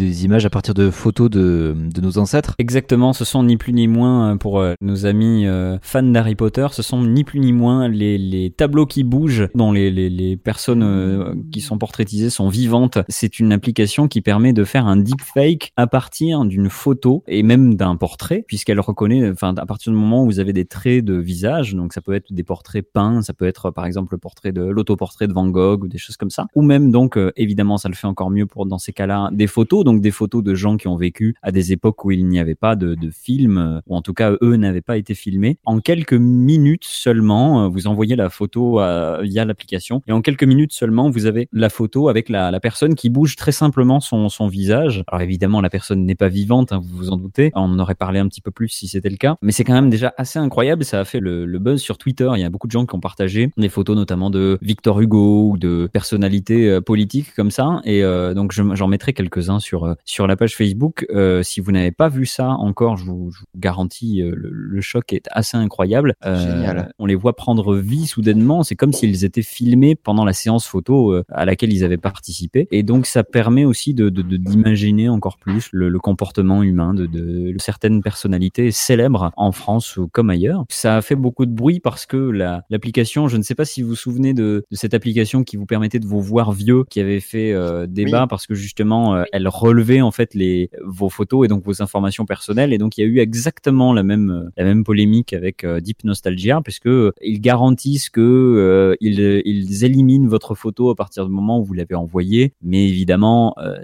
des 0.00 0.24
images 0.24 0.46
à 0.46 0.50
partir 0.50 0.72
de 0.72 0.90
photos 0.90 1.28
de, 1.28 1.74
de 1.76 2.00
nos 2.00 2.16
ancêtres. 2.18 2.54
Exactement, 2.58 3.12
ce 3.12 3.24
sont 3.24 3.42
ni 3.42 3.58
plus 3.58 3.74
ni 3.74 3.86
moins, 3.86 4.32
euh, 4.32 4.36
pour 4.36 4.58
euh, 4.58 4.72
nos 4.80 5.04
amis 5.04 5.46
euh, 5.46 5.76
fans 5.82 6.02
d'Harry 6.02 6.36
Potter, 6.36 6.66
ce 6.72 6.82
sont 6.82 7.02
ni 7.02 7.22
plus 7.22 7.38
ni 7.38 7.52
moins 7.52 7.86
les, 7.88 8.16
les 8.16 8.50
tableaux 8.50 8.86
qui 8.86 9.04
bougent, 9.04 9.48
dont 9.54 9.72
les, 9.72 9.90
les, 9.90 10.08
les 10.08 10.36
personnes 10.38 10.82
euh, 10.82 11.34
qui 11.52 11.60
sont 11.60 11.76
portraitisées 11.76 12.30
sont 12.30 12.48
vivantes. 12.48 12.98
C'est 13.08 13.40
une 13.40 13.52
application 13.52 14.08
qui 14.08 14.22
permet 14.22 14.54
de 14.54 14.64
faire 14.64 14.86
un 14.86 14.96
deepfake 14.96 15.72
à 15.76 15.86
partir 15.86 16.44
d'une 16.46 16.70
photo 16.70 17.22
et 17.26 17.42
même 17.42 17.74
d'un 17.74 17.96
portrait, 17.96 18.44
puisqu'elle 18.46 18.80
reconnaît, 18.80 19.30
enfin, 19.30 19.54
à 19.56 19.66
partir 19.66 19.92
du 19.92 19.98
moment 19.98 20.22
où 20.22 20.26
vous 20.26 20.40
avez 20.40 20.54
des 20.54 20.64
traits 20.64 21.04
de 21.04 21.14
visage, 21.20 21.74
donc 21.74 21.92
ça 21.92 22.00
peut 22.00 22.14
être 22.14 22.32
des 22.32 22.44
portraits 22.44 22.86
peints, 22.92 23.22
ça 23.22 23.32
peut 23.32 23.46
être 23.46 23.70
par 23.70 23.86
exemple 23.86 24.14
le 24.14 24.18
portrait 24.18 24.52
de 24.52 24.62
l'autoportrait 24.62 25.28
de 25.28 25.32
Van 25.32 25.48
Gogh 25.48 25.84
ou 25.84 25.88
des 25.88 25.98
choses 25.98 26.16
comme 26.16 26.30
ça, 26.30 26.46
ou 26.54 26.62
même 26.62 26.90
donc, 26.90 27.16
euh, 27.16 27.32
évidemment, 27.36 27.78
ça 27.78 27.88
le 27.88 27.94
fait 27.94 28.06
encore 28.06 28.30
mieux 28.30 28.46
pour 28.46 28.66
dans 28.66 28.78
ces 28.78 28.92
cas-là, 28.92 29.30
des 29.32 29.46
photos, 29.46 29.84
donc 29.84 30.00
des 30.00 30.10
photos 30.10 30.42
de 30.42 30.54
gens 30.54 30.76
qui 30.76 30.88
ont 30.88 30.96
vécu 30.96 31.34
à 31.42 31.52
des 31.52 31.72
époques 31.72 32.04
où 32.04 32.10
il 32.10 32.26
n'y 32.26 32.38
avait 32.38 32.54
pas 32.54 32.76
de, 32.76 32.94
de 32.94 33.10
film, 33.10 33.58
euh, 33.58 33.80
ou 33.86 33.96
en 33.96 34.02
tout 34.02 34.14
cas 34.14 34.32
eux 34.42 34.56
n'avaient 34.56 34.80
pas 34.80 34.96
été 34.96 35.14
filmés. 35.14 35.58
En 35.64 35.80
quelques 35.80 36.14
minutes 36.14 36.84
seulement, 36.84 37.64
euh, 37.64 37.68
vous 37.68 37.86
envoyez 37.86 38.16
la 38.16 38.30
photo 38.30 38.80
via 39.22 39.44
l'application, 39.44 40.02
et 40.06 40.12
en 40.12 40.20
quelques 40.22 40.44
minutes 40.44 40.72
seulement, 40.72 41.10
vous 41.10 41.26
avez 41.26 41.48
la 41.52 41.68
photo 41.68 42.08
avec 42.08 42.28
la, 42.28 42.50
la 42.50 42.60
personne 42.60 42.94
qui 42.94 43.10
bouge 43.10 43.36
très 43.36 43.52
simplement 43.52 44.00
son, 44.00 44.28
son 44.28 44.48
visage. 44.48 45.04
Alors 45.08 45.20
évidemment, 45.22 45.60
la 45.60 45.70
personne 45.70 46.04
n'est 46.04 46.14
pas 46.14 46.28
vivante, 46.28 46.72
hein, 46.72 46.80
vous 46.82 46.96
vous 46.96 47.10
en 47.10 47.16
doutez. 47.16 47.50
On 47.54 47.60
en 47.62 47.78
aurait 47.78 47.94
parlé 47.94 48.18
un 48.18 48.28
petit 48.28 48.40
peu 48.40 48.50
plus 48.50 48.68
si 48.68 48.88
c'était 48.88 49.10
le 49.10 49.16
cas, 49.16 49.36
mais 49.42 49.52
c'est 49.52 49.64
quand 49.64 49.74
même 49.74 49.90
déjà 49.90 50.12
assez 50.16 50.38
incroyable. 50.38 50.84
Ça 50.84 51.00
a 51.00 51.04
fait 51.10 51.20
le, 51.20 51.44
le 51.46 51.58
buzz 51.58 51.80
sur 51.80 51.98
Twitter. 51.98 52.30
Il 52.34 52.40
y 52.40 52.44
a 52.44 52.50
beaucoup 52.50 52.66
de 52.66 52.72
gens 52.72 52.86
qui 52.86 52.94
ont 52.94 53.00
partagé 53.00 53.50
des 53.56 53.68
photos, 53.68 53.96
notamment 53.96 54.30
de 54.30 54.58
Victor 54.62 55.00
Hugo 55.00 55.50
ou 55.50 55.58
de 55.58 55.88
personnalités 55.92 56.68
euh, 56.68 56.80
politiques 56.80 57.34
comme 57.34 57.50
ça. 57.50 57.80
Et 57.84 58.02
euh, 58.02 58.34
donc 58.34 58.52
je- 58.52 58.74
j'en 58.74 58.88
mettrai 58.88 59.12
quelques-uns 59.12 59.60
sur 59.60 59.84
euh, 59.84 59.94
sur 60.04 60.26
la 60.26 60.36
page 60.36 60.56
Facebook. 60.56 61.06
Euh, 61.10 61.42
si 61.42 61.60
vous 61.60 61.72
n'avez 61.72 61.90
pas 61.92 62.08
vu 62.08 62.26
ça 62.26 62.50
encore, 62.50 62.96
je 62.96 63.04
vous, 63.04 63.30
je 63.32 63.40
vous 63.40 63.46
garantis, 63.58 64.22
le, 64.22 64.50
le 64.52 64.80
choc 64.80 65.12
est 65.12 65.26
assez 65.30 65.56
incroyable. 65.56 66.14
Génial. 66.24 66.92
On 66.98 67.06
les 67.06 67.14
voit 67.14 67.34
prendre 67.36 67.76
vie 67.76 68.06
soudainement. 68.06 68.62
C'est 68.62 68.76
comme 68.76 68.92
s'ils 68.92 69.24
étaient 69.24 69.42
filmés 69.42 69.94
pendant 69.96 70.24
la 70.24 70.32
séance 70.32 70.66
photo 70.66 71.14
à 71.30 71.44
laquelle 71.44 71.72
ils 71.72 71.84
avaient 71.84 71.96
participé. 71.96 72.68
Et 72.70 72.82
donc 72.82 73.06
ça 73.06 73.24
permet 73.24 73.64
aussi 73.64 73.94
de 73.94 74.08
d'imaginer 74.10 75.08
encore 75.08 75.36
plus 75.38 75.68
le, 75.72 75.88
le 75.88 75.98
comportement 75.98 76.62
humain 76.62 76.94
de, 76.94 77.06
de 77.06 77.54
certaines 77.58 78.02
personnalités 78.02 78.70
célèbres 78.70 79.32
en 79.36 79.52
France 79.52 79.96
ou 79.96 80.08
comme 80.08 80.30
ailleurs. 80.30 80.64
Ça 80.68 80.99
a 81.00 81.02
fait 81.02 81.16
beaucoup 81.16 81.44
de 81.46 81.52
bruit 81.52 81.80
parce 81.80 82.06
que 82.06 82.16
la- 82.16 82.62
l'application, 82.70 83.26
je 83.28 83.36
ne 83.36 83.42
sais 83.42 83.54
pas 83.54 83.64
si 83.64 83.82
vous 83.82 83.90
vous 83.90 83.94
souvenez 83.96 84.32
de, 84.34 84.64
de 84.70 84.76
cette 84.76 84.94
application 84.94 85.42
qui 85.44 85.56
vous 85.56 85.66
permettait 85.66 85.98
de 85.98 86.06
vous 86.06 86.20
voir 86.20 86.52
vieux, 86.52 86.84
qui 86.88 87.00
avait 87.00 87.20
fait 87.20 87.52
euh, 87.52 87.86
débat 87.86 88.22
Oui. 88.22 88.26
parce 88.30 88.46
que 88.46 88.54
justement 88.54 89.14
euh, 89.16 89.24
elle 89.32 89.48
relevait 89.48 90.00
en 90.00 90.10
fait 90.12 90.34
les 90.34 90.70
vos 90.84 91.08
photos 91.08 91.44
et 91.44 91.48
donc 91.48 91.64
vos 91.64 91.82
informations 91.82 92.24
personnelles 92.26 92.72
et 92.72 92.78
donc 92.78 92.96
il 92.96 93.00
y 93.00 93.04
a 93.04 93.06
eu 93.06 93.18
exactement 93.18 93.92
la 93.92 94.02
même 94.02 94.30
euh, 94.30 94.50
la 94.56 94.64
même 94.64 94.84
polémique 94.84 95.32
avec 95.32 95.64
euh, 95.64 95.80
Deep 95.80 96.04
Nostalgia 96.04 96.60
puisque 96.62 96.86
euh, 96.86 97.12
ils 97.22 97.40
garantissent 97.40 98.10
que 98.10 98.20
euh, 98.20 98.94
ils, 99.00 99.42
ils 99.44 99.84
éliminent 99.84 100.28
votre 100.28 100.54
photo 100.54 100.90
à 100.90 100.94
partir 100.94 101.26
du 101.26 101.32
moment 101.32 101.58
où 101.60 101.64
vous 101.64 101.74
l'avez 101.74 101.94
envoyée 101.94 102.52
mais 102.62 102.86
évidemment 102.88 103.54
euh, 103.58 103.76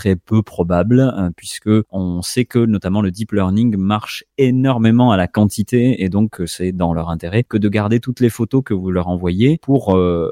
très 0.00 0.16
peu 0.16 0.42
probable 0.42 1.00
euh, 1.00 1.28
puisque 1.36 1.68
on 1.90 2.22
sait 2.22 2.46
que 2.46 2.58
notamment 2.58 3.02
le 3.02 3.10
deep 3.10 3.32
learning 3.32 3.76
marche 3.76 4.24
énormément 4.38 5.12
à 5.12 5.18
la 5.18 5.28
quantité 5.28 6.02
et 6.02 6.08
donc 6.08 6.40
euh, 6.40 6.46
c'est 6.46 6.72
dans 6.72 6.94
leur 6.94 7.10
intérêt 7.10 7.44
que 7.44 7.58
de 7.58 7.68
garder 7.68 8.00
toutes 8.00 8.20
les 8.20 8.30
photos 8.30 8.62
que 8.64 8.72
vous 8.72 8.90
leur 8.90 9.08
envoyez 9.08 9.58
pour 9.60 9.94
euh, 9.94 10.30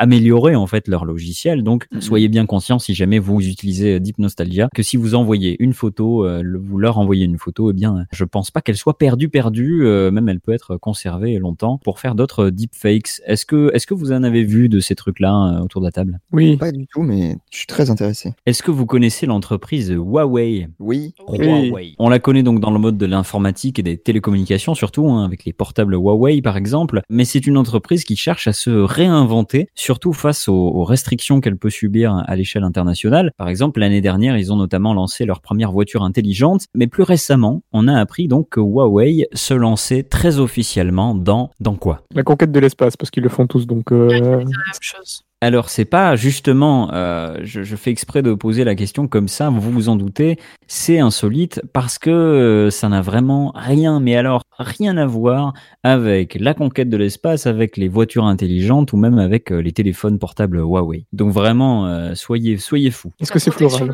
améliorer 0.00 0.56
en 0.56 0.66
fait 0.66 0.88
leur 0.88 1.04
logiciel. 1.04 1.62
Donc 1.62 1.86
Mhm. 1.92 2.00
soyez 2.00 2.28
bien 2.28 2.46
conscients 2.46 2.78
si 2.78 2.94
jamais 2.94 3.18
vous 3.18 3.40
utilisez 3.46 4.00
Deep 4.00 4.18
Nostalgia 4.18 4.68
que 4.74 4.82
si 4.82 4.96
vous 4.96 5.14
envoyez 5.14 5.56
une 5.62 5.72
photo, 5.74 6.24
euh, 6.26 6.42
le- 6.42 6.58
vous 6.58 6.78
leur 6.78 6.98
envoyez 6.98 7.24
une 7.26 7.38
photo, 7.38 7.70
eh 7.70 7.74
bien 7.74 8.04
je 8.12 8.24
pense 8.24 8.50
pas 8.50 8.60
qu'elle 8.62 8.76
soit 8.76 8.98
perdue 8.98 9.28
perdue, 9.28 9.84
euh, 9.84 10.10
même 10.10 10.28
elle 10.28 10.40
peut 10.40 10.52
être 10.52 10.76
conservée 10.76 11.38
longtemps 11.38 11.78
pour 11.84 11.98
faire 12.00 12.14
d'autres 12.14 12.50
deepfakes. 12.50 13.20
Est-ce 13.26 13.44
que 13.46 13.70
est-ce 13.74 13.86
que 13.86 13.94
vous 13.94 14.10
en 14.12 14.22
avez 14.22 14.42
vu 14.42 14.68
de 14.68 14.80
ces 14.80 14.94
trucs-là 14.94 15.58
euh, 15.58 15.64
autour 15.64 15.80
de 15.82 15.86
la 15.86 15.92
table? 15.92 16.18
Oui. 16.32 16.56
Pas 16.56 16.72
du 16.72 16.86
tout, 16.86 17.02
mais 17.02 17.36
je 17.52 17.58
suis 17.58 17.66
très 17.66 17.90
intéressé. 17.90 18.32
Est-ce 18.46 18.62
que 18.62 18.70
vous 18.70 18.86
connaissez 18.86 19.26
l'entreprise 19.26 19.90
Huawei? 19.90 20.68
Oui. 20.78 21.14
Oui. 21.28 21.94
on 21.98 22.08
la 22.08 22.18
connaît 22.18 22.42
donc 22.42 22.60
dans 22.60 22.70
le 22.70 22.78
mode 22.78 22.96
de 22.98 23.06
l'informatique 23.06 23.78
et 23.78 23.82
des 23.82 23.96
télécommunications 23.98 24.74
surtout, 24.74 25.08
hein, 25.10 25.24
avec 25.24 25.44
les 25.44 25.52
portables 25.52 25.94
Huawei 25.94 26.40
par 26.42 26.56
exemple, 26.56 27.02
mais 27.10 27.24
c'est 27.24 27.46
une 27.46 27.56
entreprise 27.56 28.04
qui 28.04 28.16
cherche 28.16 28.48
à 28.48 28.52
se 28.52 28.70
réinventer, 28.70 29.68
surtout 29.90 30.12
face 30.12 30.46
aux, 30.46 30.54
aux 30.54 30.84
restrictions 30.84 31.40
qu'elle 31.40 31.56
peut 31.56 31.68
subir 31.68 32.22
à 32.24 32.36
l'échelle 32.36 32.62
internationale. 32.62 33.32
Par 33.36 33.48
exemple, 33.48 33.80
l'année 33.80 34.00
dernière, 34.00 34.36
ils 34.36 34.52
ont 34.52 34.56
notamment 34.56 34.94
lancé 34.94 35.24
leur 35.24 35.40
première 35.40 35.72
voiture 35.72 36.04
intelligente, 36.04 36.66
mais 36.76 36.86
plus 36.86 37.02
récemment, 37.02 37.62
on 37.72 37.88
a 37.88 37.98
appris 37.98 38.28
donc 38.28 38.50
que 38.50 38.60
Huawei 38.60 39.26
se 39.32 39.52
lançait 39.52 40.04
très 40.04 40.38
officiellement 40.38 41.16
dans 41.16 41.50
dans 41.58 41.74
quoi? 41.74 42.02
La 42.14 42.22
conquête 42.22 42.52
de 42.52 42.60
l'espace, 42.60 42.96
parce 42.96 43.10
qu'ils 43.10 43.24
le 43.24 43.30
font 43.30 43.48
tous, 43.48 43.66
donc... 43.66 43.90
euh, 43.90 44.08
C'est 44.10 44.20
la 44.20 44.36
même 44.36 44.46
chose. 44.80 45.24
Alors 45.42 45.70
c'est 45.70 45.86
pas 45.86 46.16
justement, 46.16 46.92
euh, 46.92 47.38
je, 47.44 47.62
je 47.62 47.74
fais 47.74 47.90
exprès 47.90 48.20
de 48.20 48.34
poser 48.34 48.62
la 48.62 48.74
question 48.74 49.08
comme 49.08 49.26
ça, 49.26 49.48
vous 49.48 49.72
vous 49.72 49.88
en 49.88 49.96
doutez, 49.96 50.38
c'est 50.66 50.98
insolite 50.98 51.62
parce 51.72 51.98
que 51.98 52.10
euh, 52.10 52.70
ça 52.70 52.90
n'a 52.90 53.00
vraiment 53.00 53.50
rien, 53.54 54.00
mais 54.00 54.16
alors 54.16 54.42
rien 54.60 54.96
à 54.96 55.06
voir 55.06 55.52
avec 55.82 56.36
la 56.40 56.54
conquête 56.54 56.88
de 56.88 56.96
l'espace, 56.96 57.46
avec 57.46 57.76
les 57.76 57.88
voitures 57.88 58.24
intelligentes 58.26 58.92
ou 58.92 58.96
même 58.96 59.18
avec 59.18 59.50
euh, 59.50 59.60
les 59.60 59.72
téléphones 59.72 60.18
portables 60.18 60.58
Huawei. 60.58 61.06
Donc 61.12 61.32
vraiment, 61.32 61.86
euh, 61.86 62.14
soyez, 62.14 62.56
soyez 62.58 62.90
fous. 62.90 63.10
Est-ce 63.20 63.32
que 63.32 63.38
c'est 63.38 63.50
floral. 63.50 63.92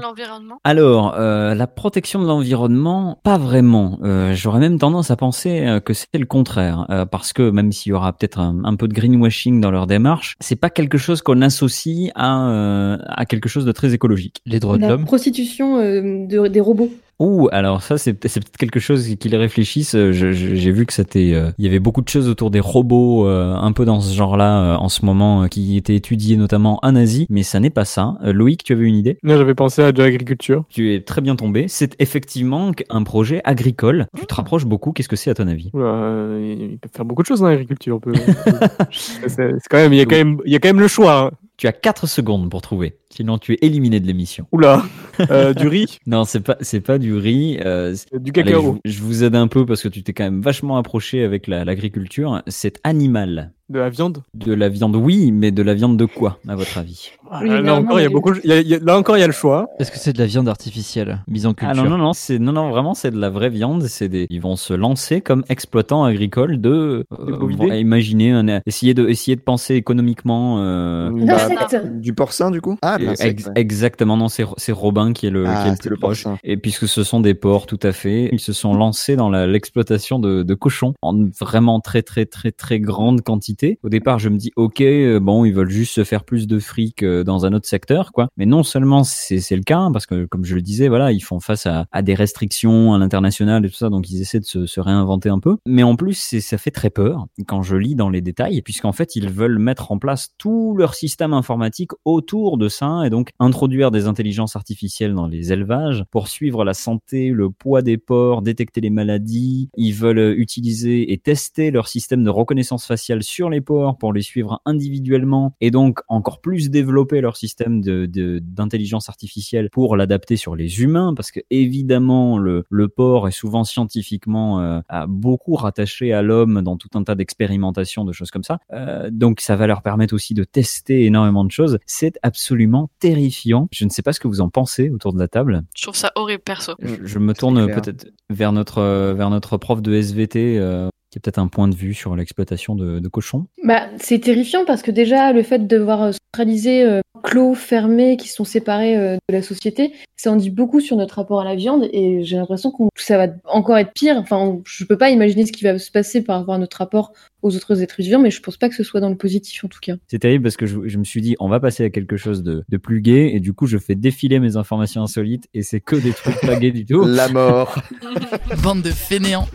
Alors, 0.65 1.15
euh, 1.17 1.55
la 1.55 1.67
protection 1.67 2.21
de 2.23 2.27
l'environnement, 2.27 3.19
pas 3.23 3.39
vraiment. 3.39 3.99
Euh, 4.03 4.35
J'aurais 4.35 4.61
même 4.61 4.79
tendance 4.79 5.11
à 5.11 5.17
penser 5.17 5.79
que 5.85 5.93
c'est 5.95 6.07
le 6.19 6.27
contraire, 6.27 6.87
euh, 6.91 7.07
parce 7.07 7.33
que 7.33 7.51
même 7.51 7.73
s'il 7.73 7.91
y 7.91 7.93
aura 7.95 8.13
peut-être 8.13 8.39
un, 8.41 8.65
un 8.65 8.75
peu 8.77 8.89
de 8.89 8.95
greenwashing 8.95 9.61
dans 9.61 9.71
leur 9.71 9.87
démarche, 9.87 10.35
c'est 10.41 10.57
pas 10.57 10.71
quelque 10.71 10.99
chose 10.99 11.23
qu'on 11.23 11.41
associe 11.43 12.11
à, 12.15 12.49
euh, 12.49 12.99
à 13.07 13.25
quelque 13.27 13.49
chose 13.49 13.65
de 13.65 13.73
très 13.73 13.95
écologique. 13.95 14.41
Les 14.47 14.61
droits 14.61 14.77
de 14.77 14.83
La 14.83 14.89
l'homme? 14.89 15.05
prostitution 15.05 15.79
euh, 15.79 16.27
de- 16.27 16.49
des 16.49 16.61
robots. 16.61 16.91
Ouh, 17.19 17.49
alors 17.51 17.81
ça 17.83 17.97
c'est 17.97 18.13
peut- 18.13 18.29
c'est 18.29 18.41
peut-être 18.41 18.59
quelque 18.59 18.79
chose 18.81 19.09
qu'ils 19.19 19.35
réfléchissent. 19.37 19.95
Euh, 19.95 20.13
J'ai 20.13 20.71
vu 20.71 20.85
que 20.85 20.93
c'était, 20.93 21.33
euh, 21.35 21.51
il 21.59 21.65
y 21.65 21.69
avait 21.69 21.79
beaucoup 21.79 22.03
de 22.03 22.09
choses 22.09 22.29
autour 22.29 22.51
des 22.51 22.61
robots, 22.61 23.27
euh, 23.27 23.55
un 23.55 23.73
peu 23.73 23.85
dans 23.87 24.01
ce 24.03 24.15
genre-là 24.15 24.75
euh, 24.75 24.77
en 24.77 24.89
ce 24.91 25.05
moment, 25.05 25.49
qui 25.49 25.77
étaient 25.79 25.95
étudiées 25.95 26.37
notamment 26.37 26.79
en 26.83 26.95
Asie, 26.95 27.27
mais 27.31 27.43
ça 27.43 27.59
n'est 27.59 27.71
pas 27.71 27.87
ça. 27.87 28.19
Loïc, 28.23 28.63
tu 28.65 28.75
avais 28.75 28.85
une 28.85 28.97
idée? 28.97 29.17
Moi, 29.23 29.37
j'avais 29.39 29.55
pensé 29.55 29.83
à 29.83 29.93
de 29.93 30.03
l'agriculture. 30.03 30.65
Tu 30.69 30.95
es 30.95 31.01
très 31.01 31.23
bien 31.23 31.37
tombé. 31.37 31.67
C'est 31.69 31.95
effectivement 32.01 32.71
un 32.91 33.03
projet 33.03 33.41
agricole. 33.45 34.07
Tu 34.19 34.27
te 34.27 34.35
rapproches 34.35 34.67
beaucoup. 34.67 34.93
Qu'est-ce 34.93 35.09
que 35.09 35.17
c'est 35.17 35.31
à 35.31 35.35
ton 35.35 35.49
avis? 35.49 35.71
Oula, 35.73 36.37
il 36.39 36.79
peut 36.79 36.91
faire 36.95 37.05
beaucoup 37.07 37.23
de 37.23 37.27
choses 37.29 37.41
dans 37.41 37.49
l'agriculture. 37.49 37.99
c'est 38.93 39.53
quand 39.71 39.79
même, 39.79 39.93
il 39.93 39.99
y 39.99 40.03
a 40.03 40.05
quand 40.07 40.17
même, 40.17 40.39
il 40.45 40.53
y 40.53 40.57
a 40.57 40.59
quand 40.59 40.69
même 40.69 40.81
le 40.81 40.89
choix. 40.89 41.27
hein. 41.27 41.31
Tu 41.57 41.67
as 41.67 41.73
4 41.73 42.07
secondes 42.07 42.51
pour 42.51 42.61
trouver. 42.61 42.99
Sinon, 43.09 43.39
tu 43.39 43.55
es 43.55 43.59
éliminé 43.63 43.99
de 43.99 44.07
l'émission. 44.07 44.47
Oula, 44.53 44.83
Euh, 45.31 45.55
du 45.55 45.69
riz, 45.69 45.99
Non, 46.07 46.25
c'est 46.25 46.41
pas, 46.43 46.57
c'est 46.61 46.83
pas 46.83 46.99
du 46.99 47.15
riz. 47.15 47.59
euh, 47.65 47.95
c'est- 47.95 48.19
du 48.23 48.31
Allez, 48.39 48.51
je, 48.51 48.57
cacao, 48.57 48.63
vous- 48.63 48.81
je 48.85 49.01
vous 49.03 49.25
aide 49.25 49.35
un 49.35 49.49
peu 49.49 49.65
parce 49.65 49.83
que 49.83 49.89
tu 49.89 50.03
t'es 50.03 50.13
quand 50.13 50.25
même 50.25 50.43
vachement 50.43 50.77
approché 50.77 51.25
avec 51.25 51.47
la- 51.47 51.65
l'agriculture. 51.65 52.43
C'est 52.47 52.79
animal. 52.85 53.53
De 53.69 53.81
la 53.81 53.89
viande? 53.91 54.23
De 54.35 54.53
la 54.55 54.69
viande, 54.69 54.95
oui, 54.95 55.33
mais 55.33 55.51
de 55.51 55.61
la 55.63 55.75
viande 55.75 55.97
de 55.97 56.05
quoi, 56.05 56.39
à 56.47 56.55
votre 56.55 56.79
avis? 56.79 57.11
Ah, 57.29 57.41
Oui, 57.43 57.49
là, 57.49 57.75
encore, 57.75 57.99
il 57.99 58.05
y 58.05 58.07
a 58.07 58.09
beaucoup. 58.09 58.33
il 58.45 58.49
y 58.49 58.53
a- 58.53 58.61
il 58.61 58.69
y 58.69 58.75
a- 58.75 58.79
là 58.79 58.97
encore, 58.97 59.17
il 59.17 59.21
y 59.21 59.25
a 59.25 59.27
le 59.27 59.33
choix. 59.33 59.67
Est-ce 59.81 59.91
que 59.91 59.99
c'est 59.99 60.13
de 60.13 60.19
la 60.19 60.27
viande 60.27 60.49
artificielle 60.49 61.19
mise 61.27 61.47
en 61.47 61.53
culture 61.55 61.71
Ah 61.71 61.75
non, 61.75 61.91
non, 61.91 61.99
non, 61.99 62.13
c'est, 62.13 62.39
non, 62.39 62.53
non, 62.53 62.71
vraiment, 62.71 62.95
c'est 62.95 63.11
de 63.11 63.19
la 63.19 63.29
vraie 63.29 63.51
viande. 63.51 63.83
C'est 63.85 64.09
des, 64.09 64.29
ils 64.31 64.41
vont 64.41 64.55
se 64.55 64.73
lancer 64.73 65.21
comme 65.21 65.45
exploitants 65.49 66.05
agricoles 66.05 66.61
de, 66.61 67.05
euh, 67.19 67.77
imaginer, 67.77 68.31
un- 68.31 68.61
essayer 68.67 68.95
de, 68.95 69.09
essayer 69.09 69.35
de 69.35 69.41
penser 69.41 69.75
économiquement, 69.75 70.61
euh, 70.61 71.11
Bah. 71.27 71.49
Du 71.97 72.15
porcin, 72.15 72.53
du 72.53 72.61
coup? 72.61 72.77
Ah, 72.83 72.99
ex- 73.19 73.47
ouais. 73.47 73.53
Exactement, 73.57 74.17
non, 74.17 74.29
c'est 74.29 74.45
c'est 74.59 74.71
Robin 74.73 75.13
qui 75.13 75.27
est 75.27 75.31
le, 75.31 75.47
Ah, 75.49 75.55
qui 75.63 75.67
est 75.67 75.71
le 75.71 75.77
c'est 75.77 75.81
plus 75.83 75.91
le 75.91 75.97
proche. 75.97 76.23
porcin. 76.23 76.39
Et 76.45 76.57
puisque 76.57 76.87
ce 76.87 77.03
sont 77.03 77.19
des 77.21 77.35
porcs, 77.35 77.67
tout 77.67 77.81
à 77.83 77.91
fait, 77.91 78.29
ils 78.33 78.39
se 78.39 78.53
sont 78.53 78.75
lancés 78.75 79.17
dans 79.17 79.29
la- 79.29 79.49
l'exploitation 79.49 80.21
de, 80.21 80.45
de 80.45 80.55
cochons 80.55 80.95
en 81.03 81.25
vraiment 81.41 81.81
très 81.81 82.03
très 82.03 82.27
très 82.27 82.53
très 82.53 82.79
grande 82.79 83.23
quantité. 83.23 83.56
Au 83.83 83.89
départ, 83.89 84.19
je 84.19 84.29
me 84.29 84.37
dis, 84.37 84.53
ok, 84.57 84.81
euh, 84.81 85.21
bon, 85.21 85.45
ils 85.45 85.53
veulent 85.53 85.71
juste 85.71 85.95
se 85.95 86.05
faire 86.05 86.25
plus 86.25 86.47
de 86.47 86.59
fric 86.59 87.03
euh, 87.03 87.25
dans 87.25 87.47
un 87.47 87.53
autre 87.53 87.67
secteur, 87.67 88.13
quoi. 88.13 88.29
Mais 88.37 88.47
non 88.47 88.63
seulement 88.63 89.05
c'est 89.05 89.57
le 89.57 89.63
cas, 89.63 89.89
parce 89.93 90.07
que 90.07 90.27
comme 90.27 90.45
je 90.45 90.55
le 90.55 90.63
disais, 90.63 90.89
voilà, 90.89 91.13
ils 91.13 91.21
font 91.21 91.41
face 91.41 91.67
à, 91.67 91.87
des 92.03 92.15
restrictions 92.15 92.95
à 92.95 92.99
l'international 92.99 93.65
et 93.65 93.69
tout 93.69 93.77
ça, 93.77 93.89
donc 93.89 94.11
ils 94.11 94.21
essaient 94.21 94.41
de 94.41 94.45
se, 94.45 94.67
se 94.67 94.81
réinventer 94.81 95.29
un 95.29 95.39
peu. 95.39 95.57
Mais 95.67 95.83
en 95.83 95.97
plus, 95.97 96.39
ça 96.41 96.59
fait 96.59 96.71
très 96.71 96.91
peur 96.91 97.27
quand 97.47 97.63
je 97.63 97.77
lis 97.77 97.95
dans 97.95 98.11
les 98.11 98.21
détails, 98.21 98.63
puisqu'en 98.63 98.93
fait, 98.93 99.17
ils 99.17 99.29
veulent 99.29 99.59
mettre 99.59 99.93
en 99.93 99.99
place 99.99 100.35
tout 100.39 100.75
leur 100.77 100.95
système 100.95 101.33
informatique 101.33 101.91
autour 102.05 102.59
de 102.59 102.69
ça 102.69 103.03
et 103.05 103.11
donc 103.11 103.31
introduire 103.39 103.91
des 103.91 104.07
intelligences 104.07 104.57
artificielles 104.57 105.15
dans 105.15 105.27
les 105.27 105.53
élevages 105.53 106.05
pour 106.11 106.29
suivre 106.29 106.65
la 106.65 106.75
santé, 106.75 107.31
le 107.31 107.51
poids 107.51 107.83
des 107.83 107.99
porcs, 107.99 108.43
détecter 108.43 108.81
les 108.81 108.91
maladies. 108.91 109.71
Ils 109.77 109.93
veulent 109.93 110.39
utiliser 110.39 111.13
et 111.13 111.19
tester 111.19 111.71
leur 111.71 111.89
système 111.89 112.23
de 112.23 112.31
reconnaissance 112.31 112.87
faciale 112.87 113.23
sur 113.23 113.46
les 113.51 113.61
porcs 113.61 113.99
pour 113.99 114.13
les 114.13 114.23
suivre 114.23 114.61
individuellement 114.65 115.55
et 115.61 115.71
donc 115.71 116.01
encore 116.09 116.41
plus 116.41 116.71
développer 116.71 117.21
leur 117.21 117.37
système 117.37 117.81
de, 117.81 118.07
de- 118.07 118.39
d'intelligence 118.43 119.09
artificielle 119.09 119.69
pour 119.71 119.97
l'adapter 119.97 120.37
sur 120.37 120.57
les 120.57 120.83
humains 120.83 121.15
parce 121.15 121.31
que 121.31 121.41
évidemment 121.51 122.39
le, 122.39 122.65
le 122.71 122.89
porc 122.89 123.29
est 123.29 123.33
souvent 123.33 123.65
scientifiquement 123.65 124.61
euh, 124.61 124.81
beaucoup 125.09 125.55
rattaché 125.55 126.13
à 126.13 126.23
l'homme 126.23 126.63
dans 126.63 126.77
tout 126.77 126.89
un 126.95 127.05
tas 127.05 127.15
d'expérimentations, 127.15 128.05
de 128.05 128.13
choses 128.13 128.31
comme 128.31 128.45
ça. 128.45 128.59
Euh, 128.73 129.11
donc 129.13 129.41
ça 129.41 129.57
va 129.57 129.67
leur 129.67 129.83
permettre 129.83 130.15
aussi 130.15 130.35
de 130.35 130.45
tester 130.45 131.05
énormément 131.05 131.45
de 131.45 131.51
choses. 131.51 131.79
C'est 131.87 132.19
absolument 132.23 132.91
terrifiant. 133.01 133.69
Je 133.73 133.85
ne 133.85 133.91
sais 133.91 134.03
pas 134.03 134.13
ce 134.13 134.21
que 134.21 134.29
vous 134.29 134.41
en 134.41 134.49
pensez 134.49 134.91
autour 134.91 135.13
de 135.13 135.19
la 135.19 135.29
table. 135.29 135.63
Je 135.77 135.83
trouve 135.83 135.97
ça 135.97 136.13
horrible 136.15 136.43
perso. 136.43 136.73
Je, 136.81 136.95
je 137.05 137.19
me 137.19 137.35
tourne 137.35 137.67
peut-être 137.67 138.07
vers 138.31 138.53
notre 138.53 139.13
vers 139.13 139.31
notre 139.31 139.57
prof 139.57 139.83
de 139.83 139.93
SVT 139.95 140.59
euh, 140.59 140.89
qui 141.17 141.19
a 141.19 141.21
peut-être 141.23 141.39
un 141.39 141.49
point 141.49 141.67
de 141.69 141.75
vue 141.75 141.95
sur 141.95 142.15
l'exploitation 142.15 142.75
de, 142.75 142.99
de 142.99 143.09
cochons. 143.09 143.47
Bah, 143.65 143.89
c'est 143.99 144.19
terrifiant 144.19 144.65
parce 144.67 144.83
que 144.83 144.91
déjà, 144.91 145.33
le 145.33 145.43
fait 145.43 145.67
de 145.67 145.77
voir 145.79 146.03
euh, 146.03 146.11
centraliser, 146.13 146.83
euh, 146.83 147.01
clos, 147.23 147.55
fermés, 147.55 148.19
qui 148.19 148.29
sont 148.29 148.45
séparés 148.45 148.97
euh, 148.99 149.17
de 149.29 149.33
la 149.35 149.41
société, 149.41 149.93
ça 150.17 150.31
en 150.31 150.37
dit 150.37 150.51
beaucoup 150.51 150.81
sur 150.81 150.97
notre 150.97 151.15
rapport 151.17 151.41
à 151.41 151.45
la 151.45 151.55
viande 151.55 151.89
et 151.93 152.23
j'ai 152.23 152.37
l'impression 152.37 152.71
que 152.71 152.83
ça 152.97 153.17
va 153.17 153.33
encore 153.47 153.79
être 153.79 153.93
pire. 153.95 154.17
Enfin, 154.19 154.37
on- 154.37 154.63
je 154.67 154.85
peux 154.85 154.99
pas 154.99 155.09
imaginer 155.09 155.47
ce 155.47 155.53
qui 155.53 155.65
va 155.65 155.79
se 155.79 155.91
passer 155.91 156.23
par 156.23 156.39
rapport 156.41 156.55
à 156.55 156.59
notre 156.59 156.77
rapport 156.77 157.13
aux 157.43 157.57
autres 157.57 157.81
êtres 157.83 157.97
vivants, 157.99 158.21
mais 158.21 158.31
je 158.31 158.43
pense 158.43 158.59
pas 158.59 158.69
que 158.69 158.75
ce 158.75 158.83
soit 158.85 159.01
dans 159.01 159.09
le 159.09 159.17
positif 159.17 159.65
en 159.65 159.69
tout 159.69 159.79
cas. 159.81 159.95
C'est 160.09 160.19
terrible 160.19 160.43
parce 160.45 160.57
que 160.59 160.67
je, 160.67 160.77
je 160.87 160.99
me 160.99 161.05
suis 161.05 161.23
dit 161.23 161.35
on 161.41 161.49
va 161.49 161.61
passer 161.61 161.85
à 161.85 161.91
quelque 161.91 162.17
chose 162.19 162.43
de, 162.43 162.63
de 162.69 162.77
plus 162.77 163.01
gai 163.01 163.35
et 163.35 163.41
du 163.41 163.55
coup 163.55 163.67
je 163.67 163.79
fais 163.79 163.95
défiler 163.95 164.39
mes 164.41 164.57
informations 164.57 165.03
insolites 165.03 165.49
et 165.55 165.63
c'est 165.63 165.81
que 165.81 165.97
des 165.97 166.13
trucs 166.13 166.41
pas 166.43 166.57
gays 166.57 166.73
du 166.73 166.85
tout. 166.85 167.05
La 167.07 167.29
mort. 167.29 167.81
Bande 168.63 168.83
de 168.83 168.91
fainéants. 168.91 169.47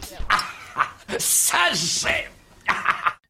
C'est... 1.20 2.41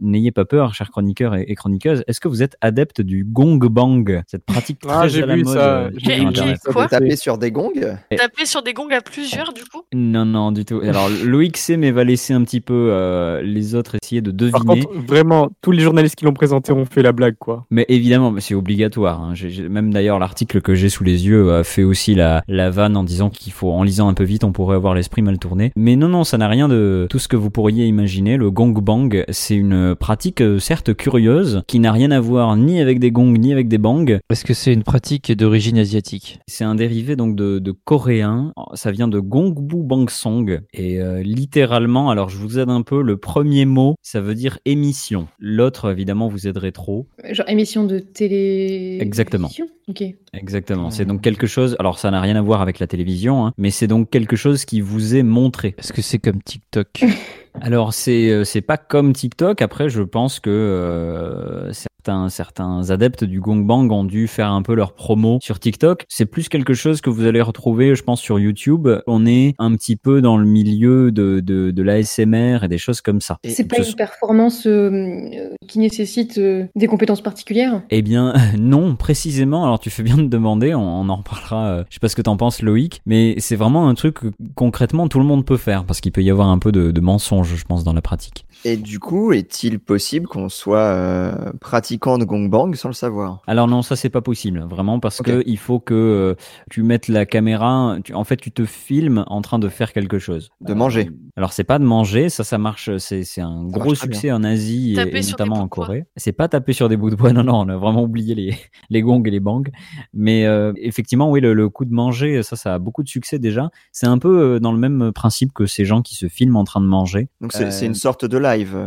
N'ayez 0.02 0.32
pas 0.32 0.46
peur, 0.46 0.74
chers 0.74 0.90
chroniqueurs 0.90 1.36
et, 1.36 1.46
et 1.48 1.56
chroniqueuses. 1.56 2.04
Est-ce 2.08 2.20
que 2.20 2.28
vous 2.28 2.42
êtes 2.44 2.58
adepte 2.62 3.02
du 3.02 3.24
gong 3.24 3.60
bang, 3.60 4.24
cette 4.28 4.44
pratique 4.46 4.80
très 4.80 4.92
Ah, 4.92 5.08
j'ai 5.08 5.24
à 5.24 5.26
la 5.28 5.36
vu 5.36 5.44
mode 5.44 5.54
ça. 5.54 5.78
euh, 5.84 5.90
J'ai 5.98 6.16
sur 6.18 6.30
vu 6.30 6.36
ça. 6.76 6.88
Taper 6.88 7.16
sur 7.16 7.38
des 7.38 7.52
gongs? 7.52 7.72
Taper 8.10 8.46
sur 8.46 8.64
des 8.64 8.74
gongs 8.74 8.90
à 8.92 9.02
plusieurs, 9.02 9.54
du 9.54 9.62
coup? 9.64 9.82
Non, 9.94 10.26
non, 10.26 10.52
du 10.52 10.66
tout. 10.66 10.82
Alors 10.84 11.08
Loïc 11.24 11.56
sait, 11.58 11.78
mais 11.78 11.92
va 11.92 12.04
laisser 12.04 12.34
un 12.34 12.44
petit 12.44 12.62
peu 12.62 12.90
euh, 12.92 13.42
les 13.42 13.76
autres 13.76 13.96
essayer 14.02 14.22
de 14.22 14.32
Par 14.52 14.64
deviner. 14.66 14.86
contre, 14.86 15.06
vraiment, 15.06 15.50
tous 15.62 15.72
les 15.72 15.82
journalistes 15.84 16.16
qui 16.16 16.26
l'ont 16.26 16.34
présenté 16.34 16.72
ont 16.72 16.86
fait 16.86 17.02
la 17.04 17.12
blague, 17.12 17.36
quoi. 17.40 17.66
Mais 17.70 17.86
évidemment, 17.90 18.34
c'est 18.40 18.56
obligatoire. 18.56 19.22
hein. 19.22 19.36
J'ai- 19.36 19.50
j'ai- 19.50 19.70
même 19.70 19.94
d'ailleurs, 19.94 20.18
l'article 20.20 20.62
que 20.62 20.74
j'ai 20.76 20.90
sous 20.90 21.04
les 21.04 21.28
yeux 21.28 21.54
a 21.54 21.64
fait 21.64 21.84
aussi 21.84 22.16
la, 22.16 22.44
la 22.48 22.70
vanne 22.70 22.98
en 22.98 23.04
disant 23.04 23.30
qu'il 23.30 23.54
faut, 23.54 23.72
en 23.72 23.84
lisant 23.84 24.08
un 24.08 24.14
peu 24.14 24.24
vite, 24.24 24.44
on 24.44 24.52
pourrait 24.52 24.76
avoir 24.76 24.94
l'esprit 24.96 25.22
mal 25.22 25.38
tourné. 25.38 25.72
Mais 25.76 25.96
non, 25.96 26.08
non, 26.08 26.24
ça 26.24 26.38
n'a 26.38 26.48
rien 26.48 26.68
de 26.68 27.06
tout 27.10 27.20
ce 27.20 27.28
que 27.28 27.36
vous 27.36 27.50
pourriez 27.52 27.86
imaginer. 27.86 28.38
Le 28.38 28.50
gong 28.52 28.74
bang, 28.82 29.24
c'est 29.30 29.56
une 29.56 29.91
pratique 29.96 30.42
euh, 30.42 30.60
certes 30.60 30.94
curieuse, 30.94 31.64
qui 31.68 31.80
n'a 31.80 31.92
rien 31.92 32.12
à 32.12 32.20
voir 32.20 32.56
ni 32.58 32.82
avec 32.82 33.00
des 33.00 33.12
gongs 33.12 33.38
ni 33.38 33.52
avec 33.52 33.68
des 33.68 33.78
bangs. 33.78 34.20
Est-ce 34.30 34.46
que 34.46 34.54
c'est 34.54 34.74
une 34.74 34.84
pratique 34.84 35.32
d'origine 35.32 35.78
asiatique? 35.78 36.40
C'est 36.48 36.64
un 36.64 36.76
dérivé 36.76 37.16
donc 37.16 37.36
de, 37.36 37.60
de 37.60 37.72
coréen. 37.72 38.54
Ça 38.74 38.92
vient 38.92 39.08
de 39.08 39.20
Gongbu 39.20 39.84
Bangsong 39.84 40.62
et 40.74 41.00
euh, 41.00 41.22
littéralement, 41.22 42.10
alors 42.10 42.30
je 42.30 42.38
vous 42.38 42.60
aide 42.60 42.70
un 42.70 42.82
peu. 42.82 43.02
Le 43.02 43.18
premier 43.18 43.66
mot, 43.66 43.96
ça 44.02 44.22
veut 44.22 44.36
dire 44.36 44.60
émission. 44.66 45.28
L'autre, 45.40 45.92
évidemment, 45.92 46.28
vous 46.28 46.48
aiderait 46.48 46.72
trop. 46.72 47.08
Genre 47.32 47.48
émission 47.50 47.84
de 47.84 48.00
télé. 48.00 48.98
Exactement. 49.02 49.50
Ok. 49.88 50.04
Exactement. 50.34 50.90
C'est 50.92 51.06
donc 51.06 51.22
quelque 51.22 51.48
chose. 51.48 51.76
Alors 51.80 52.00
ça 52.00 52.12
n'a 52.12 52.22
rien 52.22 52.36
à 52.36 52.42
voir 52.42 52.62
avec 52.62 52.80
la 52.80 52.88
télévision, 52.88 53.46
hein, 53.46 53.54
mais 53.58 53.72
c'est 53.72 53.88
donc 53.88 54.10
quelque 54.10 54.36
chose 54.36 54.66
qui 54.66 54.82
vous 54.82 55.16
est 55.16 55.24
montré. 55.24 55.76
Est-ce 55.78 55.94
que 55.94 56.02
c'est 56.02 56.20
comme 56.20 56.42
TikTok? 56.42 57.04
Alors 57.60 57.94
c'est 57.94 58.30
euh, 58.32 58.44
c'est 58.44 58.62
pas 58.62 58.78
comme 58.78 59.14
TikTok. 59.14 59.62
Après, 59.62 59.90
je 59.90 60.02
pense 60.02 60.40
que 60.40 60.50
euh, 60.50 61.72
certains 61.74 62.30
certains 62.30 62.90
adeptes 62.90 63.24
du 63.24 63.40
Gong 63.40 63.64
Bang 63.66 63.92
ont 63.92 64.04
dû 64.04 64.28
faire 64.28 64.52
un 64.52 64.64
peu 64.64 64.74
leur 64.74 64.94
promo 64.94 65.38
sur 65.42 65.60
TikTok. 65.60 66.06
C'est 66.10 66.26
plus 66.26 66.50
quelque 66.50 66.74
chose 66.74 67.02
que 67.02 67.10
vous 67.12 67.26
allez 67.26 67.42
retrouver, 67.42 67.94
je 67.94 68.02
pense, 68.04 68.20
sur 68.22 68.40
YouTube. 68.40 68.88
On 69.06 69.26
est 69.28 69.54
un 69.60 69.76
petit 69.76 69.96
peu 69.98 70.22
dans 70.22 70.38
le 70.38 70.46
milieu 70.46 71.12
de 71.12 71.42
de, 71.42 71.70
de 71.72 71.84
l'ASMR 71.84 72.60
et 72.64 72.68
des 72.68 72.78
choses 72.80 73.02
comme 73.02 73.22
ça. 73.22 73.38
C'est 73.46 73.68
pas 73.68 73.78
une 73.78 73.84
sont- 73.84 73.96
performance 73.96 74.66
euh, 74.66 74.90
euh, 74.92 75.50
qui 75.68 75.78
nécessite 75.80 76.38
euh, 76.40 76.66
des 76.76 76.88
compétences 76.88 77.22
particulières? 77.22 77.84
Eh 77.92 78.02
bien, 78.02 78.34
non, 78.58 78.96
précisément. 78.96 79.64
Alors, 79.66 79.80
tu 79.80 79.90
fais 79.92 80.04
bien 80.04 80.18
de 80.18 80.28
demander. 80.28 80.74
On, 80.74 81.02
on 81.02 81.10
en 81.10 81.18
reparlera. 81.18 81.66
euh, 81.68 81.84
je 81.90 81.96
sais 81.96 82.00
pas 82.00 82.10
ce 82.10 82.16
que 82.16 82.22
t'en 82.24 82.38
penses, 82.38 82.62
Loïc, 82.64 83.02
mais 83.06 83.36
c'est 83.38 83.56
vraiment 83.56 83.88
un 83.88 83.94
truc 83.94 84.16
que 84.16 84.28
concrètement 84.56 85.08
tout 85.08 85.20
le 85.20 85.26
monde 85.26 85.46
peut 85.46 85.58
faire 85.58 85.86
parce 85.86 86.02
qu'il 86.02 86.12
peut 86.12 86.24
y 86.24 86.32
avoir 86.32 86.48
un 86.50 86.58
peu 86.58 86.72
de, 86.72 86.90
de 86.92 87.02
mensonge, 87.02 87.41
je 87.44 87.64
pense, 87.66 87.84
dans 87.84 87.94
la 87.94 88.02
pratique. 88.02 88.46
Et 88.64 88.78
du 88.78 89.00
coup, 89.00 89.32
est-il 89.34 89.80
possible 89.80 90.28
qu'on 90.28 90.50
soit 90.50 90.78
euh, 90.80 91.52
pratiquant 91.60 92.18
de 92.18 92.26
gong 92.26 92.48
bang 92.50 92.76
sans 92.76 92.90
le 92.90 92.94
savoir? 92.94 93.42
Alors 93.48 93.68
non, 93.68 93.82
ça 93.82 93.96
c'est 93.96 94.10
pas 94.10 94.22
possible, 94.22 94.64
vraiment, 94.70 95.00
parce 95.00 95.20
Ok. 95.20 95.26
que 95.28 95.44
il 95.46 95.58
faut 95.58 95.80
que 95.80 95.94
euh, 95.96 96.36
tu 96.70 96.84
mettes 96.84 97.08
la 97.08 97.26
caméra. 97.26 97.98
tu- 98.04 98.14
en 98.14 98.24
fait, 98.24 98.38
tu 98.38 98.52
te 98.52 98.66
filmes 98.66 99.24
en 99.28 99.42
train 99.42 99.58
de 99.60 99.68
faire 99.68 99.94
quelque 99.94 100.20
chose. 100.20 100.50
De 100.62 100.74
manger. 100.74 101.08
Euh, 101.10 101.16
alors 101.38 101.54
c'est 101.54 101.64
pas 101.64 101.80
de 101.80 101.86
manger, 101.86 102.30
ça, 102.30 102.44
ça 102.44 102.58
marche. 102.58 102.96
C'est 102.98 103.24
c'est 103.24 103.42
un 103.42 103.68
Ça 103.72 103.80
gros 103.80 103.96
succès 103.96 104.32
en 104.32 104.44
Asie 104.44 104.96
et, 105.00 105.22
notamment 105.22 105.56
en. 105.62 105.68
Corée. 105.68 106.06
C'est 106.18 106.34
pas 106.34 106.48
taper 106.48 106.74
sur 106.74 106.90
des 106.90 106.98
bouts 106.98 107.10
de 107.10 107.16
bois. 107.16 107.32
Non, 107.42 107.44
non, 107.46 107.62
on 107.62 107.70
a 107.70 107.78
vraiment 107.78 108.04
oublié 108.04 108.36
les 108.36 108.56
les 108.90 109.02
gongs 109.02 109.24
et 109.26 109.32
les 109.32 109.40
bangs. 109.40 109.62
gangbang. 109.62 109.72
Mais 110.14 110.46
euh, 110.46 110.74
effectivement, 110.76 111.32
oui, 111.32 111.40
le, 111.42 111.54
le, 111.54 111.70
coup 111.70 111.86
de 111.86 111.94
manger, 111.94 112.44
ça, 112.44 112.56
ça 112.56 112.74
a 112.76 112.80
beaucoup 112.80 113.04
de 113.04 113.08
succès 113.10 113.40
déjà. 113.40 113.70
C'est 113.92 114.06
un 114.08 114.18
peu 114.18 114.60
dans 114.60 114.72
le 114.74 114.78
même 114.78 115.12
principe 115.14 115.54
que 115.54 115.66
ces 115.66 115.86
gens 115.86 116.02
qui 116.02 116.16
se 116.16 116.28
filment 116.28 116.58
en 116.58 116.64
train 116.64 116.82
de 116.82 116.86
manger. 116.86 117.30
Donc 117.42 117.54
c'est 117.54 117.86
une 117.86 117.96
sorte 117.96 118.24
de 118.26 118.38
live. 118.38 118.78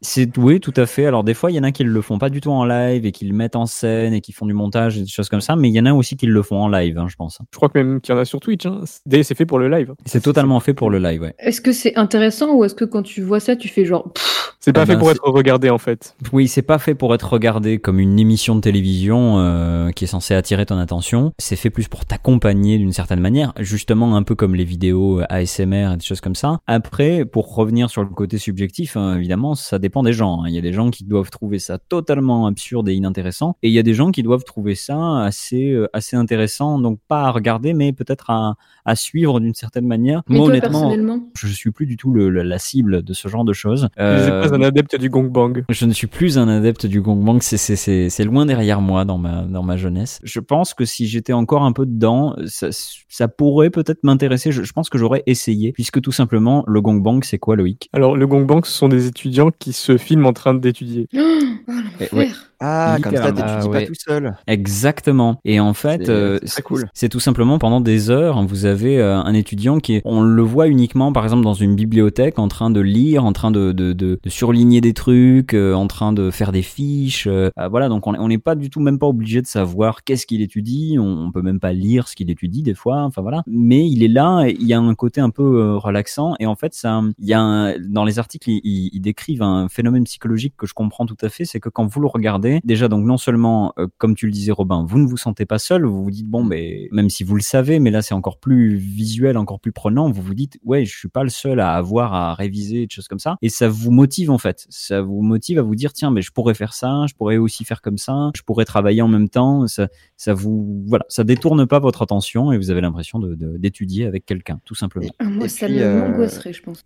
C'est 0.00 0.36
oui, 0.38 0.60
tout 0.60 0.74
à 0.76 0.86
fait. 0.86 1.06
Alors 1.06 1.24
des 1.24 1.34
fois, 1.34 1.50
il 1.50 1.56
y 1.56 1.58
en 1.58 1.64
a 1.64 1.72
qui 1.72 1.82
le 1.82 2.00
font 2.00 2.18
pas 2.18 2.30
du 2.30 2.40
tout 2.40 2.52
en 2.52 2.64
live 2.64 3.04
et 3.04 3.10
qui 3.10 3.24
le 3.24 3.34
mettent 3.34 3.56
en 3.56 3.66
scène 3.66 4.14
et 4.14 4.20
qui 4.20 4.32
font 4.32 4.46
du 4.46 4.54
montage 4.54 4.96
et 4.96 5.00
des 5.00 5.08
choses 5.08 5.28
comme 5.28 5.40
ça, 5.40 5.56
mais 5.56 5.68
il 5.68 5.74
y 5.74 5.80
en 5.80 5.86
a 5.86 5.92
aussi 5.92 6.16
qui 6.16 6.26
le 6.26 6.42
font 6.42 6.60
en 6.60 6.68
live, 6.68 6.96
hein, 6.98 7.06
je 7.08 7.16
pense. 7.16 7.40
Je 7.52 7.56
crois 7.56 7.68
que 7.68 7.78
même 7.78 8.00
qu'il 8.00 8.14
y 8.14 8.16
en 8.16 8.20
a 8.20 8.24
sur 8.24 8.38
Twitch. 8.38 8.64
Hein. 8.66 8.82
C'est 9.10 9.34
fait 9.34 9.46
pour 9.46 9.58
le 9.58 9.68
live. 9.68 9.94
C'est 10.06 10.20
totalement 10.20 10.60
fait 10.60 10.74
pour 10.74 10.90
le 10.90 10.98
live. 10.98 11.22
Ouais. 11.22 11.34
Est-ce 11.40 11.60
que 11.60 11.72
c'est 11.72 11.96
intéressant 11.96 12.54
ou 12.54 12.64
est-ce 12.64 12.76
que 12.76 12.84
quand 12.84 13.02
tu 13.02 13.22
vois 13.22 13.40
ça, 13.40 13.56
tu 13.56 13.68
fais 13.68 13.84
genre 13.84 14.12
c'est 14.60 14.72
pas 14.72 14.82
ah 14.82 14.86
fait 14.86 14.94
ben, 14.94 14.98
pour 14.98 15.10
être 15.10 15.28
regardé 15.28 15.70
en 15.70 15.78
fait. 15.78 16.16
Oui, 16.32 16.48
c'est 16.48 16.62
pas 16.62 16.78
fait 16.78 16.94
pour 16.94 17.14
être 17.14 17.32
regardé 17.32 17.78
comme 17.78 18.00
une 18.00 18.18
émission 18.18 18.56
de 18.56 18.60
télévision 18.60 19.38
euh, 19.38 19.90
qui 19.90 20.04
est 20.04 20.08
censée 20.08 20.34
attirer 20.34 20.66
ton 20.66 20.78
attention. 20.78 21.32
C'est 21.38 21.54
fait 21.54 21.70
plus 21.70 21.86
pour 21.86 22.04
t'accompagner 22.04 22.76
d'une 22.78 22.92
certaine 22.92 23.20
manière, 23.20 23.52
justement 23.60 24.16
un 24.16 24.24
peu 24.24 24.34
comme 24.34 24.56
les 24.56 24.64
vidéos 24.64 25.20
ASMR 25.28 25.92
et 25.92 25.96
des 25.96 26.04
choses 26.04 26.20
comme 26.20 26.34
ça. 26.34 26.58
Après, 26.66 27.24
pour 27.24 27.54
revenir 27.54 27.88
sur 27.88 28.02
le 28.02 28.08
côté 28.08 28.38
subjectif, 28.38 28.96
hein, 28.96 29.16
évidemment, 29.16 29.54
ça 29.54 29.78
dépend 29.78 30.02
des 30.02 30.12
gens. 30.12 30.42
Hein. 30.42 30.48
Il 30.48 30.54
y 30.54 30.58
a 30.58 30.62
des 30.62 30.72
gens 30.72 30.90
qui 30.90 31.04
doivent 31.04 31.30
trouver 31.30 31.60
ça 31.60 31.78
totalement 31.78 32.46
absurde 32.46 32.88
et 32.88 32.94
inintéressant, 32.94 33.56
et 33.62 33.68
il 33.68 33.74
y 33.74 33.78
a 33.78 33.84
des 33.84 33.94
gens 33.94 34.10
qui 34.10 34.24
doivent 34.24 34.44
trouver 34.44 34.74
ça 34.74 35.22
assez 35.22 35.70
euh, 35.70 35.88
assez 35.92 36.16
intéressant, 36.16 36.80
donc 36.80 36.98
pas 37.06 37.22
à 37.22 37.30
regarder, 37.30 37.74
mais 37.74 37.92
peut-être 37.92 38.30
à, 38.30 38.56
à 38.84 38.96
suivre 38.96 39.38
d'une 39.38 39.54
certaine 39.54 39.86
manière. 39.86 40.22
Moi, 40.28 40.46
honnêtement, 40.46 40.92
je 41.36 41.46
suis 41.46 41.70
plus 41.70 41.86
du 41.86 41.96
tout 41.96 42.12
le, 42.12 42.28
la 42.28 42.58
cible 42.58 43.02
de 43.02 43.12
ce 43.12 43.28
genre 43.28 43.44
de 43.44 43.52
choses. 43.52 43.88
Euh, 43.98 44.47
pas 44.50 44.56
un 44.56 44.62
adepte 44.62 44.96
du 44.96 45.10
gongbang. 45.10 45.64
Je 45.68 45.86
ne 45.86 45.92
suis 45.92 46.06
plus 46.06 46.38
un 46.38 46.48
adepte 46.48 46.86
du 46.86 47.00
gongbang. 47.00 47.40
C'est 47.40 47.56
c'est 47.56 47.76
c'est 47.76 48.08
c'est 48.10 48.24
loin 48.24 48.46
derrière 48.46 48.80
moi 48.80 49.04
dans 49.04 49.18
ma 49.18 49.42
dans 49.42 49.62
ma 49.62 49.76
jeunesse. 49.76 50.20
Je 50.22 50.40
pense 50.40 50.74
que 50.74 50.84
si 50.84 51.06
j'étais 51.06 51.32
encore 51.32 51.62
un 51.62 51.72
peu 51.72 51.86
dedans, 51.86 52.36
ça, 52.46 52.68
ça 53.08 53.28
pourrait 53.28 53.70
peut-être 53.70 54.04
m'intéresser. 54.04 54.52
Je, 54.52 54.62
je, 54.62 54.72
pense 54.72 54.88
que 54.90 54.98
j'aurais 54.98 55.22
essayé, 55.26 55.72
puisque 55.72 56.00
tout 56.00 56.12
simplement 56.12 56.64
le 56.66 56.80
gongbang, 56.80 57.22
c'est 57.22 57.38
quoi 57.38 57.56
Loïc? 57.56 57.88
Alors 57.92 58.16
le 58.16 58.26
gongbang, 58.26 58.64
ce 58.64 58.72
sont 58.72 58.88
des 58.88 59.06
étudiants 59.06 59.50
qui 59.58 59.72
se 59.72 59.96
filment 59.96 60.26
en 60.26 60.32
train 60.32 60.54
d'étudier. 60.54 61.08
Oh, 61.16 62.22
ah, 62.60 62.96
comme 63.00 63.14
ça, 63.14 63.32
t'étudies 63.32 63.68
pas 63.68 63.86
tout 63.86 63.94
seul. 63.94 64.36
Exactement. 64.46 65.38
Et 65.44 65.60
en 65.60 65.74
fait, 65.74 66.08
euh, 66.08 66.38
c'est 66.44 66.62
cool. 66.62 66.88
C'est 66.92 67.08
tout 67.08 67.20
simplement 67.20 67.58
pendant 67.58 67.80
des 67.80 68.10
heures, 68.10 68.42
vous 68.44 68.64
avez 68.64 68.98
euh, 68.98 69.16
un 69.16 69.34
étudiant 69.34 69.78
qui, 69.78 69.96
est, 69.96 70.02
on 70.04 70.22
le 70.22 70.42
voit 70.42 70.66
uniquement, 70.66 71.12
par 71.12 71.22
exemple, 71.22 71.44
dans 71.44 71.54
une 71.54 71.76
bibliothèque, 71.76 72.38
en 72.38 72.48
train 72.48 72.70
de 72.70 72.80
lire, 72.80 73.24
en 73.24 73.32
train 73.32 73.50
de, 73.50 73.70
de, 73.72 73.92
de, 73.92 74.18
de 74.20 74.30
surligner 74.30 74.80
des 74.80 74.92
trucs, 74.92 75.54
euh, 75.54 75.74
en 75.74 75.86
train 75.86 76.12
de 76.12 76.30
faire 76.30 76.50
des 76.50 76.62
fiches. 76.62 77.28
voilà, 77.70 77.88
donc 77.88 78.06
on 78.06 78.28
n'est 78.28 78.38
pas 78.38 78.56
du 78.56 78.70
tout, 78.70 78.80
même 78.80 78.98
pas 78.98 79.06
obligé 79.06 79.40
de 79.40 79.46
savoir 79.46 80.02
qu'est-ce 80.02 80.26
qu'il 80.26 80.42
étudie. 80.42 80.96
On, 80.98 81.26
on, 81.26 81.32
peut 81.32 81.42
même 81.42 81.60
pas 81.60 81.72
lire 81.72 82.08
ce 82.08 82.16
qu'il 82.16 82.30
étudie 82.30 82.62
des 82.62 82.74
fois. 82.74 83.02
Enfin 83.02 83.22
voilà. 83.22 83.42
Mais 83.46 83.88
il 83.88 84.02
est 84.02 84.08
là. 84.08 84.46
Et 84.46 84.56
il 84.58 84.66
y 84.66 84.72
a 84.72 84.80
un 84.80 84.94
côté 84.94 85.20
un 85.20 85.30
peu 85.30 85.76
relaxant. 85.76 86.34
Et 86.40 86.46
en 86.46 86.56
fait, 86.56 86.74
ça, 86.74 87.02
il 87.18 87.26
y 87.26 87.34
a 87.34 87.40
un, 87.40 87.78
dans 87.78 88.04
les 88.04 88.18
articles, 88.18 88.50
ils, 88.50 88.90
ils 88.92 89.00
décrivent 89.00 89.42
un 89.42 89.68
phénomène 89.68 90.04
psychologique 90.04 90.54
que 90.56 90.66
je 90.66 90.74
comprends 90.74 91.06
tout 91.06 91.16
à 91.20 91.28
fait. 91.28 91.44
C'est 91.44 91.60
que 91.60 91.68
quand 91.68 91.86
vous 91.86 92.00
le 92.00 92.08
regardez 92.08 92.47
Déjà, 92.64 92.88
donc 92.88 93.04
non 93.04 93.16
seulement, 93.16 93.72
euh, 93.78 93.86
comme 93.98 94.14
tu 94.14 94.26
le 94.26 94.32
disais 94.32 94.52
Robin, 94.52 94.84
vous 94.86 94.98
ne 94.98 95.06
vous 95.06 95.16
sentez 95.16 95.46
pas 95.46 95.58
seul, 95.58 95.84
vous 95.84 96.04
vous 96.04 96.10
dites 96.10 96.28
bon, 96.28 96.44
mm. 96.44 96.48
mais 96.48 96.88
même 96.92 97.10
si 97.10 97.24
vous 97.24 97.34
le 97.34 97.42
savez, 97.42 97.78
mais 97.78 97.90
là 97.90 98.02
c'est 98.02 98.14
encore 98.14 98.38
plus 98.38 98.76
visuel, 98.76 99.36
encore 99.36 99.60
plus 99.60 99.72
prenant. 99.72 100.10
Vous 100.10 100.22
vous 100.22 100.34
dites 100.34 100.58
ouais, 100.64 100.84
je 100.84 100.96
suis 100.96 101.08
pas 101.08 101.22
le 101.22 101.30
seul 101.30 101.60
à 101.60 101.74
avoir 101.74 102.14
à 102.14 102.34
réviser, 102.34 102.86
des 102.86 102.94
choses 102.94 103.08
comme 103.08 103.18
ça, 103.18 103.36
et 103.42 103.48
ça 103.48 103.68
vous 103.68 103.90
motive 103.90 104.30
en 104.30 104.38
fait. 104.38 104.66
Ça 104.68 105.00
vous 105.00 105.22
motive 105.22 105.58
à 105.58 105.62
vous 105.62 105.74
dire 105.74 105.92
tiens, 105.92 106.10
mais 106.10 106.22
je 106.22 106.32
pourrais 106.32 106.54
faire 106.54 106.74
ça, 106.74 107.04
je 107.08 107.14
pourrais 107.14 107.36
aussi 107.36 107.64
faire 107.64 107.80
comme 107.80 107.98
ça, 107.98 108.30
je 108.34 108.42
pourrais 108.42 108.64
travailler 108.64 109.02
en 109.02 109.08
même 109.08 109.28
temps. 109.28 109.66
Ça, 109.66 109.88
ça 110.16 110.34
vous 110.34 110.84
voilà, 110.86 111.04
ça 111.08 111.24
détourne 111.24 111.66
pas 111.66 111.78
votre 111.78 112.02
attention 112.02 112.52
et 112.52 112.58
vous 112.58 112.70
avez 112.70 112.80
l'impression 112.80 113.18
de 113.18 113.36
d'étudier 113.58 114.06
avec 114.06 114.26
quelqu'un, 114.26 114.60
tout 114.64 114.74
simplement. 114.74 115.08
Ah, 115.18 115.24
moi, 115.24 115.48
ça 115.48 115.68
me 115.68 115.80
euh, 115.80 116.28
je 116.28 116.62
pense. 116.62 116.84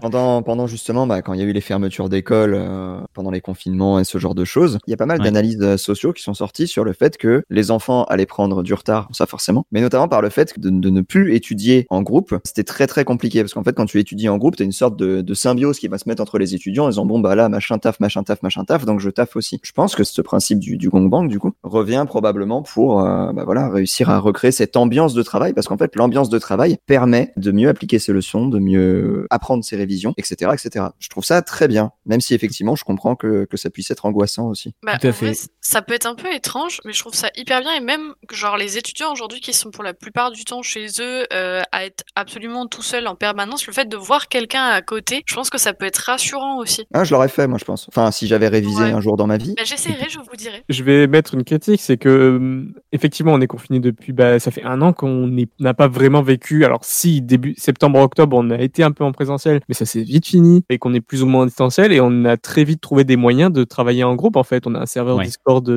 pendant 0.00 0.42
pendant 0.42 0.66
justement, 0.66 1.06
bah, 1.06 1.22
quand 1.22 1.34
il 1.34 1.40
y 1.40 1.42
a 1.42 1.46
eu 1.46 1.52
les 1.52 1.60
fermetures 1.60 2.08
d'école, 2.08 2.54
euh, 2.54 3.00
pendant 3.12 3.30
les 3.30 3.40
confinements 3.40 3.98
et 3.98 4.04
ce 4.04 4.18
genre 4.18 4.34
de 4.34 4.44
choses 4.44 4.71
il 4.86 4.90
y 4.90 4.94
a 4.94 4.96
pas 4.96 5.06
mal 5.06 5.20
d'analyses 5.20 5.58
euh, 5.60 5.76
sociaux 5.76 6.12
qui 6.12 6.22
sont 6.22 6.34
sorties 6.34 6.66
sur 6.66 6.84
le 6.84 6.92
fait 6.92 7.16
que 7.16 7.44
les 7.50 7.70
enfants 7.70 8.04
allaient 8.04 8.26
prendre 8.26 8.62
du 8.62 8.74
retard, 8.74 9.08
ça 9.12 9.26
forcément, 9.26 9.66
mais 9.72 9.80
notamment 9.80 10.08
par 10.08 10.22
le 10.22 10.30
fait 10.30 10.58
de, 10.58 10.70
de 10.70 10.90
ne 10.90 11.00
plus 11.00 11.34
étudier 11.34 11.86
en 11.90 12.02
groupe. 12.02 12.34
C'était 12.44 12.64
très 12.64 12.86
très 12.86 13.04
compliqué 13.04 13.42
parce 13.42 13.54
qu'en 13.54 13.62
fait, 13.62 13.74
quand 13.74 13.86
tu 13.86 13.98
étudies 13.98 14.28
en 14.28 14.38
groupe, 14.38 14.56
tu 14.56 14.62
as 14.62 14.66
une 14.66 14.72
sorte 14.72 14.96
de, 14.96 15.20
de, 15.20 15.34
symbiose 15.34 15.78
qui 15.78 15.88
va 15.88 15.98
se 15.98 16.08
mettre 16.08 16.22
entre 16.22 16.38
les 16.38 16.54
étudiants 16.54 16.84
en 16.84 16.88
disant 16.88 17.06
bon 17.06 17.20
bah 17.20 17.34
là 17.34 17.48
machin 17.48 17.78
taf, 17.78 18.00
machin 18.00 18.22
taf, 18.22 18.42
machin 18.42 18.64
taf, 18.64 18.84
donc 18.84 19.00
je 19.00 19.10
taf 19.10 19.36
aussi. 19.36 19.60
Je 19.62 19.72
pense 19.72 19.94
que 19.94 20.04
ce 20.04 20.20
principe 20.22 20.58
du, 20.58 20.76
du 20.76 20.88
gongbang 20.88 21.28
du 21.28 21.38
coup 21.38 21.52
revient 21.62 22.04
probablement 22.06 22.62
pour 22.62 23.00
euh, 23.00 23.32
bah 23.32 23.44
voilà 23.44 23.68
réussir 23.68 24.10
à 24.10 24.18
recréer 24.18 24.52
cette 24.52 24.76
ambiance 24.76 25.14
de 25.14 25.22
travail 25.22 25.52
parce 25.52 25.68
qu'en 25.68 25.76
fait 25.76 25.94
l'ambiance 25.96 26.28
de 26.28 26.38
travail 26.38 26.76
permet 26.86 27.32
de 27.36 27.52
mieux 27.52 27.68
appliquer 27.68 27.98
ses 27.98 28.12
leçons, 28.12 28.48
de 28.48 28.58
mieux 28.58 29.26
apprendre 29.30 29.64
ses 29.64 29.76
révisions, 29.76 30.14
etc., 30.16 30.52
etc. 30.52 30.86
Je 30.98 31.08
trouve 31.08 31.24
ça 31.24 31.42
très 31.42 31.68
bien, 31.68 31.92
même 32.06 32.20
si 32.20 32.34
effectivement 32.34 32.76
je 32.76 32.84
comprends 32.84 33.16
que, 33.16 33.44
que 33.44 33.56
ça 33.56 33.70
puisse 33.70 33.90
être 33.90 34.06
angoissant 34.06 34.48
aussi. 34.48 34.61
Bah, 34.82 34.98
Tout 34.98 35.08
à 35.08 35.12
fait. 35.12 35.32
ça 35.60 35.82
peut 35.82 35.94
être 35.94 36.06
un 36.06 36.14
peu 36.14 36.32
étrange, 36.32 36.80
mais 36.84 36.92
je 36.92 37.00
trouve 37.00 37.14
ça 37.14 37.28
hyper 37.36 37.60
bien. 37.60 37.74
Et 37.74 37.80
même, 37.80 38.14
genre, 38.30 38.56
les 38.56 38.78
étudiants 38.78 39.12
aujourd'hui 39.12 39.40
qui 39.40 39.52
sont 39.52 39.70
pour 39.70 39.84
la 39.84 39.94
plupart 39.94 40.30
du 40.30 40.44
temps 40.44 40.62
chez 40.62 40.86
eux 41.00 41.26
euh, 41.32 41.62
à 41.72 41.84
être 41.84 42.04
absolument 42.16 42.66
tout 42.66 42.82
seuls 42.82 43.06
en 43.06 43.14
permanence, 43.14 43.66
le 43.66 43.72
fait 43.72 43.88
de 43.88 43.96
voir 43.96 44.28
quelqu'un 44.28 44.64
à 44.64 44.82
côté, 44.82 45.22
je 45.26 45.34
pense 45.34 45.50
que 45.50 45.58
ça 45.58 45.72
peut 45.72 45.86
être 45.86 45.98
rassurant 45.98 46.58
aussi. 46.58 46.84
Ah, 46.94 47.04
je 47.04 47.12
l'aurais 47.12 47.28
fait, 47.28 47.46
moi, 47.46 47.58
je 47.58 47.64
pense. 47.64 47.86
Enfin, 47.88 48.10
si 48.10 48.26
j'avais 48.26 48.48
révisé 48.48 48.82
un 48.82 49.00
jour 49.00 49.16
dans 49.16 49.26
ma 49.26 49.36
vie. 49.36 49.54
Bah, 49.56 49.64
J'essaierai, 49.64 50.08
je 50.08 50.18
vous 50.18 50.36
dirai. 50.36 50.62
Je 50.68 50.82
vais 50.84 51.06
mettre 51.06 51.34
une 51.34 51.44
critique, 51.44 51.80
c'est 51.80 51.96
que, 51.96 52.08
euh, 52.08 52.64
effectivement, 52.92 53.32
on 53.32 53.40
est 53.40 53.46
confiné 53.46 53.80
depuis, 53.80 54.12
bah, 54.12 54.38
ça 54.38 54.50
fait 54.50 54.64
un 54.64 54.80
an 54.82 54.92
qu'on 54.92 55.30
n'a 55.60 55.74
pas 55.74 55.88
vraiment 55.88 56.22
vécu. 56.22 56.64
Alors, 56.64 56.84
si, 56.84 57.22
début 57.22 57.54
septembre-octobre, 57.56 58.36
on 58.36 58.50
a 58.50 58.58
été 58.58 58.82
un 58.82 58.92
peu 58.92 59.04
en 59.04 59.12
présentiel, 59.12 59.60
mais 59.68 59.74
ça 59.74 59.86
s'est 59.86 60.02
vite 60.02 60.26
fini 60.26 60.64
et 60.68 60.78
qu'on 60.78 60.94
est 60.94 61.00
plus 61.00 61.22
ou 61.22 61.26
moins 61.26 61.42
en 61.42 61.46
distanciel 61.46 61.92
et 61.92 62.00
on 62.00 62.24
a 62.24 62.36
très 62.36 62.64
vite 62.64 62.80
trouvé 62.80 63.04
des 63.04 63.16
moyens 63.16 63.52
de 63.52 63.64
travailler 63.64 64.04
en 64.04 64.14
groupe, 64.14 64.36
en 64.36 64.44
fait. 64.44 64.51
On 64.66 64.74
a 64.74 64.80
un 64.80 64.86
serveur 64.86 65.20
Discord 65.20 65.68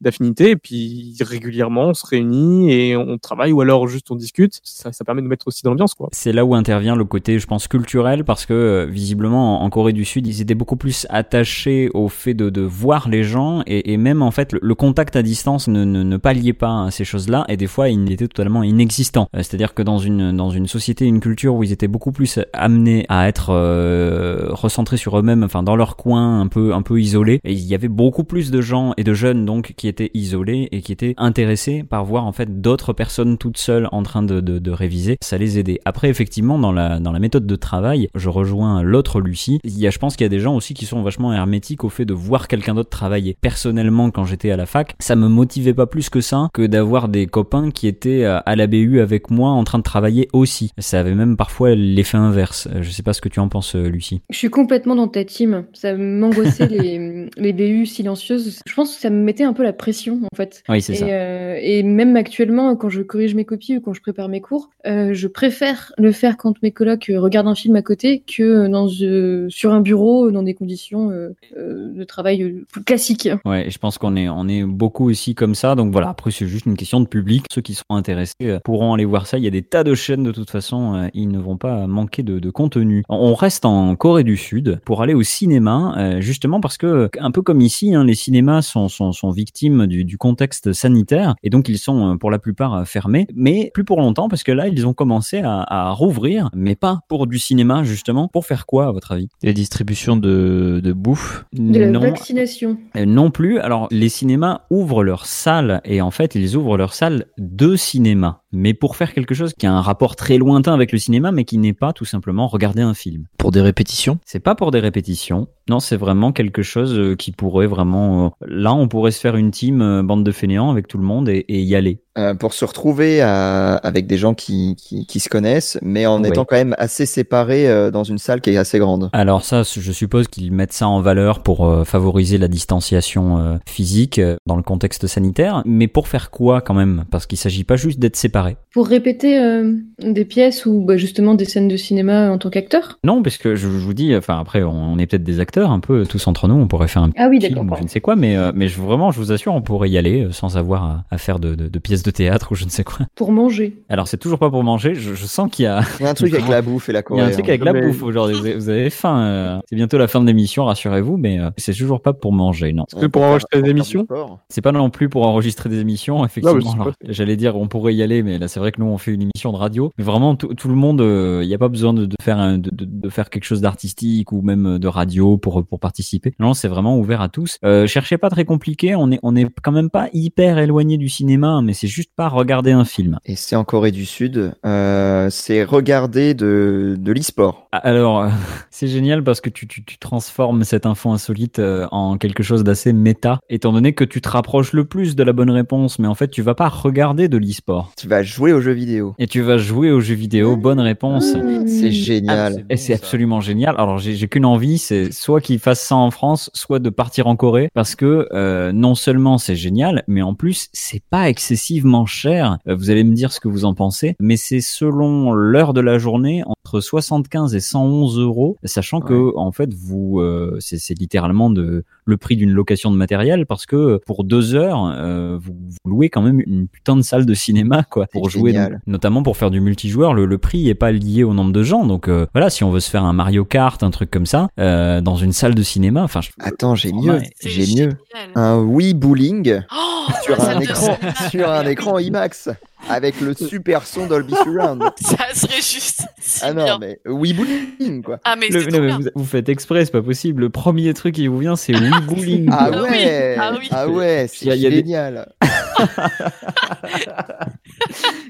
d'affinité 0.00 0.50
et 0.50 0.56
puis 0.56 1.14
régulièrement 1.20 1.88
on 1.88 1.94
se 1.94 2.06
réunit 2.06 2.72
et 2.72 2.96
on 2.96 3.18
travaille 3.18 3.52
ou 3.52 3.60
alors 3.60 3.86
juste 3.88 4.10
on 4.10 4.16
discute. 4.16 4.60
Ça, 4.62 4.92
ça 4.92 5.04
permet 5.04 5.22
de 5.22 5.28
mettre 5.28 5.46
aussi 5.48 5.62
dans 5.62 5.70
l'ambiance 5.70 5.94
quoi. 5.94 6.08
C'est 6.12 6.32
là 6.32 6.44
où 6.44 6.54
intervient 6.54 6.96
le 6.96 7.04
côté, 7.04 7.38
je 7.38 7.46
pense, 7.46 7.68
culturel 7.68 8.24
parce 8.24 8.46
que 8.46 8.54
euh, 8.54 8.86
visiblement 8.86 9.62
en 9.62 9.70
Corée 9.70 9.92
du 9.92 10.04
Sud 10.04 10.26
ils 10.26 10.40
étaient 10.40 10.54
beaucoup 10.54 10.76
plus 10.76 11.06
attachés 11.10 11.90
au 11.94 12.08
fait 12.08 12.34
de, 12.34 12.50
de 12.50 12.62
voir 12.62 13.08
les 13.08 13.24
gens 13.24 13.62
et, 13.66 13.92
et, 13.92 13.96
même 13.96 14.22
en 14.22 14.30
fait 14.30 14.52
le, 14.52 14.74
contact 14.74 15.16
à 15.16 15.22
distance 15.22 15.68
ne, 15.68 15.84
ne, 15.84 16.02
ne 16.02 16.16
palliait 16.16 16.52
pas 16.52 16.84
à 16.84 16.90
ces 16.90 17.04
choses-là 17.04 17.44
et 17.48 17.56
des 17.56 17.66
fois 17.66 17.88
il 17.88 18.10
était 18.12 18.28
totalement 18.28 18.62
inexistant. 18.62 19.28
Euh, 19.34 19.38
c'est-à-dire 19.38 19.74
que 19.74 19.82
dans 19.82 19.98
une 19.98 20.36
dans 20.36 20.50
une 20.50 20.66
société, 20.66 21.06
une 21.06 21.20
culture 21.20 21.54
où 21.54 21.62
ils 21.62 21.72
étaient 21.72 21.88
beaucoup 21.88 22.12
plus 22.12 22.40
amenés 22.52 23.06
à 23.08 23.28
être 23.28 23.50
euh, 23.50 24.48
recentrés 24.50 24.96
sur 24.96 25.18
eux-mêmes, 25.18 25.44
enfin 25.44 25.62
dans 25.62 25.76
leur 25.76 25.96
coin 25.96 26.40
un 26.40 26.48
peu 26.48 26.74
un 26.74 26.82
peu 26.82 27.00
isolés, 27.00 27.40
et 27.44 27.52
il 27.52 27.64
y 27.64 27.74
avait 27.74 27.88
beaucoup 27.88 28.15
plus 28.24 28.50
de 28.50 28.60
gens 28.60 28.92
et 28.96 29.04
de 29.04 29.14
jeunes 29.14 29.44
donc 29.44 29.74
qui 29.76 29.88
étaient 29.88 30.10
isolés 30.14 30.68
et 30.72 30.80
qui 30.80 30.92
étaient 30.92 31.14
intéressés 31.16 31.82
par 31.82 32.04
voir 32.04 32.24
en 32.24 32.32
fait 32.32 32.60
d'autres 32.60 32.92
personnes 32.92 33.38
toutes 33.38 33.58
seules 33.58 33.88
en 33.92 34.02
train 34.02 34.22
de, 34.22 34.40
de, 34.40 34.58
de, 34.58 34.70
réviser, 34.70 35.16
ça 35.22 35.38
les 35.38 35.58
aidait. 35.58 35.80
Après 35.84 36.08
effectivement 36.08 36.58
dans 36.58 36.72
la 36.72 37.00
dans 37.00 37.12
la 37.12 37.18
méthode 37.18 37.46
de 37.46 37.56
travail, 37.56 38.08
je 38.14 38.28
rejoins 38.28 38.82
l'autre 38.82 39.20
Lucie. 39.20 39.60
Il 39.64 39.78
y 39.78 39.86
a, 39.86 39.90
je 39.90 39.98
pense 39.98 40.16
qu'il 40.16 40.24
y 40.24 40.26
a 40.26 40.30
des 40.30 40.40
gens 40.40 40.54
aussi 40.54 40.74
qui 40.74 40.86
sont 40.86 41.02
vachement 41.02 41.32
hermétiques 41.32 41.84
au 41.84 41.88
fait 41.88 42.04
de 42.04 42.14
voir 42.14 42.48
quelqu'un 42.48 42.74
d'autre 42.74 42.90
travailler. 42.90 43.36
Personnellement, 43.40 44.10
quand 44.10 44.24
j'étais 44.24 44.50
à 44.50 44.56
la 44.56 44.66
fac, 44.66 44.94
ça 44.98 45.16
me 45.16 45.28
motivait 45.28 45.74
pas 45.74 45.86
plus 45.86 46.10
que 46.10 46.20
ça 46.20 46.48
que 46.52 46.66
d'avoir 46.66 47.08
des 47.08 47.26
copains 47.26 47.70
qui 47.70 47.86
étaient 47.86 48.24
euh, 48.24 48.38
à 48.44 48.56
la 48.56 48.66
BU 48.66 49.00
avec 49.00 49.30
moi 49.30 49.50
en 49.50 49.64
train 49.64 49.78
de 49.78 49.82
travailler 49.82 50.28
aussi. 50.32 50.70
Ça 50.78 51.00
avait 51.00 51.14
même 51.14 51.36
parfois 51.36 51.74
l'effet 51.74 52.18
inverse. 52.18 52.68
Je 52.80 52.90
sais 52.90 53.02
pas 53.02 53.12
ce 53.12 53.20
que 53.20 53.28
tu 53.28 53.40
en 53.40 53.48
penses, 53.48 53.74
euh, 53.76 53.88
Lucie. 53.88 54.20
Je 54.30 54.36
suis 54.36 54.50
complètement 54.50 54.94
dans 54.94 55.08
ta 55.08 55.24
team. 55.24 55.64
Ça 55.72 55.94
m'angoissait 55.94 56.66
les, 56.70 57.28
les 57.36 57.52
BU 57.52 57.86
Je 58.14 58.74
pense 58.74 58.94
que 58.94 59.00
ça 59.00 59.10
me 59.10 59.22
mettait 59.22 59.44
un 59.44 59.52
peu 59.52 59.62
la 59.62 59.72
pression 59.72 60.20
en 60.30 60.36
fait. 60.36 60.62
Oui, 60.68 60.80
c'est 60.82 60.94
ça. 60.94 61.06
Euh, 61.06 61.58
et 61.60 61.82
même 61.82 62.16
actuellement, 62.16 62.76
quand 62.76 62.88
je 62.88 63.02
corrige 63.02 63.34
mes 63.34 63.44
copies 63.44 63.76
ou 63.76 63.80
quand 63.80 63.92
je 63.92 64.00
prépare 64.00 64.28
mes 64.28 64.40
cours, 64.40 64.70
euh, 64.86 65.10
je 65.12 65.26
préfère 65.26 65.92
le 65.98 66.12
faire 66.12 66.36
quand 66.36 66.62
mes 66.62 66.70
colocs 66.70 67.10
euh, 67.10 67.20
regardent 67.20 67.48
un 67.48 67.54
film 67.54 67.76
à 67.76 67.82
côté 67.82 68.22
que 68.26 68.68
dans 68.68 68.88
euh, 69.02 69.46
sur 69.48 69.72
un 69.72 69.80
bureau 69.80 70.30
dans 70.30 70.42
des 70.42 70.54
conditions 70.54 71.10
de 71.56 72.04
travail 72.04 72.64
classiques. 72.84 73.28
Ouais, 73.44 73.68
je 73.70 73.78
pense 73.78 73.98
qu'on 73.98 74.16
est 74.16 74.28
on 74.28 74.48
est 74.48 74.62
beaucoup 74.62 75.10
aussi 75.10 75.34
comme 75.34 75.54
ça. 75.54 75.74
Donc 75.74 75.92
voilà, 75.92 76.10
après 76.10 76.30
c'est 76.30 76.46
juste 76.46 76.66
une 76.66 76.76
question 76.76 77.00
de 77.00 77.06
public. 77.06 77.44
Ceux 77.52 77.62
qui 77.62 77.74
sont 77.74 77.84
intéressés 77.90 78.58
pourront 78.64 78.94
aller 78.94 79.04
voir 79.04 79.26
ça. 79.26 79.38
Il 79.38 79.44
y 79.44 79.46
a 79.46 79.50
des 79.50 79.62
tas 79.62 79.84
de 79.84 79.94
chaînes 79.94 80.22
de 80.22 80.32
toute 80.32 80.50
façon. 80.50 81.08
ils 81.14 81.28
ne 81.28 81.38
vont 81.38 81.56
pas 81.56 81.86
manquer 81.86 82.22
de, 82.22 82.38
de, 82.38 82.50
contenu. 82.50 83.02
On 83.08 83.34
reste 83.34 83.64
en 83.64 83.96
Corée 83.96 84.24
du 84.24 84.36
Sud 84.36 84.80
pour 84.84 85.02
aller 85.02 85.14
au 85.14 85.22
cinéma, 85.22 86.20
justement 86.20 86.60
parce 86.60 86.78
que 86.78 87.08
un 87.18 87.30
peu 87.30 87.42
comme 87.42 87.60
ici, 87.60 87.85
aussi, 87.86 87.94
hein, 87.94 88.04
les 88.04 88.14
cinémas 88.14 88.62
sont, 88.62 88.88
sont, 88.88 89.12
sont 89.12 89.30
victimes 89.30 89.86
du, 89.86 90.04
du, 90.04 90.18
contexte 90.18 90.72
sanitaire 90.72 91.34
et 91.42 91.50
donc 91.50 91.68
ils 91.68 91.78
sont 91.78 92.12
euh, 92.12 92.16
pour 92.16 92.30
la 92.30 92.38
plupart 92.38 92.74
euh, 92.74 92.84
fermés, 92.84 93.26
mais 93.34 93.70
plus 93.74 93.84
pour 93.84 94.00
longtemps 94.00 94.28
parce 94.28 94.42
que 94.42 94.52
là 94.52 94.68
ils 94.68 94.86
ont 94.86 94.94
commencé 94.94 95.38
à, 95.38 95.62
à 95.62 95.90
rouvrir, 95.90 96.50
mais 96.54 96.74
pas 96.74 97.00
pour 97.08 97.26
du 97.26 97.38
cinéma 97.38 97.84
justement. 97.84 98.28
Pour 98.28 98.46
faire 98.46 98.66
quoi 98.66 98.88
à 98.88 98.92
votre 98.92 99.12
avis? 99.12 99.28
La 99.42 99.52
distribution 99.52 100.16
de, 100.16 100.80
de 100.82 100.92
bouffe? 100.92 101.44
De 101.52 101.78
la 101.78 101.98
vaccination 101.98 102.78
Non 102.94 103.30
plus. 103.30 103.58
Alors 103.58 103.88
les 103.90 104.08
cinémas 104.08 104.62
ouvrent 104.70 105.04
leurs 105.04 105.26
salles 105.26 105.80
et 105.84 106.00
en 106.00 106.10
fait 106.10 106.34
ils 106.34 106.56
ouvrent 106.56 106.76
leurs 106.76 106.94
salles 106.94 107.26
de 107.38 107.76
cinéma 107.76 108.42
mais 108.56 108.74
pour 108.74 108.96
faire 108.96 109.12
quelque 109.12 109.34
chose 109.34 109.52
qui 109.52 109.66
a 109.66 109.72
un 109.72 109.82
rapport 109.82 110.16
très 110.16 110.38
lointain 110.38 110.72
avec 110.72 110.90
le 110.90 110.98
cinéma, 110.98 111.30
mais 111.30 111.44
qui 111.44 111.58
n'est 111.58 111.74
pas 111.74 111.92
tout 111.92 112.06
simplement 112.06 112.48
regarder 112.48 112.82
un 112.82 112.94
film. 112.94 113.26
Pour 113.38 113.52
des 113.52 113.60
répétitions? 113.60 114.18
C'est 114.24 114.40
pas 114.40 114.54
pour 114.54 114.70
des 114.70 114.80
répétitions. 114.80 115.46
Non, 115.68 115.80
c'est 115.80 115.96
vraiment 115.96 116.32
quelque 116.32 116.62
chose 116.62 116.96
euh, 116.98 117.16
qui 117.16 117.32
pourrait 117.32 117.66
vraiment. 117.66 118.26
Euh, 118.26 118.46
là, 118.46 118.74
on 118.74 118.88
pourrait 118.88 119.10
se 119.10 119.20
faire 119.20 119.36
une 119.36 119.50
team 119.50 119.82
euh, 119.82 120.02
bande 120.02 120.24
de 120.24 120.32
fainéants 120.32 120.70
avec 120.70 120.86
tout 120.88 120.98
le 120.98 121.04
monde 121.04 121.28
et, 121.28 121.44
et 121.48 121.60
y 121.62 121.74
aller. 121.74 122.00
Euh, 122.18 122.34
pour 122.34 122.54
se 122.54 122.64
retrouver 122.64 123.20
à, 123.20 123.74
avec 123.74 124.06
des 124.06 124.16
gens 124.16 124.32
qui, 124.32 124.74
qui, 124.76 125.06
qui, 125.06 125.20
se 125.20 125.28
connaissent, 125.28 125.78
mais 125.82 126.06
en 126.06 126.22
Ouais. 126.22 126.30
étant 126.30 126.46
quand 126.46 126.56
même 126.56 126.74
assez 126.78 127.04
séparés 127.04 127.68
euh, 127.68 127.90
dans 127.90 128.04
une 128.04 128.16
salle 128.16 128.40
qui 128.40 128.48
est 128.50 128.56
assez 128.56 128.78
grande. 128.78 129.10
Alors 129.12 129.44
ça, 129.44 129.64
je 129.64 129.92
suppose 129.92 130.26
qu'ils 130.28 130.50
mettent 130.50 130.72
ça 130.72 130.88
en 130.88 131.02
valeur 131.02 131.42
pour 131.42 131.66
euh, 131.66 131.84
favoriser 131.84 132.38
la 132.38 132.48
distanciation 132.48 133.58
physique 133.66 134.18
dans 134.46 134.56
le 134.56 134.62
contexte 134.62 135.06
sanitaire. 135.06 135.62
Mais 135.66 135.88
pour 135.88 136.08
faire 136.08 136.30
quoi 136.30 136.60
quand 136.62 136.72
même? 136.74 137.04
Parce 137.10 137.26
qu'il 137.26 137.36
s'agit 137.38 137.64
pas 137.64 137.76
juste 137.76 137.98
d'être 137.98 138.16
séparés. 138.16 138.56
Pour 138.72 138.86
répéter 138.88 139.38
euh, 139.38 139.74
des 140.00 140.24
pièces 140.24 140.64
ou 140.64 140.84
bah, 140.86 140.96
justement 140.96 141.34
des 141.34 141.44
scènes 141.44 141.68
de 141.68 141.76
cinéma 141.76 142.30
en 142.30 142.38
tant 142.38 142.48
qu'acteur 142.50 142.98
Non, 143.04 143.22
parce 143.22 143.36
que 143.36 143.56
je, 143.56 143.62
je 143.68 143.76
vous 143.76 143.94
dis, 143.94 144.14
enfin 144.16 144.38
après, 144.40 144.62
on, 144.62 144.70
on 144.92 144.98
est 144.98 145.06
peut-être 145.06 145.24
des 145.24 145.40
acteurs 145.40 145.55
un 145.64 145.80
peu 145.80 146.04
tous 146.06 146.26
entre 146.26 146.48
nous. 146.48 146.54
On 146.54 146.66
pourrait 146.66 146.88
faire 146.88 147.02
un 147.02 147.10
Ah 147.16 147.28
oui, 147.30 147.40
film 147.40 147.70
je 147.78 147.82
ne 147.82 147.88
sais 147.88 148.00
quoi, 148.00 148.16
mais, 148.16 148.36
euh, 148.36 148.52
mais 148.54 148.68
je, 148.68 148.80
vraiment, 148.80 149.10
je 149.10 149.18
vous 149.18 149.32
assure, 149.32 149.54
on 149.54 149.62
pourrait 149.62 149.90
y 149.90 149.98
aller 149.98 150.24
euh, 150.24 150.32
sans 150.32 150.56
avoir 150.56 150.84
à, 150.84 151.04
à 151.10 151.18
faire 151.18 151.38
de, 151.38 151.54
de, 151.54 151.68
de 151.68 151.78
pièces 151.78 152.02
de 152.02 152.10
théâtre 152.10 152.52
ou 152.52 152.54
je 152.54 152.64
ne 152.64 152.70
sais 152.70 152.84
quoi. 152.84 153.06
Pour 153.14 153.32
manger. 153.32 153.82
Alors, 153.88 154.08
c'est 154.08 154.16
toujours 154.16 154.38
pas 154.38 154.50
pour 154.50 154.62
manger. 154.64 154.94
Je, 154.94 155.14
je 155.14 155.26
sens 155.26 155.48
qu'il 155.50 155.64
y 155.64 155.66
a, 155.66 155.80
Il 156.00 156.04
y 156.04 156.06
a 156.06 156.10
un 156.10 156.14
truc 156.14 156.32
avec 156.34 156.48
la 156.48 156.62
bouffe 156.62 156.88
et 156.88 156.92
la 156.92 156.98
il 157.00 157.02
y 157.02 157.04
Corée. 157.04 157.22
a 157.22 157.24
un 157.26 157.30
truc 157.30 157.44
hein. 157.46 157.48
avec 157.48 157.64
la 157.64 157.72
Mais- 157.72 157.86
bouffe 157.86 158.02
aujourd'hui. 158.02 158.34
Vous 158.36 158.46
avez, 158.46 158.54
vous 158.56 158.68
avez 158.68 158.90
faim. 158.90 159.18
euh, 159.18 159.58
c'est 159.68 159.76
bientôt 159.76 159.98
la 159.98 160.08
fin 160.08 160.20
de 160.20 160.26
l'émission, 160.26 160.64
rassurez-vous, 160.64 161.16
mais 161.16 161.38
euh, 161.40 161.50
c'est 161.56 161.72
toujours 161.74 162.00
pas 162.02 162.12
pour 162.12 162.32
manger, 162.32 162.72
non. 162.72 162.84
que 162.98 163.06
pour 163.06 163.22
enregistrer 163.22 163.62
des 163.62 163.70
émissions? 163.70 164.06
C'est 164.48 164.60
pas 164.62 164.72
non 164.72 164.90
plus 164.90 165.08
pour 165.08 165.26
enregistrer 165.26 165.68
des 165.68 165.80
émissions, 165.80 166.24
effectivement. 166.24 166.86
c'est 167.02 167.12
J'allais 167.12 167.36
dire 167.36 167.56
on 167.56 167.68
pourrait 167.68 167.94
y 167.94 168.02
aller, 168.02 168.22
mais 168.22 168.38
là 168.38 168.48
c'est 168.48 168.60
vrai 168.60 168.72
que 168.72 168.80
nous 168.80 168.86
on 168.88 168.98
fait 168.98 169.12
une 169.12 169.22
émission 169.22 169.52
de 169.52 169.56
radio. 169.56 169.92
Mais 169.98 170.04
vraiment 170.04 170.36
tout, 170.36 170.68
le 170.68 170.74
monde, 170.74 171.00
il 171.42 171.46
n'y 171.46 171.54
a 171.54 171.58
pas 171.58 171.68
besoin 171.68 171.92
de, 171.92 172.06
de 172.06 172.16
faire 172.22 172.38
un- 172.38 172.58
de, 172.58 172.70
de- 172.70 172.84
de 172.86 173.08
faire 173.08 173.30
quelque 173.30 173.44
chose 173.44 173.60
d'artistique 173.60 174.32
ou 174.32 174.42
même 174.42 174.78
de 174.78 174.88
radio 174.88 175.36
pour 175.46 175.64
pour 175.64 175.78
participer. 175.78 176.34
Non, 176.40 176.54
c'est 176.54 176.66
vraiment 176.66 176.98
ouvert 176.98 177.20
à 177.20 177.28
tous. 177.28 177.58
Euh, 177.64 177.86
cherchez 177.86 178.18
pas 178.18 178.30
très 178.30 178.44
compliqué. 178.44 178.96
On 178.96 179.12
est 179.12 179.20
on 179.22 179.36
est 179.36 179.46
quand 179.62 179.70
même 179.70 179.90
pas 179.90 180.08
hyper 180.12 180.58
éloigné 180.58 180.96
du 180.98 181.08
cinéma, 181.08 181.60
mais 181.62 181.72
c'est 181.72 181.86
juste 181.86 182.10
pas 182.16 182.28
regarder 182.28 182.72
un 182.72 182.84
film. 182.84 183.20
Et 183.24 183.36
c'est 183.36 183.54
en 183.54 183.62
Corée 183.62 183.92
du 183.92 184.06
Sud. 184.06 184.54
Euh, 184.64 185.28
c'est 185.30 185.62
regarder 185.62 186.34
de, 186.34 186.96
de 186.98 187.12
l'e-sport. 187.12 187.68
Ah, 187.70 187.78
Alors, 187.78 188.22
euh, 188.22 188.28
c'est 188.70 188.88
génial 188.88 189.22
parce 189.22 189.40
que 189.40 189.48
tu, 189.48 189.68
tu, 189.68 189.84
tu 189.84 189.98
transformes 189.98 190.64
cette 190.64 190.84
info 190.84 191.10
insolite 191.10 191.60
euh, 191.60 191.86
en 191.92 192.18
quelque 192.18 192.42
chose 192.42 192.64
d'assez 192.64 192.92
méta, 192.92 193.38
étant 193.48 193.72
donné 193.72 193.92
que 193.92 194.02
tu 194.04 194.20
te 194.20 194.28
rapproches 194.28 194.72
le 194.72 194.84
plus 194.84 195.14
de 195.14 195.22
la 195.22 195.32
bonne 195.32 195.50
réponse, 195.50 196.00
mais 196.00 196.08
en 196.08 196.16
fait, 196.16 196.28
tu 196.28 196.42
vas 196.42 196.54
pas 196.56 196.68
regarder 196.68 197.28
de 197.28 197.36
l'e-sport. 197.38 197.92
Tu 197.96 198.08
vas 198.08 198.24
jouer 198.24 198.52
aux 198.52 198.60
jeux 198.60 198.72
vidéo. 198.72 199.14
Et 199.20 199.28
tu 199.28 199.42
vas 199.42 199.58
jouer 199.58 199.92
aux 199.92 200.00
jeux 200.00 200.16
vidéo, 200.16 200.56
bonne 200.56 200.80
réponse. 200.80 201.26
C'est 201.66 201.88
Mmh. 201.88 201.90
génial. 201.90 202.64
Et 202.68 202.76
c'est 202.76 202.94
absolument 202.94 203.40
génial. 203.40 203.76
Alors 203.78 203.98
j'ai 203.98 204.14
j'ai 204.14 204.28
qu'une 204.28 204.44
envie, 204.44 204.78
c'est 204.78 205.12
soit 205.12 205.35
qu'ils 205.40 205.58
fassent 205.58 205.86
ça 205.86 205.96
en 205.96 206.10
France, 206.10 206.50
soit 206.54 206.78
de 206.78 206.90
partir 206.90 207.26
en 207.26 207.36
Corée, 207.36 207.68
parce 207.74 207.94
que 207.94 208.28
euh, 208.32 208.72
non 208.72 208.94
seulement 208.94 209.38
c'est 209.38 209.56
génial, 209.56 210.04
mais 210.06 210.22
en 210.22 210.34
plus 210.34 210.68
c'est 210.72 211.02
pas 211.10 211.28
excessivement 211.28 212.06
cher. 212.06 212.58
Euh, 212.68 212.76
vous 212.76 212.90
allez 212.90 213.04
me 213.04 213.14
dire 213.14 213.32
ce 213.32 213.40
que 213.40 213.48
vous 213.48 213.64
en 213.64 213.74
pensez, 213.74 214.16
mais 214.20 214.36
c'est 214.36 214.60
selon 214.60 215.32
l'heure 215.32 215.72
de 215.72 215.80
la 215.80 215.98
journée 215.98 216.42
entre 216.46 216.80
75 216.80 217.54
et 217.54 217.60
111 217.60 218.18
euros, 218.18 218.56
sachant 218.64 219.00
que 219.00 219.36
en 219.36 219.52
fait 219.52 219.72
vous 219.72 220.20
euh, 220.20 220.56
c'est 220.60 220.98
littéralement 220.98 221.50
de 221.50 221.84
le 222.04 222.16
prix 222.16 222.36
d'une 222.36 222.52
location 222.52 222.90
de 222.90 222.96
matériel, 222.96 223.46
parce 223.46 223.66
que 223.66 224.00
pour 224.06 224.24
deux 224.24 224.54
heures 224.54 224.92
euh, 224.94 225.38
vous, 225.40 225.54
vous 225.54 225.90
louez 225.90 226.08
quand 226.08 226.22
même 226.22 226.40
une 226.40 226.68
putain 226.68 226.96
de 226.96 227.02
salle 227.02 227.26
de 227.26 227.34
cinéma 227.34 227.84
quoi 227.84 228.06
pour 228.06 228.30
jouer, 228.30 228.52
donc, 228.52 228.72
notamment 228.86 229.22
pour 229.22 229.36
faire 229.36 229.50
du 229.50 229.60
multijoueur. 229.60 230.14
Le, 230.14 230.26
le 230.26 230.38
prix 230.38 230.68
est 230.68 230.74
pas 230.74 230.92
lié 230.92 231.24
au 231.24 231.34
nombre 231.34 231.52
de 231.52 231.62
gens, 231.62 231.86
donc 231.86 232.08
euh, 232.08 232.26
voilà 232.32 232.50
si 232.50 232.64
on 232.64 232.70
veut 232.70 232.80
se 232.80 232.90
faire 232.90 233.04
un 233.04 233.12
Mario 233.12 233.44
Kart, 233.44 233.82
un 233.82 233.90
truc 233.90 234.10
comme 234.10 234.26
ça, 234.26 234.48
euh, 234.58 235.00
dans 235.00 235.16
une 235.16 235.25
salle 235.32 235.54
de 235.54 235.62
cinéma, 235.62 236.02
enfin 236.02 236.20
je- 236.20 236.30
Attends, 236.40 236.74
j'ai 236.74 236.92
mieux. 236.92 237.20
J'ai 237.42 237.74
mieux. 237.74 237.90
Un 238.34 238.58
Wii 238.58 238.94
Bowling 238.94 239.62
Oh, 239.74 240.06
sur 240.24 240.40
un 240.40 240.60
écran, 240.60 240.98
sur 241.30 241.50
un 241.50 241.66
écran 241.66 241.98
IMAX 241.98 242.48
avec 242.88 243.20
le 243.20 243.34
super 243.34 243.84
son 243.86 244.06
Dolby 244.06 244.34
Surround. 244.42 244.82
Ça 245.00 245.16
serait 245.34 245.56
juste 245.60 246.04
Ah 246.42 246.52
non, 246.52 246.64
bien. 246.64 246.78
mais 246.78 247.00
Wii 247.06 247.32
Bowling 247.32 248.02
quoi. 248.02 248.18
Ah 248.24 248.36
mais 248.36 248.48
Le- 248.48 248.60
c'est 248.60 248.66
non, 248.66 248.72
trop 248.72 248.80
mais 248.82 248.86
bien. 248.88 248.98
vous, 248.98 249.08
vous 249.16 249.24
faites 249.24 249.48
exprès, 249.48 249.84
c'est 249.84 249.90
pas 249.90 250.02
possible. 250.02 250.42
Le 250.42 250.50
premier 250.50 250.94
truc 250.94 251.14
qui 251.16 251.26
vous 251.26 251.38
vient, 251.38 251.56
c'est 251.56 251.74
Wii 251.74 252.00
Bowling. 252.06 252.48
Ah 252.52 252.68
quoi. 252.72 252.82
oui, 252.84 252.90
ouais, 252.90 253.36
ah 253.38 253.52
oui. 253.58 253.68
ah 253.72 253.88
ouais, 253.88 254.26
c'est 254.32 254.46
il 254.46 254.54
y 254.56 254.66
a 254.66 254.70
des- 254.70 254.76
génial. 254.76 255.32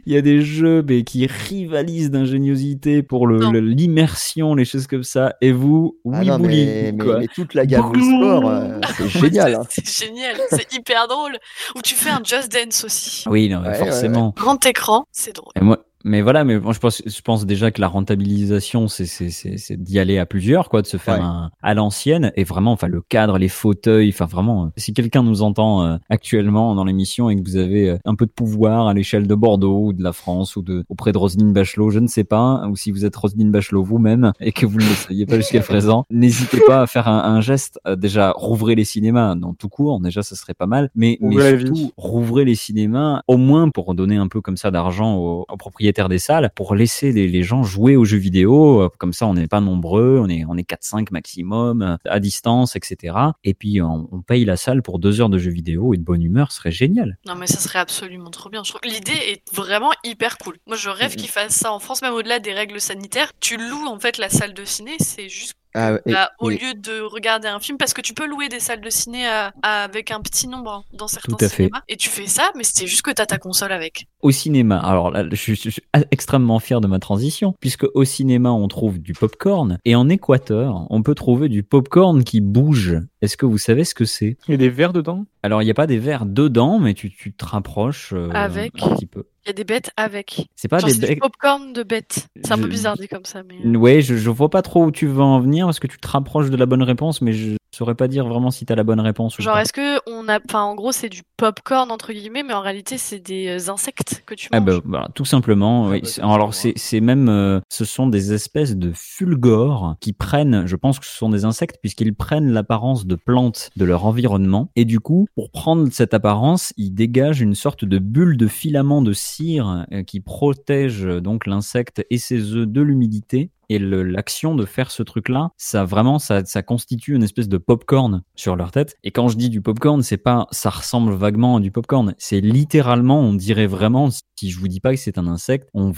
Il 0.07 0.13
y 0.13 0.17
a 0.17 0.23
des 0.23 0.41
jeux 0.43 0.85
mais, 0.89 1.03
qui 1.03 1.27
rivalisent 1.27 2.11
d'ingéniosité 2.11 3.03
pour 3.03 3.27
le- 3.27 3.39
Non. 3.39 3.51
le- 3.51 3.61
l'immersion, 3.61 4.55
les 4.55 4.65
choses 4.65 4.87
comme 4.87 5.03
ça. 5.03 5.35
Et 5.41 5.51
vous, 5.53 5.99
Ah 6.13 6.21
Wii 6.21 6.29
non, 6.29 6.39
mais, 6.39 6.43
Bowling. 6.49 6.67
mais, 6.97 7.05
quoi. 7.05 7.19
mais 7.19 7.27
toute 7.29 7.55
la 7.55 7.67
gamme 7.67 7.91
Wii 7.91 8.05
Sport, 8.17 8.49
euh, 8.49 8.81
c'est 8.97 9.09
génial. 9.09 9.55
hein. 9.57 9.63
C'est 9.69 9.89
génial, 10.07 10.37
c'est 10.51 10.73
hyper 10.75 11.09
drôle. 11.09 11.37
Ou 11.77 11.83
tu 11.83 11.95
fais 11.95 12.11
un 12.11 12.21
Just 12.25 12.53
Dance 12.53 12.85
aussi. 12.85 13.25
Oui, 13.29 13.49
non, 13.49 13.61
mais 13.61 13.69
Ouais, 13.71 13.73
ouais, 13.81 13.87
forcément. 13.87 14.33
Grand 14.37 14.65
écran, 14.67 15.05
c'est 15.11 15.35
drôle. 15.35 15.53
Et 15.61 15.65
moi, 15.65 15.85
mais 16.07 16.23
voilà, 16.23 16.45
mais 16.45 16.59
moi 16.59 16.73
je 16.73 16.79
pense, 16.79 17.03
je 17.05 17.21
pense 17.21 17.45
déjà 17.47 17.71
que 17.71 17.81
la 17.81 17.89
rentabilisation, 17.89 18.89
c'est 18.89 19.07
c'est 19.07 19.31
c'est 19.31 19.57
c'est 19.59 19.77
d'y 19.83 19.99
aller 19.99 20.19
à 20.19 20.27
plusieurs, 20.27 20.69
quoi, 20.69 20.83
de 20.83 20.87
se 20.87 20.97
faire 20.97 21.17
Ouais. 21.17 21.21
un 21.23 21.51
à 21.63 21.75
l'ancienne 21.75 22.33
et 22.37 22.45
vraiment, 22.45 22.73
enfin 22.73 22.89
le 22.89 23.01
cadre, 23.01 23.39
les 23.39 23.49
fauteuils, 23.49 24.09
enfin 24.11 24.27
vraiment. 24.27 24.67
euh, 24.67 24.69
Si 24.77 24.93
quelqu'un 24.95 25.23
nous 25.23 25.43
entend 25.43 25.85
euh, 25.85 25.97
actuellement 26.09 26.75
dans 26.75 26.85
l'émission 26.85 27.29
et 27.31 27.37
que 27.37 27.43
vous 27.49 27.57
avez 27.57 27.91
euh, 27.91 27.99
un 28.05 28.15
peu 28.15 28.27
de 28.27 28.31
pouvoir 28.31 28.87
à 28.89 28.95
l'échelle 28.95 29.27
de 29.27 29.35
Bordeaux 29.35 29.87
ou 29.87 29.93
de 29.93 30.03
la 30.03 30.13
France 30.13 30.57
ou 30.57 30.63
de 30.63 30.85
auprès 30.89 31.13
de 31.13 31.19
Roselyne 31.19 31.53
Bachelot, 31.53 31.91
je 31.91 31.99
ne 31.99 32.07
sais 32.07 32.25
pas, 32.25 32.67
ou 32.71 32.77
si 32.77 32.91
vous 32.91 33.05
êtes 33.05 33.17
Roselyne 33.17 33.51
Bachelot 33.51 33.83
vous-même 33.83 34.33
et 34.41 34.53
que 34.53 34.67
vous 34.67 34.79
ne 34.79 34.85
le 34.85 34.95
saviez 34.95 35.27
pas 35.27 35.37
jusqu'à 35.37 35.61
présent, 35.61 36.05
n'hésitez 36.11 36.61
pas 36.67 36.83
à 36.83 36.87
faire 36.87 37.09
un, 37.09 37.19
un 37.37 37.41
geste. 37.41 37.79
euh, 37.87 37.97
déjà, 37.97 38.33
rouvrez 38.37 38.75
les 38.75 38.85
cinémas 38.85 39.35
dans 39.35 39.55
tout 39.55 39.69
court, 39.69 40.01
déjà 40.01 40.23
ça 40.23 40.37
serait 40.37 40.55
pas 40.55 40.67
mal, 40.67 40.91
mais 40.95 41.19
mais 41.21 41.37
surtout 41.59 41.93
rouvrez 41.97 42.45
les 42.45 42.55
cinémas 42.55 43.23
au 43.27 43.37
moins 43.37 43.71
pour 43.71 43.95
donner 43.95 44.17
un 44.17 44.29
peu 44.29 44.41
comme 44.41 44.57
ça 44.57 44.71
d'argent 44.71 45.17
aux, 45.17 45.45
aux 45.49 45.57
propriétaires 45.57 45.96
des 46.09 46.19
salles 46.19 46.51
pour 46.55 46.75
laisser 46.75 47.13
les, 47.13 47.27
les 47.29 47.43
gens 47.43 47.63
jouer 47.63 47.97
aux 47.97 48.05
jeux 48.05 48.19
vidéo 48.19 48.83
Euh, 48.83 48.89
comme 48.99 49.13
ça 49.13 49.27
on 49.27 49.35
n'est 49.35 49.47
pas 49.49 49.61
nombreux 49.61 50.19
on 50.23 50.29
est 50.29 50.45
on 50.47 50.57
est 50.57 50.65
4 50.65 50.83
5 50.85 51.11
maximum 51.11 51.83
euh, 51.83 51.97
à 52.05 52.21
distance 52.21 52.77
etc 52.77 53.17
et 53.45 53.55
puis 53.55 53.81
on, 53.83 54.09
on 54.13 54.21
paye 54.23 54.45
la 54.45 54.57
salle 54.57 54.83
pour 54.83 54.99
deux 54.99 55.21
heures 55.21 55.29
de 55.31 55.39
jeux 55.39 55.51
vidéo 55.51 55.95
et 55.95 55.97
de 55.97 56.03
bonne 56.03 56.23
humeur 56.23 56.53
ce 56.53 56.59
serait 56.59 56.71
génial 56.73 57.19
Non 57.27 57.35
mais 57.35 57.47
ça 57.47 57.59
serait 57.59 57.79
absolument 57.79 58.31
trop 58.31 58.51
bien. 58.51 58.63
L'idée 58.85 59.13
est 59.13 59.43
vraiment 59.55 59.91
hyper 60.05 60.39
cool. 60.39 60.57
Moi 60.67 60.77
je 60.77 60.91
rêve 60.91 61.17
qu'ils 61.17 61.31
fassent 61.31 61.55
ça 61.57 61.73
en 61.73 61.79
France, 61.79 62.03
même 62.03 62.15
au-delà 62.15 62.39
des 62.39 62.53
règles 62.53 62.81
sanitaires. 62.81 63.33
Tu 63.41 63.57
loues 63.57 63.87
en 63.87 63.99
fait 63.99 64.19
la 64.19 64.29
salle 64.29 64.55
de 64.55 64.65
ciné, 64.65 64.93
c'est 64.99 65.29
juste 65.29 65.55
Ah, 65.77 65.99
et- 66.07 66.13
bah, 66.13 66.31
au 66.41 66.51
et- 66.51 66.57
lieu 66.57 66.75
de 66.75 67.01
regarder 67.03 67.49
un 67.49 67.61
film, 67.61 67.77
parce 67.79 67.93
que 67.95 68.01
tu 68.01 68.15
peux 68.15 68.27
louer 68.27 68.49
des 68.49 68.61
salles 68.61 68.81
de 68.81 68.91
ciné 68.91 69.27
à- 69.29 69.53
à- 69.63 69.85
avec 69.85 70.11
un 70.11 70.21
petit 70.21 70.49
nombre 70.49 70.71
hein, 70.73 70.85
dans 70.95 71.07
certains 71.07 71.37
Tout 71.37 71.45
à 71.45 71.49
fait. 71.49 71.57
cinémas. 71.65 71.83
Et 71.89 71.97
tu 71.97 72.09
fais 72.09 72.27
ça, 72.27 72.51
mais 72.57 72.65
c'est 72.65 72.87
juste 72.87 73.03
que 73.03 73.11
t'as 73.11 73.27
ta 73.27 73.39
console 73.39 73.73
avec. 73.73 74.07
au 74.23 74.31
cinéma 74.33 74.79
alors 74.81 75.11
là 75.13 75.25
je, 75.31 75.37
suis- 75.37 75.55
je 75.55 75.71
suis 75.71 75.83
extrêmement 76.11 76.59
fier 76.59 76.81
de 76.81 76.89
ma 76.89 76.99
transition 76.99 77.55
puisque 77.61 77.87
au 77.95 78.05
cinéma 78.05 78.51
on 78.51 78.67
trouve 78.67 78.99
du 78.99 79.13
popcorn 79.13 79.79
et 79.85 79.95
en 79.95 80.09
Équateur 80.09 80.87
on 80.91 81.03
peut 81.03 81.15
trouver 81.15 81.49
du 81.49 81.63
popcorn 81.63 82.25
qui 82.25 82.41
bouge 82.41 82.97
est-ce 83.23 83.37
que 83.37 83.47
vous 83.47 83.59
savez 83.59 83.85
ce 83.85 83.95
que 83.95 84.05
c'est? 84.05 84.37
Il 84.49 84.53
y 84.53 84.55
a 84.55 84.57
des 84.57 84.69
verres 84.71 84.93
dedans? 84.93 85.27
Alors 85.47 85.63
il 85.63 85.65
n'y 85.65 85.71
a 85.71 85.75
pas 85.75 85.87
des 85.87 85.99
verres 85.99 86.27
dedans 86.27 86.79
mais 86.79 86.95
tu, 86.95 87.11
tu 87.11 87.33
te 87.33 87.45
rapproches 87.45 88.13
euh, 88.13 88.29
Avec. 88.35 88.73
un 88.83 88.95
petit 88.95 89.07
peu 89.07 89.25
Il 89.45 89.49
y 89.49 89.51
a 89.51 89.53
des 89.55 89.65
bêtes 89.65 89.91
avec. 89.97 90.47
c'est 90.57 90.69
pas 90.69 90.79
Genre 90.79 90.91
des 90.91 90.95
du 90.95 91.01
becs 91.07 91.21
popcorn 91.21 91.73
de 91.73 91.83
bêtes. 91.83 92.29
C'est 92.45 92.53
un 92.53 92.59
peu 92.59 92.69
bizarre 92.69 92.97
dit 92.97 93.09
comme 93.09 93.25
ça, 93.25 93.43
mais. 93.43 93.77
Ouais, 93.77 94.01
je, 94.03 94.17
je 94.17 94.31
vois 94.31 94.51
pas 94.51 94.63
trop 94.63 94.85
où 94.85 94.91
tu 94.91 95.07
veux 95.07 95.23
en 95.23 95.41
venir 95.41 95.67
parce 95.67 95.81
que 95.81 95.87
tu 95.87 95.99
te 95.99 96.09
rapproches 96.09 96.51
de 96.51 96.57
la 96.57 96.67
bonne 96.67 96.83
réponse, 96.83 97.21
mais 97.23 97.33
je 97.33 97.57
saurais 97.73 97.95
pas 97.95 98.09
dire 98.09 98.27
vraiment 98.27 98.51
si 98.51 98.65
t'as 98.65 98.75
la 98.75 98.85
bonne 98.85 99.01
réponse 99.01 99.37
Genre, 99.41 99.59
est-ce 99.59 99.73
que 99.73 99.99
on 100.11 100.16
a, 100.29 100.39
enfin, 100.47 100.63
en 100.63 100.75
gros, 100.75 100.93
c'est 100.93 101.09
du 101.09 101.23
popcorn 101.37 101.91
entre 101.91 102.13
guillemets, 102.13 102.43
mais 102.43 102.55
en 102.55 102.61
réalité, 102.61 102.99
c'est 102.99 103.19
des 103.21 103.49
euh, 103.49 103.71
insectes 103.73 104.23
que 104.27 104.35
tu 104.35 104.49
Ah 104.53 104.61
manges. 104.61 104.77
bah, 104.77 104.81
voilà, 104.85 105.09
tout 105.15 105.25
simplement. 105.25 105.89
oui. 105.89 106.01
bah, 106.03 106.09
Alors 106.33 106.55
c'est 106.55 106.73
c'est 106.77 107.01
même, 107.01 107.29
euh, 107.29 107.61
ce 107.69 107.85
sont 107.85 108.07
des 108.07 108.33
espèces 108.33 108.77
de 108.77 108.93
fulgores 108.95 109.97
qui 110.01 110.13
prennent, 110.13 110.67
je 110.67 110.77
pense 110.77 110.99
que 110.99 111.07
ce 111.07 111.17
sont 111.17 111.29
des 111.31 111.45
insectes 111.45 111.77
puisqu'ils 111.81 112.15
prennent 112.15 112.53
l'apparence 112.53 113.07
de 113.07 113.15
plantes 113.17 113.71
de 113.77 113.85
leur 113.85 114.05
environnement 114.07 114.71
et 114.77 114.85
du 114.85 115.01
coup, 115.01 115.27
pour 115.35 115.51
prendre 115.51 115.89
cette 115.93 116.15
apparence, 116.15 116.73
ils 116.77 116.93
dégagent 116.93 117.41
une 117.41 117.55
sorte 117.55 117.85
de 117.85 117.99
bulle 117.99 118.37
de 118.37 118.47
filament 118.47 119.03
de 119.03 119.13
cire 119.13 119.85
euh, 119.93 120.03
qui 120.03 120.21
protège 120.21 121.03
donc 121.05 121.47
l'insecte 121.47 122.05
et 122.11 122.19
ses 122.19 122.53
œufs 122.55 122.67
de 122.69 122.81
l'humidité 122.81 123.51
et 123.69 123.79
l'action 123.79 124.55
de 124.55 124.65
faire 124.65 124.91
ce 124.91 125.03
truc-là, 125.03 125.51
ça 125.57 125.85
vraiment, 125.85 126.19
ça, 126.19 126.45
ça 126.45 126.63
constitue 126.63 127.15
une 127.15 127.23
espèce 127.23 127.49
de 127.49 127.59
popcorn 127.59 128.23
sur 128.35 128.57
leur 128.57 128.71
tête. 128.71 128.97
Et 129.05 129.11
quand 129.11 129.29
je 129.29 129.37
dis 129.37 129.51
du 129.51 129.61
popcorn, 129.61 130.03
c'est 130.03 130.17
pas, 130.17 130.47
ça 130.51 130.71
ressemble 130.71 131.13
vaguement 131.15 131.57
à 131.57 131.61
du 131.61 131.71
popcorn. 131.71 132.15
C'est 132.19 132.41
littéralement, 132.41 133.21
on 133.21 133.35
dirait 133.35 133.67
vraiment, 133.67 134.09
si 134.11 134.51
je 134.51 134.59
vous 134.59 134.69
dis 134.69 134.81
pas 134.81 134.91
que 134.93 135.01
c'est 135.01 135.19
un 135.19 135.27
insecte, 135.27 135.69
on, 135.75 135.93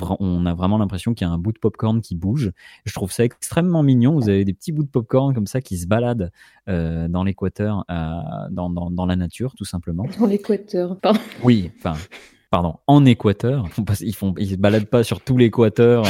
a 0.46 0.54
vraiment 0.54 0.78
l'impression 0.78 1.14
qu'il 1.14 1.26
y 1.26 1.30
a 1.30 1.32
un 1.32 1.38
bout 1.38 1.52
de 1.52 1.58
popcorn 1.58 2.00
qui 2.00 2.14
bouge. 2.14 2.52
Je 2.84 2.92
trouve 2.92 3.12
ça 3.12 3.24
extrêmement 3.24 3.82
mignon. 3.82 4.14
Vous 4.14 4.28
avez 4.28 4.44
des 4.44 4.54
petits 4.54 4.72
bouts 4.72 4.84
de 4.84 4.88
popcorn 4.90 5.34
comme 5.34 5.46
ça 5.46 5.60
qui 5.60 5.76
se 5.78 5.86
baladent 5.86 6.30
euh, 6.68 7.08
dans 7.08 7.24
l'équateur, 7.24 7.84
euh, 7.90 8.12
dans, 8.50 8.70
dans, 8.70 8.90
dans 8.90 9.06
la 9.06 9.16
nature, 9.16 9.54
tout 9.56 9.64
simplement. 9.64 10.04
Dans 10.18 10.26
l'équateur, 10.26 10.98
pardon. 11.00 11.20
Oui, 11.42 11.70
enfin, 11.78 11.94
pardon, 12.50 12.76
en 12.86 13.04
Équateur. 13.04 13.64
Ils 13.66 13.72
font 13.72 13.84
pas- 13.84 13.94
Ils, 14.00 14.14
font, 14.14 14.34
ils 14.38 14.50
se 14.50 14.56
baladent 14.56 14.86
pas 14.86 15.04
sur 15.04 15.20
tout 15.20 15.36
l'Équateur, 15.36 16.04
euh, 16.06 16.08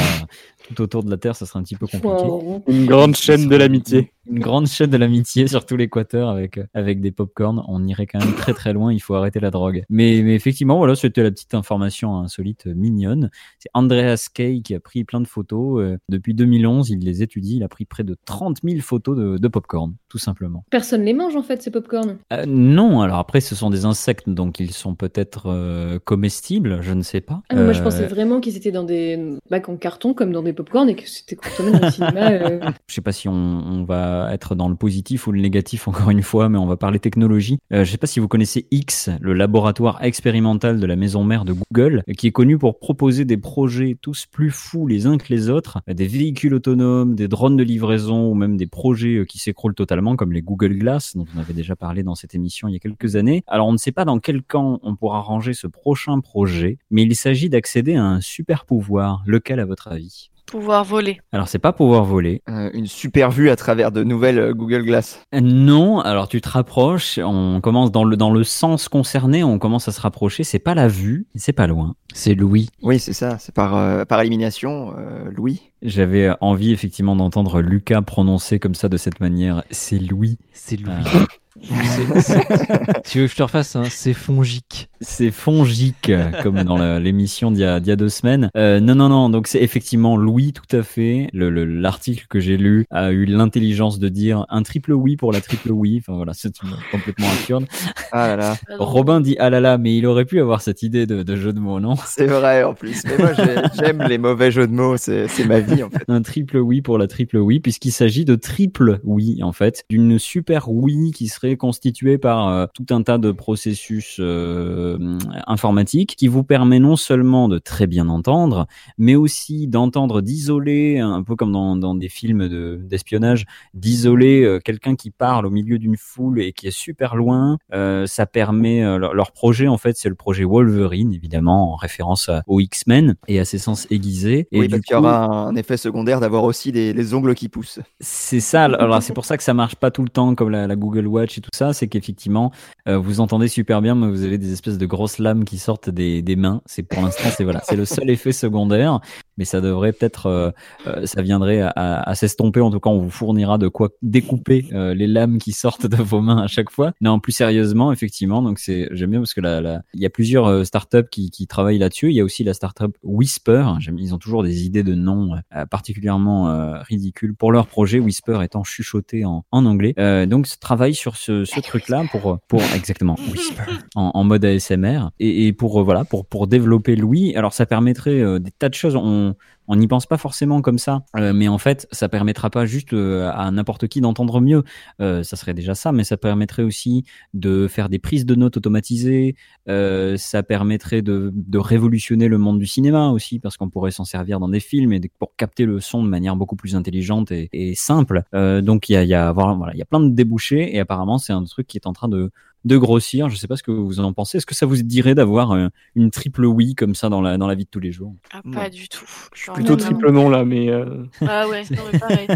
tout 0.75 0.81
autour 0.81 1.03
de 1.03 1.09
la 1.09 1.17
Terre, 1.17 1.35
ça 1.35 1.45
serait 1.45 1.59
un 1.59 1.63
petit 1.63 1.75
peu 1.75 1.87
compliqué. 1.87 2.07
Wow. 2.07 2.63
Une 2.67 2.85
grande 2.85 3.15
chaîne 3.15 3.47
de 3.47 3.55
l'amitié. 3.55 4.11
Une 4.29 4.39
grande 4.39 4.67
chaîne 4.67 4.91
de 4.91 4.97
l'amitié 4.97 5.47
sur 5.47 5.65
tout 5.65 5.75
l'Équateur 5.75 6.29
avec, 6.29 6.59
euh, 6.59 6.65
avec 6.75 7.01
des 7.01 7.11
popcorn. 7.11 7.63
On 7.67 7.85
irait 7.87 8.05
quand 8.05 8.19
même 8.19 8.35
très 8.35 8.53
très 8.53 8.73
loin, 8.73 8.93
il 8.93 8.99
faut 8.99 9.15
arrêter 9.15 9.39
la 9.39 9.49
drogue. 9.49 9.83
Mais, 9.89 10.21
mais 10.23 10.35
effectivement, 10.35 10.77
voilà, 10.77 10.95
c'était 10.95 11.23
la 11.23 11.31
petite 11.31 11.55
information 11.55 12.17
insolite 12.19 12.67
euh, 12.67 12.73
mignonne. 12.75 13.31
C'est 13.57 13.69
Andreas 13.73 14.27
Kay 14.33 14.61
qui 14.61 14.75
a 14.75 14.79
pris 14.79 15.03
plein 15.03 15.21
de 15.21 15.27
photos. 15.27 15.81
euh, 15.81 15.97
depuis 16.09 16.33
2011, 16.35 16.89
il 16.91 16.99
les 16.99 17.23
étudie. 17.23 17.57
Il 17.57 17.63
a 17.63 17.67
pris 17.67 17.85
près 17.85 18.03
de 18.03 18.15
30 18.25 18.57
000 18.63 18.79
photos 18.81 19.17
de, 19.17 19.37
de 19.37 19.47
popcorn, 19.47 19.95
tout 20.09 20.17
simplement. 20.19 20.63
Personne 20.69 21.03
les 21.03 21.13
mange 21.13 21.35
en 21.35 21.43
fait, 21.43 21.61
ces 21.61 21.71
popcorn. 21.71 22.17
Euh, 22.31 22.45
non, 22.47 23.01
alors 23.01 23.17
après, 23.17 23.41
ce 23.41 23.55
sont 23.55 23.69
des 23.69 23.85
insectes, 23.85 24.29
donc 24.29 24.59
ils 24.59 24.73
sont 24.73 24.95
peut-être 24.95 25.47
euh, 25.47 25.97
comestibles, 26.05 26.79
je 26.81 26.93
ne 26.93 27.01
sais 27.01 27.21
pas. 27.21 27.41
Ah, 27.49 27.55
Moi, 27.55 27.73
je 27.73 27.81
pensais 27.81 28.05
vraiment 28.05 28.39
qu'ils 28.39 28.55
étaient 28.57 28.71
dans 28.71 28.83
des 28.83 29.37
bacs 29.49 29.69
en 29.69 29.77
carton, 29.77 30.13
comme 30.13 30.31
dans 30.31 30.43
des 30.43 30.53
popcorn, 30.59 30.89
et 30.89 30.95
que 30.95 31.07
c'était 31.07 31.35
consommé 31.35 31.71
dans 31.71 31.89
cinéma. 31.89 32.31
euh. 32.31 32.59
Je 32.87 32.93
sais 32.93 33.01
pas 33.01 33.11
si 33.11 33.27
on, 33.29 33.33
on 33.33 33.83
va 33.83 34.33
être 34.33 34.55
dans 34.55 34.67
le 34.67 34.75
positif 34.75 35.27
ou 35.27 35.31
le 35.31 35.39
négatif 35.39 35.87
encore 35.87 36.09
une 36.09 36.21
fois, 36.21 36.49
mais 36.49 36.57
on 36.57 36.65
va 36.65 36.75
parler 36.75 36.99
technologie. 36.99 37.57
Euh, 37.71 37.85
je 37.85 37.91
sais 37.91 37.97
pas 37.97 38.07
si 38.07 38.19
vous 38.19 38.27
connaissez 38.27 38.67
X, 38.71 39.09
le 39.21 39.33
laboratoire 39.33 40.03
expérimental 40.03 40.79
de 40.79 40.85
la 40.85 40.95
maison 40.95 41.23
mère 41.23 41.45
de 41.45 41.53
Google, 41.53 42.03
qui 42.17 42.27
est 42.27 42.31
connu 42.31 42.57
pour 42.57 42.79
proposer 42.79 43.23
des 43.25 43.37
projets 43.37 43.97
tous 44.01 44.25
plus 44.25 44.51
fous 44.51 44.85
les 44.85 45.07
uns 45.07 45.17
que 45.17 45.27
les 45.29 45.49
autres, 45.49 45.79
des 45.87 46.07
véhicules 46.07 46.53
autonomes, 46.53 47.15
des 47.15 47.27
drones 47.27 47.55
de 47.55 47.63
livraison 47.63 48.29
ou 48.29 48.33
même 48.33 48.57
des 48.57 48.67
projets 48.67 49.15
euh, 49.15 49.25
qui 49.25 49.39
s'écroulent 49.39 49.75
totalement 49.75 50.15
comme 50.15 50.33
les 50.33 50.41
Google 50.41 50.73
Glass 50.77 51.15
dont 51.15 51.25
on 51.35 51.39
avait 51.39 51.53
déjà 51.53 51.75
parlé 51.75 52.03
dans 52.03 52.15
cette 52.15 52.35
émission 52.35 52.67
il 52.67 52.73
y 52.73 52.75
a 52.75 52.79
quelques 52.79 53.15
années. 53.15 53.43
Alors 53.47 53.67
on 53.67 53.73
ne 53.73 53.77
sait 53.77 53.91
pas 53.91 54.05
dans 54.05 54.19
quel 54.19 54.43
camp 54.43 54.79
on 54.83 54.95
pourra 54.95 55.21
ranger 55.21 55.53
ce 55.53 55.67
prochain 55.67 56.19
projet, 56.19 56.77
mais 56.91 57.03
il 57.03 57.15
s'agit 57.15 57.49
d'accéder 57.49 57.95
à 57.95 58.03
un 58.03 58.21
super 58.21 58.65
pouvoir. 58.65 59.23
Lequel 59.25 59.59
à 59.59 59.65
votre 59.65 59.87
avis? 59.87 60.29
Pouvoir 60.51 60.83
voler. 60.83 61.19
Alors 61.31 61.47
c'est 61.47 61.59
pas 61.59 61.73
pouvoir 61.73 62.03
voler, 62.03 62.41
Euh, 62.49 62.69
une 62.73 62.87
super 62.87 63.29
vue 63.29 63.49
à 63.49 63.55
travers 63.55 63.91
de 63.91 64.03
nouvelles 64.03 64.39
euh, 64.39 64.53
Google 64.53 64.83
Glass. 64.83 65.21
Non, 65.33 65.99
alors 65.99 66.27
tu 66.27 66.41
te 66.41 66.49
rapproches, 66.49 67.19
on 67.23 67.61
commence 67.61 67.91
dans 67.91 68.03
le, 68.03 68.17
dans 68.17 68.31
le 68.31 68.43
sens 68.43 68.89
concerné, 68.89 69.43
on 69.43 69.59
commence 69.59 69.87
à 69.87 69.91
se 69.91 70.01
rapprocher, 70.01 70.43
c'est 70.43 70.59
pas 70.59 70.73
la 70.75 70.87
vue, 70.87 71.27
c'est 71.35 71.53
pas 71.53 71.67
loin. 71.67 71.95
C'est 72.13 72.33
Louis. 72.33 72.69
Oui, 72.81 72.97
c'est 72.99 73.13
ça. 73.13 73.37
C'est 73.37 73.53
par, 73.53 73.75
euh, 73.75 74.05
par 74.05 74.21
élimination, 74.21 74.93
euh, 74.97 75.29
Louis. 75.31 75.61
J'avais 75.83 76.31
envie 76.41 76.71
effectivement 76.71 77.15
d'entendre 77.15 77.61
Lucas 77.61 78.01
prononcer 78.01 78.57
comme 78.59 78.73
ça 78.75 78.89
de 78.89 78.97
cette 78.97 79.19
manière, 79.19 79.63
c'est 79.69 79.99
Louis. 79.99 80.37
C'est 80.53 80.79
Louis. 80.79 80.93
Tu 83.05 83.19
veux 83.19 83.25
que 83.25 83.31
je 83.31 83.35
te 83.35 83.43
refasse 83.43 83.75
hein 83.75 83.83
C'est 83.89 84.13
fongique. 84.13 84.89
c'est 85.01 85.31
fongique, 85.31 86.11
comme 86.43 86.63
dans 86.63 86.77
l'émission 86.99 87.51
d'il 87.51 87.61
y, 87.61 87.65
a- 87.65 87.79
d'il 87.79 87.89
y 87.89 87.91
a 87.91 87.95
deux 87.95 88.09
semaines. 88.09 88.49
Euh, 88.57 88.79
non, 88.79 88.95
non, 88.95 89.09
non, 89.09 89.29
donc 89.29 89.47
c'est 89.47 89.61
effectivement 89.61 90.17
Louis, 90.17 90.53
tout 90.53 90.75
à 90.75 90.83
fait. 90.83 91.29
Le- 91.33 91.49
le- 91.49 91.65
L'article 91.65 92.25
que 92.29 92.39
j'ai 92.39 92.57
lu 92.57 92.85
a 92.91 93.11
eu 93.11 93.25
l'intelligence 93.25 93.99
de 93.99 94.09
dire 94.09 94.45
un 94.49 94.63
triple 94.63 94.93
oui 94.93 95.15
pour 95.17 95.31
la 95.31 95.41
triple 95.41 95.71
oui. 95.71 96.01
Enfin 96.01 96.15
voilà, 96.15 96.33
c'est 96.33 96.51
complètement 96.91 97.27
absurde. 97.29 97.65
Ah 98.11 98.27
là 98.27 98.35
là. 98.35 98.57
Robin 98.79 99.21
dit 99.21 99.35
ah 99.39 99.49
là 99.49 99.59
là, 99.59 99.77
mais 99.77 99.95
il 99.97 100.05
aurait 100.05 100.25
pu 100.25 100.39
avoir 100.39 100.61
cette 100.61 100.83
idée 100.83 101.05
de, 101.05 101.23
de 101.23 101.35
jeu 101.35 101.53
de 101.53 101.59
mots, 101.59 101.79
non? 101.79 101.95
C'est 102.05 102.27
vrai 102.27 102.63
en 102.63 102.73
plus. 102.73 103.03
Mais 103.05 103.17
moi, 103.17 103.31
j'ai- 103.33 103.55
j'aime 103.79 104.03
les 104.07 104.17
mauvais 104.17 104.51
jeux 104.51 104.67
de 104.67 104.73
mots. 104.73 104.97
C'est 104.97 105.27
c'est 105.27 105.45
ma 105.45 105.59
vie 105.59 105.83
en 105.83 105.89
fait. 105.89 106.03
un 106.07 106.21
triple 106.21 106.57
oui 106.57 106.81
pour 106.81 106.97
la 106.97 107.07
triple 107.07 107.37
oui, 107.37 107.59
puisqu'il 107.59 107.91
s'agit 107.91 108.25
de 108.25 108.35
triple 108.35 108.99
oui, 109.03 109.39
en 109.43 109.51
fait, 109.51 109.83
d'une 109.89 110.19
super 110.19 110.69
oui 110.69 111.11
qui 111.11 111.27
serait 111.27 111.48
constituée 111.57 112.17
par 112.17 112.47
euh, 112.47 112.65
tout 112.73 112.85
un 112.91 113.01
tas 113.03 113.17
de 113.17 113.31
processus 113.31 114.17
euh, 114.19 115.17
informatiques 115.47 116.15
qui 116.15 116.27
vous 116.27 116.43
permet 116.43 116.79
non 116.79 116.95
seulement 116.95 117.47
de 117.49 117.57
très 117.59 117.87
bien 117.87 118.09
entendre, 118.09 118.67
mais 118.97 119.15
aussi 119.15 119.67
d'entendre, 119.67 120.21
d'isoler, 120.21 120.99
un 120.99 121.23
peu 121.23 121.35
comme 121.35 121.51
dans, 121.51 121.75
dans 121.75 121.95
des 121.95 122.09
films 122.09 122.47
de- 122.47 122.79
d'espionnage, 122.83 123.45
d'isoler 123.73 124.43
euh, 124.43 124.59
quelqu'un 124.59 124.95
qui 124.95 125.11
parle 125.11 125.45
au 125.45 125.49
milieu 125.49 125.79
d'une 125.79 125.97
foule 125.97 126.41
et 126.41 126.53
qui 126.53 126.67
est 126.67 126.71
super 126.77 127.15
loin. 127.15 127.57
Euh, 127.73 128.05
ça 128.07 128.25
permet, 128.25 128.83
euh, 128.83 128.97
leur, 128.97 129.31
projet, 129.31 129.67
en 129.67 129.77
fait, 129.77 129.95
c'est 129.97 130.09
le 130.09 130.15
projet 130.15 130.43
Wolverine, 130.43 131.13
évidemment, 131.13 131.73
en 131.73 131.75
référence 131.75 132.29
à- 132.29 132.43
aux 132.47 132.59
X-Men 132.59 133.15
et 133.27 133.39
à 133.39 133.45
ses 133.45 133.57
sens 133.57 133.87
aiguisés. 133.89 134.47
Et 134.51 134.59
oui, 134.59 134.67
parce 134.69 134.81
qu'il 134.83 134.95
y 134.95 134.99
aura 134.99 135.25
un 135.25 135.55
effet 135.55 135.77
secondaire 135.77 136.19
d'avoir 136.19 136.43
aussi 136.43 136.71
des, 136.71 136.93
les 136.93 137.13
ongles 137.13 137.35
qui 137.35 137.49
poussent. 137.49 137.79
c'est 137.99 138.39
ça. 138.39 138.65
Alors 138.65 139.01
c'est 139.01 139.13
pour 139.13 139.25
ça 139.25 139.37
que 139.37 139.43
ça 139.43 139.53
marche 139.53 139.75
pas 139.75 139.91
tout 139.91 140.03
le 140.03 140.09
temps 140.09 140.35
comme 140.35 140.49
la, 140.49 140.67
la 140.67 140.75
Google 140.75 141.07
Watch 141.07 141.38
tout 141.41 141.49
ça. 141.53 141.73
C'est 141.73 141.87
qu'effectivement, 141.87 142.51
euh, 142.87 142.97
vous 142.97 143.19
entendez 143.19 143.47
super 143.47 143.81
bien, 143.81 143.95
mais 143.95 144.07
vous 144.09 144.23
avez 144.23 144.37
des 144.37 144.53
espèces 144.53 144.77
de 144.77 144.85
grosses 144.85 145.19
lames 145.19 145.43
qui 145.45 145.57
sortent 145.57 145.89
des, 145.89 146.35
mains. 146.35 146.61
C'est 146.65 146.83
pour 146.83 147.01
l'instant, 147.01 147.29
c'est 147.35 147.43
voilà, 147.43 147.61
c'est 147.65 147.75
le 147.75 147.85
seul 147.85 148.09
effet 148.09 148.31
secondaire. 148.31 148.99
Mais 149.37 149.45
ça 149.45 149.61
devrait 149.61 149.93
peut-être, 149.93 150.25
euh, 150.25 150.51
euh, 150.87 151.05
ça 151.05 151.21
viendrait 151.21 151.61
à, 151.61 151.69
à- 151.69 152.09
à 152.09 152.15
s'estomper. 152.15 152.59
En 152.59 152.71
tout 152.71 152.79
cas, 152.81 152.89
on 152.89 152.99
vous 152.99 153.09
fournira 153.09 153.57
de 153.57 153.67
quoi 153.69 153.89
découper 154.01 154.65
les 154.71 155.07
lames 155.07 155.37
qui 155.37 155.51
sortent 155.51 155.87
de 155.87 155.95
vos 155.95 156.21
mains 156.21 156.41
à 156.43 156.47
chaque 156.47 156.69
fois. 156.69 156.91
Non, 157.01 157.19
plus 157.19 157.31
sérieusement, 157.31 157.91
effectivement. 157.91 158.41
Donc 158.41 158.59
c'est, 158.59 158.89
j'aime 158.91 159.11
bien 159.11 159.19
parce 159.19 159.33
que 159.33 159.41
la- 159.41 159.81
il 159.93 160.01
y 160.01 160.05
a 160.05 160.09
plusieurs 160.09 160.65
startups 160.65 161.07
qui, 161.09 161.47
travaillent 161.47 161.79
là-dessus. 161.79 162.09
Il 162.09 162.15
y 162.15 162.19
a 162.21 162.23
aussi 162.23 162.43
la 162.43 162.53
startup 162.53 162.95
Whisper. 163.03 163.65
Ils 163.97 164.13
ont 164.13 164.17
toujours 164.17 164.43
des 164.43 164.65
idées 164.65 164.83
de 164.83 164.93
noms 164.93 165.31
particulièrement 165.71 166.79
ridicules 166.81 167.35
pour 167.35 167.51
leur 167.51 167.67
projet. 167.67 167.99
Whisper 167.99 168.39
étant 168.43 168.63
chuchoté 168.63 169.25
en, 169.25 169.45
en 169.51 169.65
anglais. 169.65 169.93
Donc, 170.27 170.47
ce 170.47 170.57
travail 170.57 170.93
sur 170.93 171.15
ce, 171.19 171.43
ce 171.45 171.59
truc-là 171.59 172.05
pour 172.11 172.39
pour 172.47 172.61
exactement 172.75 173.15
Whisper 173.31 173.63
en, 173.95 174.11
en 174.13 174.23
mode 174.23 174.45
ASMR 174.45 175.09
et, 175.19 175.47
et 175.47 175.53
pour 175.53 175.79
euh, 175.79 175.83
voilà 175.83 176.05
pour 176.05 176.25
pour 176.25 176.47
développer 176.47 176.95
Louis. 176.95 177.35
Alors, 177.35 177.53
ça 177.53 177.65
permettrait 177.65 178.21
euh, 178.21 178.39
des 178.39 178.51
tas 178.51 178.69
de 178.69 178.73
choses. 178.73 178.95
On 178.95 179.35
on 179.69 179.75
n'y 179.75 179.87
pense 179.87 180.07
pas 180.07 180.17
forcément 180.17 180.61
comme 180.61 180.79
ça, 180.79 181.03
euh, 181.15 181.31
mais 181.31 181.47
en 181.47 181.59
fait, 181.59 181.87
ça 181.91 182.09
permettra 182.09 182.49
pas 182.49 182.65
juste 182.65 182.91
euh, 182.93 183.31
à 183.31 183.51
n'importe 183.51 183.87
qui 183.87 184.01
d'entendre 184.01 184.41
mieux. 184.41 184.63
Euh, 184.99 185.21
ça 185.21 185.35
serait 185.35 185.53
déjà 185.53 185.75
ça, 185.75 185.91
mais 185.91 186.03
ça 186.03 186.17
permettrait 186.17 186.63
aussi 186.63 187.05
de 187.35 187.67
faire 187.67 187.87
des 187.87 187.99
prises 187.99 188.25
de 188.25 188.33
notes 188.33 188.57
automatisées. 188.57 189.35
Ça 189.67 190.41
permettrait 190.41 191.03
de, 191.03 191.31
révolutionner 191.53 192.27
le 192.27 192.39
monde 192.39 192.57
du 192.57 192.65
cinéma 192.65 193.09
aussi, 193.09 193.37
parce 193.37 193.57
qu'on 193.57 193.69
pourrait 193.69 193.91
s'en 193.91 194.05
servir 194.05 194.39
dans 194.39 194.49
des 194.49 194.59
films 194.59 194.91
et 194.91 195.01
pour 195.19 195.35
capter 195.35 195.65
le 195.65 195.79
son 195.79 196.03
de 196.03 196.09
manière 196.09 196.35
beaucoup 196.35 196.55
plus 196.55 196.75
intelligente 196.75 197.31
et, 197.31 197.73
simple. 197.75 198.23
Donc 198.33 198.89
il 198.89 198.93
y 198.93 198.95
a, 198.95 199.03
y 199.03 199.13
a 199.13 199.33
y 199.75 199.81
a 199.81 199.85
plein 199.85 199.99
de 199.99 200.09
débouchés 200.09 200.75
et 200.75 200.79
apparemment 200.79 201.19
c'est 201.19 201.33
un 201.33 201.43
truc 201.43 201.67
qui 201.67 201.77
est 201.77 201.85
en 201.85 201.93
train 201.93 202.07
de 202.07 202.31
de 202.65 202.77
grossir. 202.77 203.29
Je 203.29 203.35
sais 203.35 203.47
pas 203.47 203.55
ce 203.55 203.63
que 203.63 203.71
vous 203.71 203.99
en 203.99 204.13
pensez. 204.13 204.37
Est-ce 204.37 204.45
que 204.45 204.55
ça 204.55 204.65
vous 204.65 204.75
dirait 204.77 205.15
d'avoir 205.15 205.51
euh, 205.51 205.67
une 205.95 206.11
triple 206.11 206.45
oui 206.45 206.75
comme 206.75 206.95
ça 206.95 207.09
dans 207.09 207.21
la 207.21 207.37
dans 207.37 207.47
la 207.47 207.55
vie 207.55 207.65
de 207.65 207.69
tous 207.69 207.79
les 207.79 207.91
jours? 207.91 208.15
Ah, 208.33 208.41
pas 208.51 208.69
du 208.69 208.89
tout. 208.89 209.05
Plutôt 209.53 209.73
non. 209.73 209.77
triple 209.77 210.11
non 210.11 210.29
là, 210.29 210.45
mais 210.45 210.69
euh, 210.69 211.03
Ah 211.21 211.47
ouais, 211.47 211.63
non, 211.71 211.83
mais 211.91 211.99
pareil. 211.99 212.27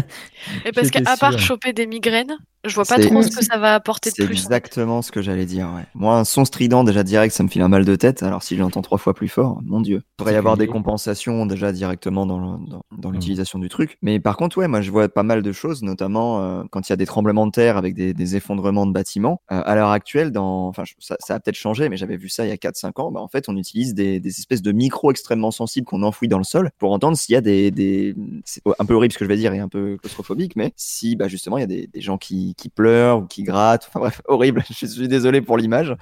Mais 0.64 0.72
parce 0.72 0.90
qu'à 0.90 1.16
part 1.16 1.38
choper 1.38 1.72
des 1.72 1.86
migraines, 1.86 2.36
je 2.64 2.74
vois 2.74 2.84
pas 2.84 2.98
trop 2.98 3.22
ce 3.22 3.28
que 3.30 3.44
ça 3.44 3.58
va 3.58 3.74
apporter 3.74 4.10
de 4.10 4.14
C'est 4.16 4.24
plus. 4.24 4.32
exactement 4.34 5.02
ce 5.02 5.12
que 5.12 5.22
j'allais 5.22 5.46
dire. 5.46 5.70
Ouais. 5.74 5.84
Moi, 5.94 6.16
un 6.18 6.24
son 6.24 6.44
strident 6.44 6.84
déjà 6.84 7.02
direct, 7.02 7.34
ça 7.34 7.42
me 7.42 7.48
file 7.48 7.62
un 7.62 7.68
mal 7.68 7.84
de 7.84 7.96
tête. 7.96 8.22
Alors 8.22 8.42
si 8.42 8.56
j'entends 8.56 8.82
trois 8.82 8.98
fois 8.98 9.14
plus 9.14 9.28
fort, 9.28 9.60
mon 9.64 9.80
dieu. 9.80 10.02
Il 10.04 10.16
pourrait 10.16 10.32
y 10.32 10.36
avoir 10.36 10.56
des 10.56 10.66
compensations 10.66 11.46
déjà 11.46 11.72
directement 11.72 12.26
dans, 12.26 12.38
le- 12.38 12.66
dans, 12.68 12.82
dans 12.96 13.08
Mhm. 13.08 13.14
l'utilisation 13.14 13.58
du 13.58 13.68
truc. 13.68 13.98
Mais 14.02 14.20
par 14.20 14.36
contre, 14.36 14.58
ouais, 14.58 14.68
moi 14.68 14.80
je 14.80 14.90
vois 14.90 15.08
pas 15.08 15.22
mal 15.22 15.42
de 15.42 15.52
choses, 15.52 15.82
notamment 15.82 16.40
euh, 16.42 16.62
quand 16.70 16.88
il 16.88 16.92
y 16.92 16.94
a 16.94 16.96
des 16.96 17.06
tremblements 17.06 17.46
de 17.46 17.52
terre 17.52 17.76
avec 17.76 17.94
des, 17.94 18.14
des 18.14 18.36
effondrements 18.36 18.86
de 18.86 18.92
bâtiments. 18.92 19.40
Euh, 19.52 19.62
à 19.64 19.74
l'heure 19.74 19.90
actuelle, 19.90 20.30
dans, 20.32 20.66
enfin, 20.68 20.84
je- 20.84 20.94
ça, 21.00 21.16
ça 21.20 21.34
a 21.34 21.40
peut-être 21.40 21.56
changé, 21.56 21.88
mais 21.88 21.96
j'avais 21.96 22.16
vu 22.16 22.28
ça 22.28 22.44
il 22.46 22.48
y 22.48 22.52
a 22.52 22.56
4-5 22.56 23.00
ans. 23.00 23.10
Bah, 23.12 23.20
en 23.20 23.28
fait, 23.28 23.48
on 23.48 23.56
utilise 23.56 23.94
des, 23.94 24.20
des 24.20 24.28
espèces 24.30 24.62
de 24.62 24.72
micros 24.72 25.10
extrêmement 25.10 25.50
sensibles 25.50 25.86
qu'on 25.86 26.02
enfouit 26.02 26.28
dans 26.28 26.38
le 26.38 26.44
sol 26.44 26.70
pour 26.78 26.92
entendre 26.92 27.16
s'il 27.16 27.32
y 27.34 27.36
a 27.36 27.40
des, 27.40 27.70
des... 27.70 28.14
c'est 28.44 28.62
un 28.78 28.84
peu 28.84 28.94
horrible 28.94 29.12
ce 29.12 29.18
que 29.18 29.24
je 29.24 29.28
vais 29.28 29.36
dire 29.36 29.52
et 29.52 29.58
un 29.58 29.68
peu 29.68 29.96
claustrophobique, 29.98 30.56
mais 30.56 30.72
si 30.76 31.16
bah 31.16 31.28
justement 31.28 31.58
il 31.58 31.60
y 31.60 31.64
a 31.64 31.66
des, 31.66 31.86
des 31.88 32.00
gens 32.00 32.18
qui, 32.18 32.53
qui 32.56 32.68
pleurent 32.68 33.18
ou 33.18 33.26
qui 33.26 33.42
grattent, 33.42 33.86
enfin 33.88 34.00
bref, 34.00 34.22
horrible. 34.26 34.64
Je 34.70 34.86
suis 34.86 35.08
désolé 35.08 35.40
pour 35.40 35.56
l'image. 35.58 35.94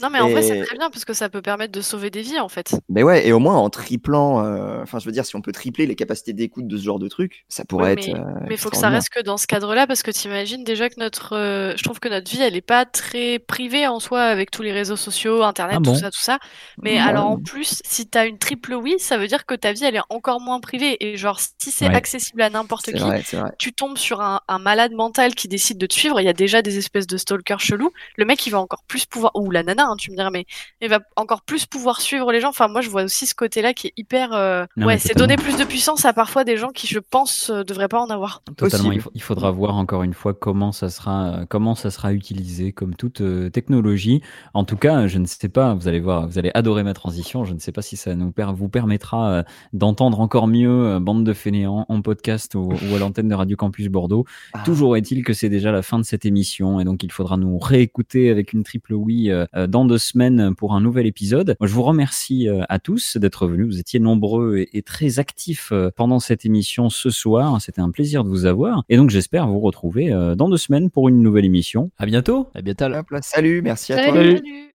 Non, 0.00 0.10
mais 0.10 0.20
en 0.20 0.28
vrai, 0.28 0.42
c'est 0.42 0.56
très 0.56 0.76
bien 0.76 0.90
parce 0.90 1.04
que 1.04 1.12
ça 1.12 1.28
peut 1.28 1.42
permettre 1.42 1.72
de 1.72 1.80
sauver 1.80 2.10
des 2.10 2.22
vies 2.22 2.38
en 2.40 2.48
fait. 2.48 2.74
Mais 2.88 3.02
ouais, 3.02 3.26
et 3.26 3.32
au 3.32 3.38
moins 3.38 3.56
en 3.56 3.68
triplant, 3.70 4.44
euh, 4.44 4.82
enfin 4.82 4.98
je 4.98 5.04
veux 5.06 5.12
dire, 5.12 5.24
si 5.26 5.36
on 5.36 5.42
peut 5.42 5.52
tripler 5.52 5.86
les 5.86 5.94
capacités 5.96 6.32
d'écoute 6.32 6.66
de 6.66 6.76
ce 6.76 6.82
genre 6.84 6.98
de 6.98 7.08
truc, 7.08 7.44
ça 7.48 7.64
pourrait 7.64 7.88
Oui, 7.88 7.92
être. 7.92 8.06
mais, 8.08 8.18
euh, 8.18 8.24
mais 8.48 8.56
faut 8.56 8.70
que 8.70 8.76
ça 8.76 8.88
reste 8.88 9.10
que 9.10 9.20
dans 9.22 9.36
ce 9.36 9.46
cadre-là 9.46 9.86
parce 9.86 10.02
que 10.02 10.10
t'imagines 10.10 10.64
déjà 10.64 10.88
que 10.88 10.94
notre, 10.98 11.34
euh, 11.36 11.74
je 11.76 11.82
trouve 11.82 12.00
que 12.00 12.08
notre 12.08 12.30
vie 12.30 12.40
elle 12.40 12.56
est 12.56 12.60
pas 12.60 12.84
très 12.86 13.38
privée 13.38 13.86
en 13.86 14.00
soi 14.00 14.22
avec 14.22 14.50
tous 14.50 14.62
les 14.62 14.72
réseaux 14.72 14.96
sociaux, 14.96 15.42
internet, 15.42 15.76
Ah 15.78 15.80
tout 15.82 15.94
ça, 15.94 16.10
tout 16.10 16.18
ça. 16.20 16.38
Mais 16.82 16.92
Ouais. 16.94 16.98
alors 16.98 17.26
en 17.26 17.38
plus, 17.38 17.80
si 17.84 18.06
t'as 18.08 18.26
une 18.26 18.38
triple 18.38 18.74
oui, 18.74 18.96
ça 18.98 19.18
veut 19.18 19.26
dire 19.26 19.44
que 19.46 19.54
ta 19.54 19.72
vie 19.72 19.84
elle 19.84 19.96
est 19.96 20.00
encore 20.08 20.40
moins 20.40 20.60
privée 20.60 20.96
et 21.00 21.16
genre 21.16 21.38
si 21.40 21.70
c'est 21.70 21.88
Ouais. 21.88 21.94
accessible 21.94 22.42
à 22.42 22.50
n'importe 22.50 22.92
qui, 22.92 22.98
vrai. 23.00 23.22
tu 23.58 23.72
tombes 23.72 23.98
sur 23.98 24.20
un, 24.22 24.40
un 24.48 24.58
malade 24.58 24.92
mental 24.92 25.34
qui 25.34 25.48
décide 25.48 25.78
de 25.78 25.86
te 25.86 25.94
suivre, 25.94 26.20
il 26.20 26.24
y 26.24 26.28
a 26.28 26.32
déjà 26.32 26.62
des 26.62 26.78
espèces 26.78 27.06
de 27.06 27.16
stalkers 27.16 27.60
chelous, 27.60 27.92
le 28.16 28.24
mec 28.24 28.46
il 28.46 28.50
va 28.50 28.60
encore 28.60 28.82
plus 28.88 29.06
pouvoir, 29.06 29.32
ou 29.34 29.50
la 29.50 29.62
nana, 29.62 29.87
hein, 29.88 29.96
tu 29.96 30.10
me 30.10 30.16
dirais, 30.16 30.30
mais 30.32 30.44
il 30.80 30.88
va 30.88 31.00
encore 31.16 31.42
plus 31.42 31.66
pouvoir 31.66 32.00
suivre 32.00 32.30
les 32.32 32.40
gens. 32.40 32.48
Enfin, 32.50 32.68
moi 32.68 32.80
je 32.80 32.90
vois 32.90 33.02
aussi 33.04 33.26
ce 33.26 33.34
côté-là 33.34 33.74
qui 33.74 33.88
est 33.88 33.92
hyper. 33.96 34.32
euh, 34.32 34.66
Non, 34.76 34.86
ouais, 34.86 34.98
c'est 34.98 35.16
donner 35.16 35.36
plus 35.36 35.56
de 35.56 35.64
puissance 35.64 36.04
à 36.04 36.12
parfois 36.12 36.44
des 36.44 36.56
gens 36.56 36.68
qui, 36.68 36.86
je 36.86 36.98
pense, 36.98 37.50
euh, 37.50 37.62
devraient 37.64 37.88
pas 37.88 38.00
en 38.00 38.06
avoir. 38.08 38.42
Totalement. 38.56 38.92
Il, 39.14 39.22
faudra 39.22 39.50
voir 39.50 39.76
encore 39.76 40.02
une 40.02 40.14
fois 40.14 40.34
comment 40.34 40.72
ça 40.72 40.88
sera, 40.90 41.40
comment 41.48 41.74
ça 41.74 41.90
sera 41.90 42.12
utilisé, 42.12 42.72
comme 42.72 42.94
toute 42.94 43.20
euh, 43.20 43.50
technologie. 43.50 44.22
En 44.54 44.64
tout 44.64 44.76
cas, 44.76 45.06
je 45.06 45.18
ne 45.18 45.26
sais 45.26 45.48
pas. 45.48 45.74
Vous 45.74 45.88
allez 45.88 46.00
voir, 46.00 46.26
vous 46.28 46.38
allez 46.38 46.50
adorer 46.54 46.82
ma 46.82 46.94
transition. 46.94 47.44
Je 47.44 47.54
ne 47.54 47.58
sais 47.58 47.72
pas 47.72 47.82
si 47.82 47.96
ça 47.96 48.14
nous 48.14 48.30
per- 48.32 48.52
vous 48.54 48.68
permettra 48.68 49.30
euh, 49.30 49.42
d'entendre 49.72 50.20
encore 50.20 50.46
mieux 50.48 50.70
euh, 50.94 51.00
bande 51.00 51.24
de 51.24 51.32
fainéants 51.32 51.86
en 51.88 52.02
podcast 52.02 52.54
ou, 52.54 52.68
ou 52.72 52.94
à 52.94 52.98
l'antenne 52.98 53.28
de 53.28 53.34
Radio 53.34 53.56
Campus 53.56 53.88
Bordeaux. 53.88 54.24
Ah. 54.52 54.62
Toujours 54.64 54.96
est-il 54.96 55.24
que 55.24 55.32
c'est 55.32 55.48
déjà 55.48 55.72
la 55.72 55.82
fin 55.82 55.98
de 55.98 56.04
cette 56.04 56.24
émission 56.24 56.80
et 56.80 56.84
donc 56.84 57.02
il 57.02 57.12
faudra 57.12 57.36
nous 57.36 57.58
réécouter 57.58 58.30
avec 58.30 58.52
une 58.52 58.62
triple 58.64 58.94
oui 58.94 59.30
euh, 59.30 59.46
euh, 59.56 59.66
dans 59.78 59.84
deux 59.84 59.98
semaines 59.98 60.54
pour 60.56 60.74
un 60.74 60.80
nouvel 60.80 61.06
épisode. 61.06 61.54
Moi, 61.60 61.68
je 61.68 61.72
vous 61.72 61.84
remercie 61.84 62.48
euh, 62.48 62.62
à 62.68 62.80
tous 62.80 63.16
d'être 63.16 63.46
venus. 63.46 63.66
Vous 63.66 63.78
étiez 63.78 64.00
nombreux 64.00 64.58
et, 64.58 64.76
et 64.76 64.82
très 64.82 65.20
actifs 65.20 65.70
euh, 65.70 65.90
pendant 65.94 66.18
cette 66.18 66.44
émission 66.44 66.90
ce 66.90 67.10
soir. 67.10 67.60
C'était 67.60 67.80
un 67.80 67.90
plaisir 67.92 68.24
de 68.24 68.28
vous 68.28 68.44
avoir 68.44 68.82
et 68.88 68.96
donc 68.96 69.10
j'espère 69.10 69.46
vous 69.46 69.60
retrouver 69.60 70.12
euh, 70.12 70.34
dans 70.34 70.48
deux 70.48 70.56
semaines 70.56 70.90
pour 70.90 71.08
une 71.08 71.22
nouvelle 71.22 71.44
émission. 71.44 71.92
À 71.96 72.06
bientôt. 72.06 72.48
À 72.54 72.60
bientôt. 72.62 72.86
Hop 72.86 73.10
là, 73.10 73.20
salut, 73.22 73.62
merci 73.62 73.92
à 73.92 73.96
Salut. 73.96 74.10
toi. 74.10 74.38
Salut. 74.38 74.67